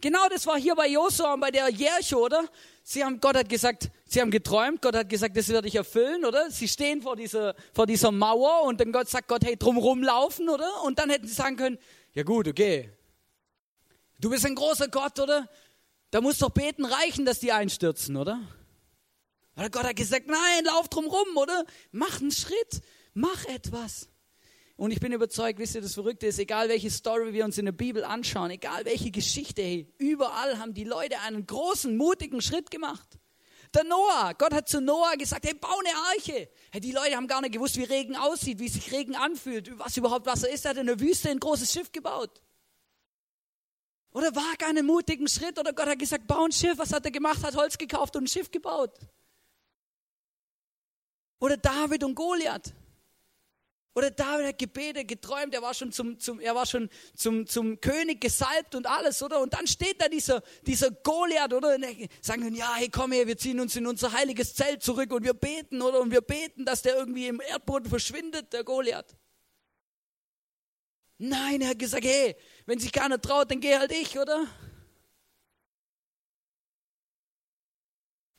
Genau 0.00 0.28
das 0.28 0.46
war 0.46 0.58
hier 0.58 0.74
bei 0.74 0.88
Josua 0.88 1.34
und 1.34 1.40
bei 1.40 1.50
der 1.50 1.68
Jericho, 1.68 2.24
oder? 2.24 2.48
Sie 2.82 3.04
haben, 3.04 3.20
Gott 3.20 3.36
hat 3.36 3.48
gesagt, 3.48 3.90
sie 4.06 4.20
haben 4.20 4.30
geträumt, 4.30 4.80
Gott 4.80 4.96
hat 4.96 5.08
gesagt, 5.08 5.36
das 5.36 5.48
werde 5.48 5.68
ich 5.68 5.74
erfüllen, 5.74 6.24
oder? 6.24 6.50
Sie 6.50 6.68
stehen 6.68 7.02
vor 7.02 7.16
dieser, 7.16 7.54
vor 7.72 7.86
dieser 7.86 8.10
Mauer 8.10 8.62
und 8.62 8.80
dann 8.80 8.92
Gott 8.92 9.08
sagt 9.08 9.28
Gott, 9.28 9.44
hey, 9.44 9.56
drumrum 9.56 10.02
laufen, 10.02 10.48
oder? 10.48 10.82
Und 10.84 10.98
dann 10.98 11.10
hätten 11.10 11.26
sie 11.26 11.34
sagen 11.34 11.56
können, 11.56 11.78
ja 12.14 12.22
gut, 12.22 12.48
okay. 12.48 12.90
Du 14.18 14.30
bist 14.30 14.44
ein 14.46 14.54
großer 14.54 14.88
Gott, 14.88 15.18
oder? 15.20 15.48
Da 16.10 16.20
muss 16.20 16.38
doch 16.38 16.50
beten 16.50 16.84
reichen, 16.84 17.24
dass 17.24 17.38
die 17.38 17.52
einstürzen, 17.52 18.16
oder? 18.16 18.40
Aber 19.54 19.70
Gott 19.70 19.84
hat 19.84 19.96
gesagt, 19.96 20.26
nein, 20.26 20.64
lauf 20.64 20.88
drumrum, 20.88 21.36
oder? 21.36 21.64
Mach 21.92 22.20
einen 22.20 22.32
Schritt, 22.32 22.80
mach 23.14 23.44
etwas. 23.44 24.08
Und 24.80 24.92
ich 24.92 25.00
bin 25.00 25.12
überzeugt, 25.12 25.58
wisst 25.58 25.74
ihr, 25.74 25.82
das 25.82 25.92
Verrückte 25.92 26.26
ist, 26.26 26.38
egal 26.38 26.70
welche 26.70 26.90
Story 26.90 27.34
wir 27.34 27.44
uns 27.44 27.58
in 27.58 27.66
der 27.66 27.72
Bibel 27.72 28.02
anschauen, 28.02 28.50
egal 28.50 28.86
welche 28.86 29.10
Geschichte, 29.10 29.60
hey, 29.60 29.86
überall 29.98 30.58
haben 30.58 30.72
die 30.72 30.84
Leute 30.84 31.20
einen 31.20 31.46
großen, 31.46 31.98
mutigen 31.98 32.40
Schritt 32.40 32.70
gemacht. 32.70 33.18
Der 33.74 33.84
Noah, 33.84 34.32
Gott 34.38 34.54
hat 34.54 34.70
zu 34.70 34.80
Noah 34.80 35.18
gesagt, 35.18 35.44
hey, 35.44 35.52
bau 35.52 35.78
eine 35.80 35.94
Arche. 36.08 36.48
Hey, 36.72 36.80
die 36.80 36.92
Leute 36.92 37.14
haben 37.14 37.26
gar 37.26 37.42
nicht 37.42 37.52
gewusst, 37.52 37.76
wie 37.76 37.84
Regen 37.84 38.16
aussieht, 38.16 38.58
wie 38.58 38.70
sich 38.70 38.90
Regen 38.90 39.14
anfühlt, 39.16 39.78
was 39.78 39.98
überhaupt 39.98 40.24
Wasser 40.24 40.48
ist. 40.48 40.64
Er 40.64 40.70
hat 40.70 40.78
in 40.78 40.86
der 40.86 40.98
Wüste 40.98 41.28
ein 41.28 41.40
großes 41.40 41.70
Schiff 41.70 41.92
gebaut. 41.92 42.40
Oder 44.12 44.34
wag 44.34 44.66
einen 44.66 44.86
mutigen 44.86 45.28
Schritt. 45.28 45.58
Oder 45.58 45.74
Gott 45.74 45.88
hat 45.88 45.98
gesagt, 45.98 46.26
bau 46.26 46.42
ein 46.42 46.52
Schiff. 46.52 46.78
Was 46.78 46.94
hat 46.94 47.04
er 47.04 47.10
gemacht? 47.10 47.42
Hat 47.42 47.54
Holz 47.54 47.76
gekauft 47.76 48.16
und 48.16 48.24
ein 48.24 48.28
Schiff 48.28 48.50
gebaut. 48.50 48.98
Oder 51.38 51.58
David 51.58 52.02
und 52.02 52.14
Goliath. 52.14 52.72
Oder 53.94 54.10
David 54.12 54.46
hat 54.46 54.58
gebetet, 54.58 55.08
geträumt, 55.08 55.52
er 55.52 55.62
war 55.62 55.74
schon 55.74 55.90
zum, 55.90 56.18
zum, 56.20 56.38
er 56.38 56.54
war 56.54 56.64
schon 56.64 56.88
zum, 57.16 57.46
zum 57.46 57.80
König 57.80 58.20
gesalbt 58.20 58.76
und 58.76 58.86
alles, 58.86 59.20
oder? 59.20 59.40
Und 59.40 59.52
dann 59.52 59.66
steht 59.66 60.00
da 60.00 60.08
dieser, 60.08 60.42
dieser 60.64 60.92
Goliath, 60.92 61.52
oder? 61.52 61.74
Und 61.74 61.84
sagen, 62.20 62.54
ja, 62.54 62.74
hey, 62.76 62.88
komm 62.88 63.10
her, 63.10 63.26
wir 63.26 63.36
ziehen 63.36 63.58
uns 63.58 63.74
in 63.74 63.88
unser 63.88 64.12
heiliges 64.12 64.54
Zelt 64.54 64.82
zurück 64.82 65.12
und 65.12 65.24
wir 65.24 65.34
beten, 65.34 65.82
oder? 65.82 66.00
Und 66.00 66.12
wir 66.12 66.20
beten, 66.20 66.64
dass 66.64 66.82
der 66.82 66.96
irgendwie 66.96 67.26
im 67.26 67.40
Erdboden 67.40 67.88
verschwindet, 67.88 68.52
der 68.52 68.62
Goliath. 68.62 69.16
Nein, 71.18 71.60
er 71.60 71.70
hat 71.70 71.78
gesagt, 71.78 72.04
hey, 72.04 72.36
wenn 72.66 72.78
sich 72.78 72.92
keiner 72.92 73.20
traut, 73.20 73.50
dann 73.50 73.60
geh 73.60 73.76
halt 73.76 73.92
ich, 73.92 74.18
oder? 74.18 74.46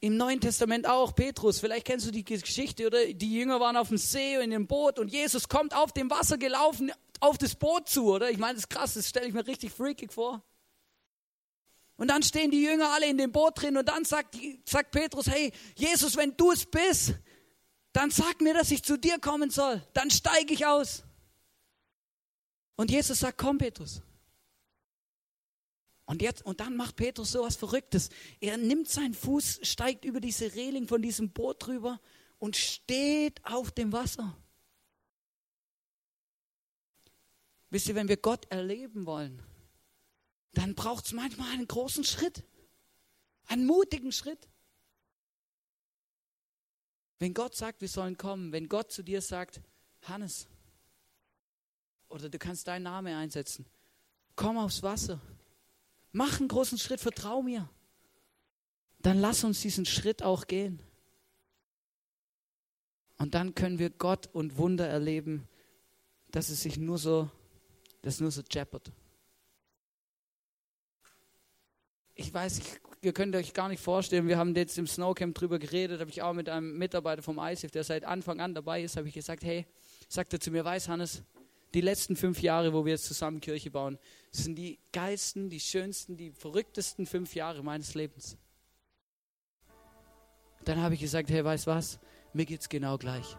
Im 0.04 0.18
Neuen 0.18 0.42
Testament 0.42 0.88
auch, 0.88 1.16
Petrus, 1.16 1.60
vielleicht 1.60 1.86
kennst 1.86 2.08
du 2.08 2.12
die 2.12 2.24
Geschichte, 2.24 2.88
oder? 2.88 3.06
Die 3.06 3.34
Jünger 3.34 3.60
waren 3.60 3.78
auf 3.78 3.90
dem 3.90 3.98
See 3.98 4.36
in 4.36 4.50
dem 4.50 4.66
Boot 4.66 4.98
und 4.98 5.10
Jesus 5.10 5.48
kommt 5.48 5.76
auf 5.76 5.94
dem 5.94 6.10
Wasser 6.10 6.38
gelaufen 6.38 6.92
auf 7.20 7.38
das 7.38 7.56
Boot 7.56 7.88
zu, 7.88 8.06
oder? 8.06 8.32
Ich 8.32 8.40
meine, 8.40 8.56
das 8.56 8.64
ist 8.64 8.70
krass, 8.70 8.96
das 8.96 9.08
stelle 9.08 9.28
ich 9.28 9.34
mir 9.34 9.46
richtig 9.46 9.72
freakig 9.72 10.12
vor. 10.12 10.44
Und 11.98 12.08
dann 12.08 12.24
stehen 12.24 12.50
die 12.50 12.64
Jünger 12.64 12.90
alle 12.90 13.08
in 13.08 13.18
dem 13.20 13.32
Boot 13.32 13.62
drin 13.62 13.78
und 13.78 13.88
dann 13.88 14.04
sagt, 14.06 14.36
sagt 14.66 14.90
Petrus, 14.90 15.28
hey, 15.28 15.54
Jesus, 15.78 16.18
wenn 16.18 16.36
du 16.36 16.52
es 16.52 16.66
bist, 16.66 17.14
dann 17.94 18.10
sag 18.10 18.42
mir, 18.42 18.56
dass 18.56 18.72
ich 18.72 18.82
zu 18.82 18.98
dir 18.98 19.20
kommen 19.20 19.52
soll. 19.52 19.86
Dann 19.94 20.10
steige 20.10 20.52
ich 20.52 20.66
aus. 20.66 21.04
Und 22.76 22.90
Jesus 22.90 23.20
sagt, 23.20 23.38
komm, 23.38 23.60
Petrus. 23.60 24.02
Und, 26.12 26.22
jetzt, 26.22 26.46
und 26.46 26.60
dann 26.60 26.76
macht 26.76 26.98
Petrus 26.98 27.32
so 27.32 27.44
was 27.44 27.56
Verrücktes. 27.56 28.10
Er 28.42 28.58
nimmt 28.58 28.90
seinen 28.90 29.14
Fuß, 29.14 29.62
steigt 29.64 30.04
über 30.04 30.20
diese 30.20 30.54
Reling 30.56 30.86
von 30.86 31.02
diesem 31.02 31.30
Boot 31.30 31.66
drüber 31.66 32.02
und 32.38 32.58
steht 32.58 33.40
auf 33.46 33.72
dem 33.72 33.94
Wasser. 33.94 34.36
Wisst 37.70 37.88
ihr, 37.88 37.96
wenn 37.96 38.10
wir 38.10 38.18
Gott 38.18 38.46
erleben 38.52 39.06
wollen, 39.06 39.42
dann 40.52 40.76
braucht 40.76 41.06
es 41.06 41.14
manchmal 41.14 41.50
einen 41.54 41.70
großen 41.70 42.04
Schritt, 42.04 42.44
einen 43.46 43.66
mutigen 43.66 44.12
Schritt. 44.12 44.50
Wenn 47.20 47.34
Gott 47.34 47.56
sagt, 47.56 47.80
wir 47.80 47.88
sollen 47.88 48.18
kommen, 48.18 48.52
wenn 48.52 48.68
Gott 48.68 48.92
zu 48.92 49.02
dir 49.02 49.22
sagt, 49.22 49.62
Hannes, 50.02 50.50
oder 52.10 52.28
du 52.28 52.38
kannst 52.38 52.68
deinen 52.68 52.84
Namen 52.84 53.16
einsetzen, 53.16 53.66
komm 54.36 54.58
aufs 54.58 54.84
Wasser 54.84 55.22
Mach 56.12 56.40
einen 56.40 56.50
großen 56.50 56.78
Schritt, 56.78 57.00
vertrau 57.00 57.42
mir. 57.42 57.70
Dann 59.00 59.20
lass 59.20 59.44
uns 59.44 59.62
diesen 59.62 59.86
Schritt 59.86 60.24
auch 60.24 60.48
gehen. 60.48 60.82
Und 63.18 63.36
dann 63.36 63.56
können 63.56 63.80
wir 63.80 63.90
Gott 63.90 64.30
und 64.34 64.58
Wunder 64.58 64.88
erleben, 64.88 65.48
dass 66.32 66.50
es 66.50 66.62
sich 66.62 66.78
nur 66.78 66.98
so, 66.98 67.30
das 68.02 68.20
nur 68.20 68.32
so 68.32 68.42
jappert. 68.50 68.92
Ich 72.16 72.34
weiß, 72.34 72.60
ich, 72.60 72.80
ihr 73.02 73.14
könnt 73.14 73.36
euch 73.36 73.54
gar 73.54 73.70
nicht 73.70 73.82
vorstellen, 73.82 74.28
wir 74.28 74.38
haben 74.38 74.56
jetzt 74.56 74.78
im 74.78 74.88
Snowcamp 74.88 75.36
drüber 75.36 75.60
geredet, 75.60 76.00
habe 76.02 76.10
ich 76.10 76.22
auch 76.22 76.34
mit 76.34 76.50
einem 76.50 76.78
Mitarbeiter 76.78 77.22
vom 77.22 77.40
ISIF, 77.40 77.72
der 77.72 77.84
seit 77.84 78.04
Anfang 78.04 78.40
an 78.42 78.54
dabei 78.54 78.84
ist, 78.84 78.98
habe 78.98 79.08
ich 79.08 79.14
gesagt, 79.14 79.44
hey, 79.44 79.66
sagt 80.08 80.34
er 80.34 80.40
zu 80.40 80.52
mir, 80.52 80.66
weiß 80.66 80.90
Hannes, 80.90 81.24
die 81.74 81.82
letzten 81.82 82.16
fünf 82.16 82.42
Jahre, 82.42 82.74
wo 82.74 82.86
wir 82.86 82.94
jetzt 82.94 83.06
zusammen 83.06 83.40
Kirche 83.40 83.72
bauen, 83.72 83.98
sind 84.32 84.56
die 84.56 84.80
geilsten, 84.92 85.50
die 85.50 85.60
schönsten, 85.60 86.18
die 86.18 86.32
verrücktesten 86.32 87.06
fünf 87.06 87.36
Jahre 87.36 87.64
meines 87.64 87.94
Lebens. 87.94 88.38
Dann 90.66 90.82
habe 90.82 90.96
ich 90.96 91.02
gesagt, 91.02 91.30
hey, 91.30 91.44
weißt 91.44 91.68
was? 91.68 92.00
Mir 92.34 92.46
geht's 92.46 92.70
genau 92.70 92.98
gleich. 92.98 93.38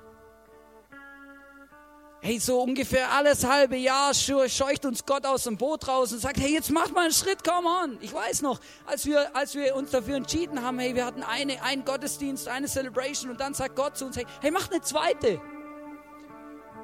Hey, 2.25 2.39
so 2.39 2.63
ungefähr 2.63 3.11
alles 3.11 3.45
halbe 3.45 3.77
Jahr 3.77 4.15
scheucht 4.15 4.87
uns 4.87 5.05
Gott 5.05 5.27
aus 5.27 5.43
dem 5.43 5.57
Boot 5.57 5.89
raus 5.89 6.13
und 6.13 6.21
sagt, 6.21 6.39
hey, 6.39 6.53
jetzt 6.53 6.71
mach 6.71 6.89
mal 6.93 7.03
einen 7.03 7.13
Schritt, 7.13 7.43
come 7.43 7.67
on. 7.67 7.99
Ich 8.01 8.13
weiß 8.13 8.43
noch, 8.43 8.61
als 8.87 9.07
wir, 9.07 9.35
als 9.35 9.57
wir 9.57 9.75
uns 9.75 9.91
dafür 9.91 10.15
entschieden 10.15 10.63
haben, 10.63 10.79
hey, 10.79 10.95
wir 10.95 11.05
hatten 11.05 11.25
eine, 11.25 11.61
einen 11.65 11.85
Gottesdienst, 11.85 12.47
eine 12.47 12.69
Celebration 12.69 13.29
und 13.29 13.41
dann 13.41 13.55
sagt 13.55 13.75
Gott 13.75 13.97
zu 13.97 14.07
uns, 14.07 14.17
hey, 14.17 14.25
hey, 14.41 14.53
mach 14.53 14.71
eine 14.71 14.81
zweite. 14.83 15.41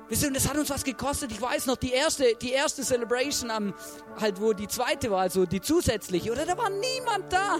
Wisst 0.09 0.22
ihr, 0.22 0.28
und 0.28 0.36
das 0.36 0.48
hat 0.48 0.56
uns 0.56 0.70
was 0.70 0.84
gekostet. 0.84 1.30
Ich 1.32 1.40
weiß 1.40 1.66
noch, 1.66 1.76
die 1.76 1.92
erste, 1.92 2.34
die 2.40 2.52
erste 2.52 2.82
Celebration, 2.82 3.50
am, 3.50 3.74
halt 4.18 4.40
wo 4.40 4.52
die 4.54 4.66
zweite 4.66 5.11
war, 5.11 5.20
also 5.20 5.44
die 5.44 5.61
zusätzliche, 5.61 6.32
oder 6.32 6.46
da 6.46 6.56
war 6.56 6.70
niemand 6.70 7.30
da. 7.30 7.59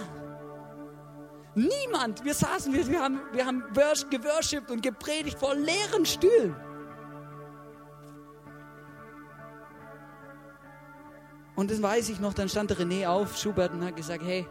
Niemand. 1.55 2.25
Wir 2.25 2.35
saßen, 2.35 2.73
wir, 2.73 2.87
wir 2.87 3.03
haben, 3.03 3.21
wir 3.33 3.45
haben 3.45 3.65
geworshipped 4.11 4.71
und 4.71 4.83
gepredigt 4.83 5.39
vor 5.39 5.55
leeren 5.55 6.07
Stühlen. 6.07 6.57
Und 11.57 11.71
das 11.73 11.83
weiß 11.83 12.09
ich 12.11 12.21
noch, 12.21 12.35
dann 12.35 12.49
stand 12.49 12.71
der 12.71 12.79
René 12.79 13.09
auf, 13.09 13.37
Schubert, 13.37 13.73
und 13.73 13.85
hat 13.85 13.97
gesagt, 13.97 14.23
hey, 14.25 14.47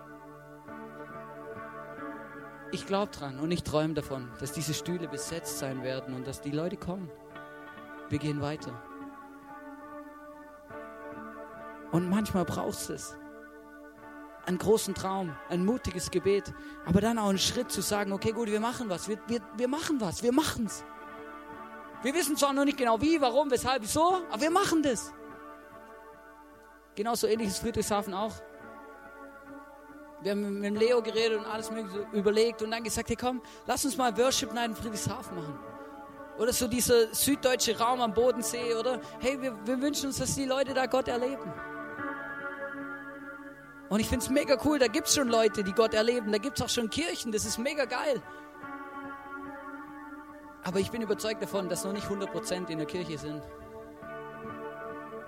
ich 2.71 2.85
glaube 2.85 3.11
dran 3.13 3.39
und 3.39 3.49
ich 3.51 3.63
träume 3.63 3.93
davon, 3.93 4.29
dass 4.41 4.51
diese 4.51 4.73
Stühle 4.73 5.07
besetzt 5.07 5.59
sein 5.59 5.83
werden 5.83 6.13
und 6.13 6.27
dass 6.27 6.41
die 6.41 6.51
Leute 6.51 6.75
kommen. 6.75 7.09
Wir 8.09 8.19
gehen 8.19 8.41
weiter. 8.41 8.71
Und 11.91 12.09
manchmal 12.09 12.45
brauchst 12.45 12.89
es 12.89 13.17
einen 14.45 14.57
großen 14.57 14.95
Traum, 14.95 15.35
ein 15.49 15.65
mutiges 15.65 16.09
Gebet, 16.09 16.53
aber 16.85 17.01
dann 17.01 17.19
auch 17.19 17.27
einen 17.27 17.37
Schritt 17.37 17.69
zu 17.69 17.81
sagen, 17.81 18.13
okay, 18.13 18.31
gut, 18.31 18.47
wir 18.47 18.61
machen 18.61 18.89
was, 18.89 19.09
wir, 19.09 19.19
wir, 19.27 19.41
wir 19.57 19.67
machen 19.67 19.99
was, 19.99 20.23
wir 20.23 20.31
machen 20.31 20.67
es. 20.67 20.85
Wir 22.01 22.13
wissen 22.13 22.37
zwar 22.37 22.53
noch 22.53 22.63
nicht 22.63 22.77
genau 22.77 23.01
wie, 23.01 23.19
warum, 23.19 23.51
weshalb, 23.51 23.83
wieso, 23.83 24.21
aber 24.31 24.41
wir 24.41 24.51
machen 24.51 24.81
das. 24.83 25.11
Genauso 26.95 27.27
ähnlich 27.27 27.49
ist 27.49 27.59
Friedrichshafen 27.59 28.13
auch. 28.13 28.33
Wir 30.21 30.31
haben 30.31 30.59
mit 30.59 30.79
Leo 30.79 31.01
geredet 31.01 31.39
und 31.39 31.45
alles 31.45 31.69
mögliche 31.69 32.07
überlegt 32.13 32.61
und 32.61 32.71
dann 32.71 32.83
gesagt, 32.83 33.09
hey 33.09 33.15
komm, 33.15 33.41
lass 33.65 33.83
uns 33.85 33.97
mal 33.97 34.17
Worship 34.17 34.53
Night 34.53 34.69
in 34.69 34.75
Friedrichshafen 34.75 35.35
machen. 35.35 35.59
Oder 36.37 36.53
so 36.53 36.67
dieser 36.67 37.13
süddeutsche 37.13 37.77
Raum 37.77 38.01
am 38.01 38.13
Bodensee, 38.13 38.75
oder? 38.75 38.99
Hey, 39.19 39.41
wir, 39.41 39.55
wir 39.65 39.81
wünschen 39.81 40.07
uns, 40.07 40.17
dass 40.19 40.35
die 40.35 40.45
Leute 40.45 40.73
da 40.73 40.85
Gott 40.85 41.07
erleben. 41.07 41.51
Und 43.89 43.99
ich 43.99 44.07
finde 44.07 44.23
es 44.25 44.29
mega 44.29 44.57
cool, 44.65 44.79
da 44.79 44.87
gibt 44.87 45.07
es 45.07 45.15
schon 45.15 45.29
Leute, 45.29 45.63
die 45.63 45.71
Gott 45.71 45.93
erleben, 45.93 46.31
da 46.31 46.37
gibt 46.37 46.59
es 46.59 46.65
auch 46.65 46.69
schon 46.69 46.89
Kirchen, 46.89 47.31
das 47.31 47.45
ist 47.45 47.57
mega 47.57 47.85
geil. 47.85 48.21
Aber 50.63 50.79
ich 50.79 50.91
bin 50.91 51.01
überzeugt 51.01 51.41
davon, 51.41 51.69
dass 51.69 51.85
noch 51.85 51.93
nicht 51.93 52.07
100% 52.07 52.67
in 52.67 52.77
der 52.77 52.87
Kirche 52.87 53.17
sind. 53.17 53.41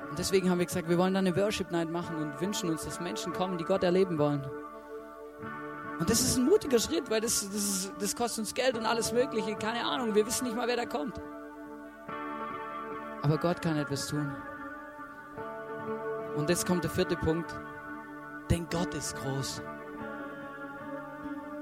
Und 0.09 0.19
deswegen 0.19 0.49
haben 0.49 0.59
wir 0.59 0.65
gesagt, 0.65 0.89
wir 0.89 0.97
wollen 0.97 1.13
da 1.13 1.19
eine 1.19 1.35
Worship 1.37 1.71
Night 1.71 1.89
machen 1.89 2.17
und 2.17 2.41
wünschen 2.41 2.69
uns, 2.69 2.83
dass 2.83 2.99
Menschen 2.99 3.31
kommen, 3.31 3.57
die 3.57 3.63
Gott 3.63 3.83
erleben 3.83 4.17
wollen. 4.17 4.45
Und 5.99 6.09
das 6.09 6.21
ist 6.21 6.37
ein 6.37 6.45
mutiger 6.45 6.79
Schritt, 6.79 7.09
weil 7.09 7.19
das, 7.19 7.45
das, 7.51 7.55
ist, 7.55 7.93
das 7.99 8.15
kostet 8.15 8.39
uns 8.39 8.53
Geld 8.53 8.77
und 8.77 8.85
alles 8.85 9.11
Mögliche. 9.11 9.55
Keine 9.55 9.85
Ahnung, 9.85 10.15
wir 10.15 10.25
wissen 10.25 10.45
nicht 10.45 10.55
mal, 10.55 10.67
wer 10.67 10.77
da 10.77 10.85
kommt. 10.85 11.19
Aber 13.21 13.37
Gott 13.37 13.61
kann 13.61 13.75
etwas 13.77 14.07
tun. 14.07 14.33
Und 16.37 16.49
jetzt 16.49 16.65
kommt 16.65 16.85
der 16.85 16.91
vierte 16.91 17.17
Punkt. 17.17 17.53
Denn 18.49 18.65
Gott 18.71 18.93
ist 18.93 19.15
groß. 19.17 19.61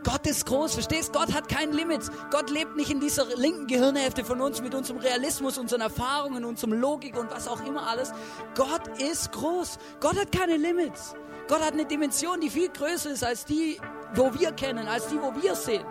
Gott 0.03 0.25
ist 0.27 0.45
groß, 0.45 0.75
verstehst? 0.75 1.11
Gott 1.11 1.33
hat 1.33 1.49
kein 1.49 1.73
Limit. 1.73 2.01
Gott 2.31 2.49
lebt 2.51 2.75
nicht 2.77 2.91
in 2.91 2.99
dieser 2.99 3.25
linken 3.35 3.65
Gehirnhälfte 3.65 4.23
von 4.23 4.39
uns 4.39 4.61
mit 4.61 4.75
unserem 4.75 4.99
Realismus, 4.99 5.57
unseren 5.57 5.81
Erfahrungen, 5.81 6.45
unserem 6.45 6.73
Logik 6.73 7.17
und 7.17 7.31
was 7.31 7.47
auch 7.47 7.65
immer 7.65 7.88
alles. 7.88 8.13
Gott 8.55 8.88
ist 8.99 9.31
groß. 9.31 9.79
Gott 9.99 10.17
hat 10.17 10.31
keine 10.31 10.57
Limits. 10.57 11.15
Gott 11.47 11.61
hat 11.61 11.73
eine 11.73 11.85
Dimension, 11.85 12.39
die 12.39 12.49
viel 12.49 12.69
größer 12.69 13.09
ist 13.11 13.23
als 13.23 13.45
die, 13.45 13.79
wo 14.15 14.33
wir 14.33 14.51
kennen, 14.51 14.87
als 14.87 15.07
die, 15.07 15.21
wo 15.21 15.33
wir 15.41 15.55
sehen. 15.55 15.85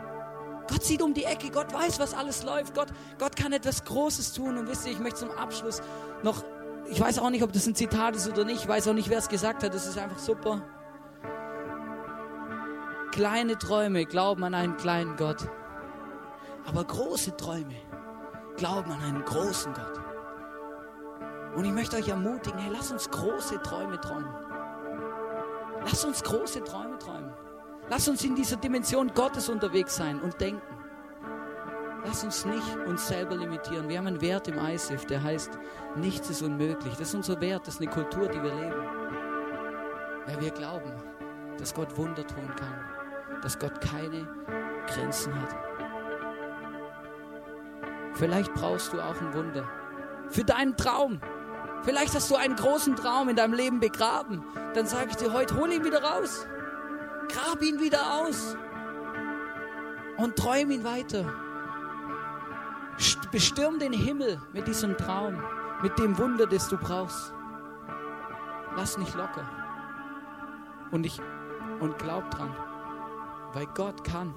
Gott 0.69 0.83
sieht 0.83 1.03
um 1.03 1.15
die 1.15 1.25
Ecke, 1.25 1.51
Gott 1.51 1.73
weiß, 1.73 2.01
was 2.01 2.13
alles 2.13 2.43
läuft. 2.43 2.75
Gott, 2.75 2.89
Gott 3.19 3.37
kann 3.37 3.53
etwas 3.53 3.85
Großes 3.85 4.33
tun. 4.33 4.59
Und 4.59 4.69
wisst 4.69 4.87
ihr, 4.87 4.93
ich 4.93 4.99
möchte 4.99 5.21
zum 5.21 5.31
Abschluss 5.31 5.81
noch, 6.23 6.43
ich 6.89 7.01
weiß 7.01 7.19
auch 7.21 7.31
nicht, 7.31 7.43
ob 7.43 7.53
das 7.53 7.67
ein 7.67 7.75
Zitat 7.75 8.17
ist 8.17 8.29
oder 8.29 8.45
nicht, 8.45 8.63
ich 8.63 8.69
weiß 8.69 8.89
auch 8.89 8.93
nicht, 8.93 9.09
wer 9.09 9.19
es 9.19 9.29
gesagt 9.29 9.63
hat, 9.63 9.75
das 9.75 9.87
ist 9.87 9.99
einfach 9.99 10.19
super. 10.19 10.63
Kleine 13.13 13.57
Träume 13.59 14.05
glauben 14.05 14.45
an 14.45 14.55
einen 14.55 14.77
kleinen 14.77 15.17
Gott, 15.17 15.49
aber 16.67 16.85
große 16.85 17.37
Träume 17.37 17.75
glauben 18.57 18.91
an 18.91 19.01
einen 19.03 19.25
großen 19.25 19.73
Gott. 19.73 20.01
Und 21.57 21.65
ich 21.65 21.73
möchte 21.73 21.97
euch 21.97 22.09
ermutigen, 22.09 22.59
hey, 22.59 22.71
lass 22.71 22.91
uns 22.91 23.09
große 23.11 23.63
Träume 23.63 23.99
träumen. 24.01 24.29
Lass 25.85 26.05
uns 26.05 26.23
große 26.23 26.63
Träume 26.65 26.99
träumen. 26.99 27.33
Lass 27.89 28.09
uns 28.09 28.25
in 28.25 28.35
dieser 28.35 28.57
Dimension 28.57 29.13
Gottes 29.15 29.49
unterwegs 29.49 29.97
sein 29.97 30.21
und 30.21 30.41
denken. 30.41 30.63
Lass 32.05 32.25
uns 32.25 32.45
nicht 32.45 32.77
uns 32.87 33.07
selber 33.07 33.37
limitieren. 33.37 33.89
Wir 33.89 33.99
haben 33.99 34.07
einen 34.07 34.21
Wert 34.21 34.49
im 34.49 34.59
ISIF, 34.59 35.07
der 35.07 35.23
heißt, 35.23 35.51
nichts 35.97 36.31
ist 36.31 36.43
unmöglich. 36.43 36.93
Das 36.95 37.09
ist 37.09 37.15
unser 37.15 37.41
Wert, 37.41 37.67
das 37.67 37.75
ist 37.75 37.81
eine 37.81 37.91
Kultur, 37.91 38.29
die 38.29 38.43
wir 38.43 38.55
leben. 38.55 38.83
Weil 40.27 40.41
wir 40.41 40.51
glauben, 40.51 40.93
dass 41.59 41.75
Gott 41.75 41.97
Wunder 41.97 42.27
tun 42.27 42.49
kann, 42.57 43.41
dass 43.43 43.59
Gott 43.59 43.81
keine 43.81 44.27
Grenzen 44.87 45.35
hat. 45.41 45.57
Vielleicht 48.15 48.53
brauchst 48.55 48.93
du 48.93 49.01
auch 49.01 49.21
ein 49.21 49.35
Wunder 49.35 49.69
für 50.31 50.45
deinen 50.45 50.77
Traum. 50.77 51.21
Vielleicht 51.83 52.15
hast 52.15 52.31
du 52.31 52.37
einen 52.37 52.57
großen 52.57 52.97
Traum 52.97 53.29
in 53.29 53.37
deinem 53.37 53.55
Leben 53.55 53.79
begraben. 53.79 54.45
Dann 54.75 54.87
sage 54.87 55.11
ich 55.11 55.17
dir 55.17 55.33
heute, 55.33 55.57
hol 55.57 55.71
ihn 55.71 55.85
wieder 55.85 56.03
raus. 56.03 56.47
Grab 57.29 57.63
ihn 57.63 57.81
wieder 57.81 58.21
aus. 58.21 58.57
Und 60.17 60.37
träum 60.37 60.71
ihn 60.71 60.85
weiter. 60.85 61.25
Bestürm 63.31 63.79
den 63.79 63.93
Himmel 63.93 64.41
mit 64.53 64.67
diesem 64.67 64.97
Traum, 64.97 65.43
mit 65.83 65.99
dem 65.99 66.17
Wunder, 66.17 66.47
das 66.47 66.69
du 66.69 66.79
brauchst. 66.79 67.35
Lass 68.77 68.97
nicht 68.97 69.15
locker. 69.15 69.47
Und 70.91 71.05
ich 71.05 71.21
und 71.81 71.99
glaub 71.99 72.31
dran, 72.31 72.55
weil 73.53 73.67
Gott 73.75 74.03
kann. 74.05 74.33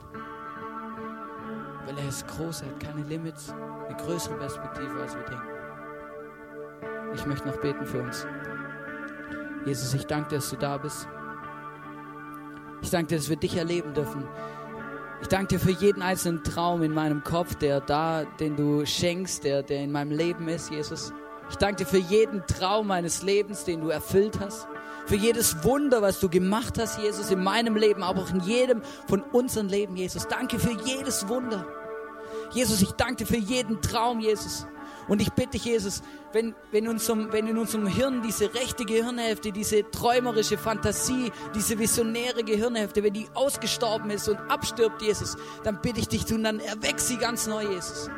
Weil 1.85 1.97
er 1.97 2.09
ist 2.09 2.27
groß, 2.27 2.61
er 2.61 2.69
hat 2.69 2.79
keine 2.79 3.03
Limits, 3.03 3.51
eine 3.87 3.95
größere 3.97 4.35
Perspektive, 4.35 5.01
als 5.01 5.15
wir 5.15 5.23
denken. 5.23 5.47
Ich 7.13 7.25
möchte 7.25 7.47
noch 7.47 7.57
beten 7.57 7.85
für 7.85 8.01
uns. 8.01 8.27
Jesus, 9.65 9.93
ich 9.93 10.05
danke 10.05 10.29
dir, 10.29 10.35
dass 10.35 10.49
du 10.49 10.57
da 10.57 10.77
bist. 10.77 11.07
Ich 12.81 12.89
danke 12.89 13.07
dir, 13.07 13.17
dass 13.17 13.29
wir 13.29 13.35
dich 13.35 13.57
erleben 13.57 13.93
dürfen. 13.93 14.27
Ich 15.21 15.27
danke 15.27 15.55
dir 15.55 15.59
für 15.59 15.71
jeden 15.71 16.01
einzelnen 16.01 16.43
Traum 16.43 16.81
in 16.81 16.93
meinem 16.93 17.23
Kopf, 17.23 17.55
der 17.55 17.81
da, 17.81 18.23
den 18.23 18.55
du 18.55 18.85
schenkst, 18.85 19.43
der, 19.43 19.63
der 19.63 19.83
in 19.83 19.91
meinem 19.91 20.11
Leben 20.11 20.47
ist, 20.47 20.71
Jesus. 20.71 21.11
Ich 21.49 21.57
danke 21.57 21.83
dir 21.83 21.89
für 21.89 21.97
jeden 21.97 22.45
Traum 22.47 22.87
meines 22.87 23.21
Lebens, 23.21 23.65
den 23.65 23.81
du 23.81 23.89
erfüllt 23.89 24.39
hast. 24.39 24.67
Für 25.07 25.15
jedes 25.15 25.63
Wunder, 25.63 26.01
was 26.01 26.19
du 26.19 26.29
gemacht 26.29 26.77
hast, 26.79 26.99
Jesus, 26.99 27.31
in 27.31 27.43
meinem 27.43 27.75
Leben, 27.75 28.03
aber 28.03 28.21
auch 28.21 28.29
in 28.29 28.41
jedem 28.41 28.81
von 29.07 29.21
unseren 29.21 29.67
Leben, 29.67 29.97
Jesus. 29.97 30.27
Danke 30.27 30.59
für 30.59 30.77
jedes 30.85 31.27
Wunder. 31.27 31.65
Jesus, 32.51 32.81
ich 32.81 32.91
danke 32.91 33.23
dir 33.23 33.25
für 33.25 33.37
jeden 33.37 33.81
Traum, 33.81 34.19
Jesus. 34.19 34.67
Und 35.09 35.23
ich 35.23 35.33
bitte 35.33 35.49
dich, 35.49 35.65
Jesus, 35.65 36.03
wenn, 36.33 36.53
wenn, 36.71 36.87
unserem, 36.87 37.33
wenn 37.33 37.47
in 37.47 37.57
unserem 37.57 37.87
Hirn 37.87 38.21
diese 38.21 38.53
rechte 38.53 38.85
Gehirnhälfte, 38.85 39.51
diese 39.51 39.89
träumerische 39.89 40.57
Fantasie, 40.57 41.31
diese 41.55 41.79
visionäre 41.79 42.43
Gehirnhälfte, 42.43 43.03
wenn 43.03 43.13
die 43.13 43.27
ausgestorben 43.33 44.11
ist 44.11 44.29
und 44.29 44.37
abstirbt, 44.37 45.01
Jesus, 45.01 45.35
dann 45.63 45.81
bitte 45.81 45.99
ich 45.99 46.07
dich, 46.07 46.31
und 46.31 46.43
dann 46.43 46.59
erweck 46.59 46.99
sie 46.99 47.17
ganz 47.17 47.47
neu, 47.47 47.63
Jesus. 47.63 48.09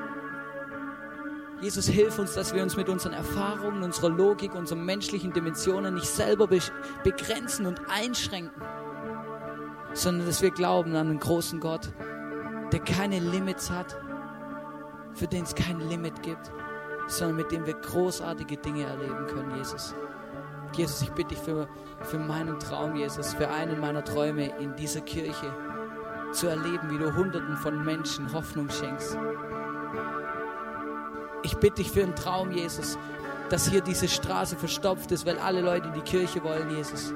Jesus, 1.62 1.88
hilf 1.88 2.20
uns, 2.20 2.34
dass 2.34 2.54
wir 2.54 2.62
uns 2.62 2.76
mit 2.76 2.90
unseren 2.90 3.14
Erfahrungen, 3.14 3.84
unserer 3.84 4.10
Logik, 4.10 4.54
unseren 4.54 4.84
menschlichen 4.84 5.32
Dimensionen 5.32 5.94
nicht 5.94 6.08
selber 6.08 6.48
begrenzen 6.48 7.68
und 7.68 7.80
einschränken, 7.88 8.62
sondern 9.94 10.28
dass 10.28 10.42
wir 10.42 10.52
glauben 10.52 10.94
an 10.96 11.08
einen 11.08 11.20
großen 11.20 11.62
Gott, 11.62 11.94
der 12.74 12.80
keine 12.82 13.20
Limits 13.20 13.70
hat, 13.70 13.96
für 15.14 15.28
den 15.28 15.44
es 15.44 15.56
kein 15.56 15.80
Limit 15.88 16.22
gibt 16.24 16.52
sondern 17.18 17.38
mit 17.38 17.52
dem 17.52 17.66
wir 17.66 17.74
großartige 17.74 18.58
Dinge 18.58 18.86
erleben 18.86 19.28
können, 19.28 19.56
Jesus. 19.58 19.96
Jesus, 20.74 21.02
ich 21.02 21.12
bitte 21.12 21.30
dich 21.30 21.40
für, 21.40 21.68
für 22.02 22.18
meinen 22.18 22.60
Traum, 22.60 22.96
Jesus, 22.96 23.34
für 23.34 23.50
einen 23.50 23.80
meiner 23.80 24.04
Träume 24.04 24.58
in 24.60 24.76
dieser 24.76 25.02
Kirche 25.02 25.54
zu 26.32 26.48
erleben, 26.48 26.90
wie 26.90 26.98
du 26.98 27.14
Hunderten 27.14 27.58
von 27.58 27.84
Menschen 27.84 28.32
Hoffnung 28.34 28.70
schenkst. 28.70 29.18
Ich 31.44 31.58
bitte 31.58 31.76
dich 31.76 31.92
für 31.92 32.04
einen 32.04 32.16
Traum, 32.16 32.52
Jesus, 32.52 32.98
dass 33.50 33.68
hier 33.68 33.82
diese 33.82 34.08
Straße 34.08 34.56
verstopft 34.56 35.12
ist, 35.12 35.26
weil 35.26 35.38
alle 35.40 35.62
Leute 35.62 35.90
in 35.90 35.94
die 35.94 36.02
Kirche 36.02 36.42
wollen, 36.44 36.70
Jesus. 36.70 37.14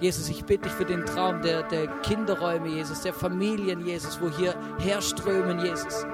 Jesus, 0.00 0.28
ich 0.28 0.44
bitte 0.44 0.64
dich 0.64 0.72
für 0.72 0.84
den 0.84 1.06
Traum 1.06 1.40
der, 1.42 1.62
der 1.62 1.86
Kinderräume, 2.02 2.68
Jesus, 2.68 3.02
der 3.02 3.14
Familien, 3.14 3.86
Jesus, 3.86 4.20
wo 4.20 4.28
hier 4.28 4.54
herströmen, 4.78 5.60
Jesus. 5.64 6.04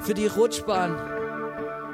Für 0.00 0.14
die 0.14 0.28
Rutschbahn, 0.28 0.96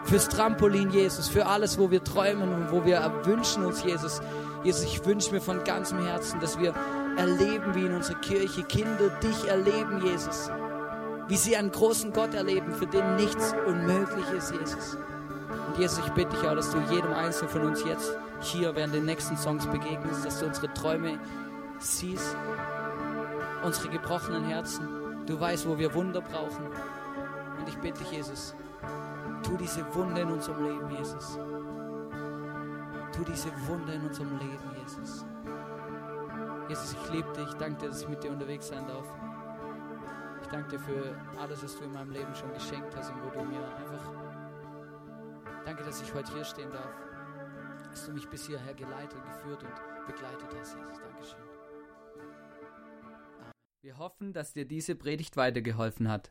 fürs 0.04 0.28
Trampolin, 0.28 0.90
Jesus, 0.90 1.28
für 1.28 1.46
alles, 1.46 1.78
wo 1.78 1.90
wir 1.90 2.02
träumen 2.02 2.52
und 2.52 2.72
wo 2.72 2.84
wir 2.84 3.00
wünschen 3.24 3.64
uns, 3.64 3.84
Jesus. 3.84 4.20
Jesus, 4.62 4.84
ich 4.84 5.04
wünsche 5.06 5.32
mir 5.32 5.40
von 5.40 5.64
ganzem 5.64 6.04
Herzen, 6.04 6.40
dass 6.40 6.58
wir 6.58 6.74
erleben, 7.16 7.74
wie 7.74 7.86
in 7.86 7.94
unserer 7.94 8.20
Kirche 8.20 8.62
Kinder 8.64 9.08
dich 9.22 9.48
erleben, 9.48 10.02
Jesus. 10.04 10.50
Wie 11.28 11.36
sie 11.36 11.56
einen 11.56 11.70
großen 11.70 12.12
Gott 12.12 12.34
erleben, 12.34 12.72
für 12.72 12.86
den 12.86 13.16
nichts 13.16 13.54
unmöglich 13.66 14.26
ist, 14.36 14.52
Jesus. 14.52 14.96
Und 15.68 15.78
Jesus, 15.78 16.00
ich 16.04 16.12
bitte 16.12 16.36
dich 16.36 16.46
auch, 16.46 16.54
dass 16.54 16.70
du 16.70 16.78
jedem 16.90 17.12
Einzelnen 17.12 17.50
von 17.50 17.62
uns 17.62 17.84
jetzt 17.84 18.12
hier 18.40 18.74
während 18.74 18.94
den 18.94 19.04
nächsten 19.04 19.36
Songs 19.36 19.66
begegnest, 19.66 20.24
dass 20.24 20.40
du 20.40 20.46
unsere 20.46 20.72
Träume 20.74 21.18
siehst, 21.78 22.36
unsere 23.64 23.88
gebrochenen 23.88 24.44
Herzen. 24.44 24.88
Du 25.26 25.38
weißt, 25.38 25.68
wo 25.68 25.78
wir 25.78 25.94
Wunder 25.94 26.20
brauchen. 26.20 26.66
Und 27.58 27.68
ich 27.68 27.76
bitte 27.78 28.00
dich, 28.00 28.12
Jesus, 28.12 28.54
Tu 29.42 29.56
diese 29.56 29.94
Wunde 29.94 30.20
in 30.20 30.30
unserem 30.30 30.64
Leben, 30.64 30.90
Jesus. 30.96 31.38
Tu 33.12 33.24
diese 33.24 33.50
Wunde 33.66 33.94
in 33.94 34.06
unserem 34.06 34.38
Leben, 34.38 34.76
Jesus. 34.82 35.24
Jesus, 36.68 36.92
ich 36.92 37.12
liebe 37.12 37.32
dich. 37.32 37.48
Ich 37.48 37.54
danke 37.54 37.80
dir, 37.80 37.88
dass 37.88 38.02
ich 38.02 38.08
mit 38.08 38.22
dir 38.22 38.30
unterwegs 38.30 38.68
sein 38.68 38.86
darf. 38.86 39.06
Ich 40.42 40.48
danke 40.48 40.70
dir 40.70 40.80
für 40.80 41.16
alles, 41.40 41.62
was 41.62 41.76
du 41.76 41.84
in 41.84 41.92
meinem 41.92 42.10
Leben 42.10 42.34
schon 42.34 42.52
geschenkt 42.52 42.94
hast 42.96 43.10
und 43.10 43.22
wo 43.24 43.30
du 43.30 43.44
mir 43.44 43.64
einfach. 43.76 44.12
Danke, 45.64 45.82
dass 45.84 46.00
ich 46.02 46.14
heute 46.14 46.32
hier 46.32 46.44
stehen 46.44 46.70
darf. 46.70 46.94
Dass 47.90 48.06
du 48.06 48.12
mich 48.12 48.28
bis 48.28 48.46
hierher 48.46 48.74
geleitet, 48.74 49.20
geführt 49.24 49.64
und 49.64 50.06
begleitet 50.06 50.48
hast, 50.60 50.76
Jesus. 50.76 51.00
Dankeschön. 51.00 51.40
Wir 53.82 53.98
hoffen, 53.98 54.32
dass 54.32 54.52
dir 54.52 54.66
diese 54.66 54.94
Predigt 54.94 55.36
weitergeholfen 55.36 56.08
hat. 56.08 56.30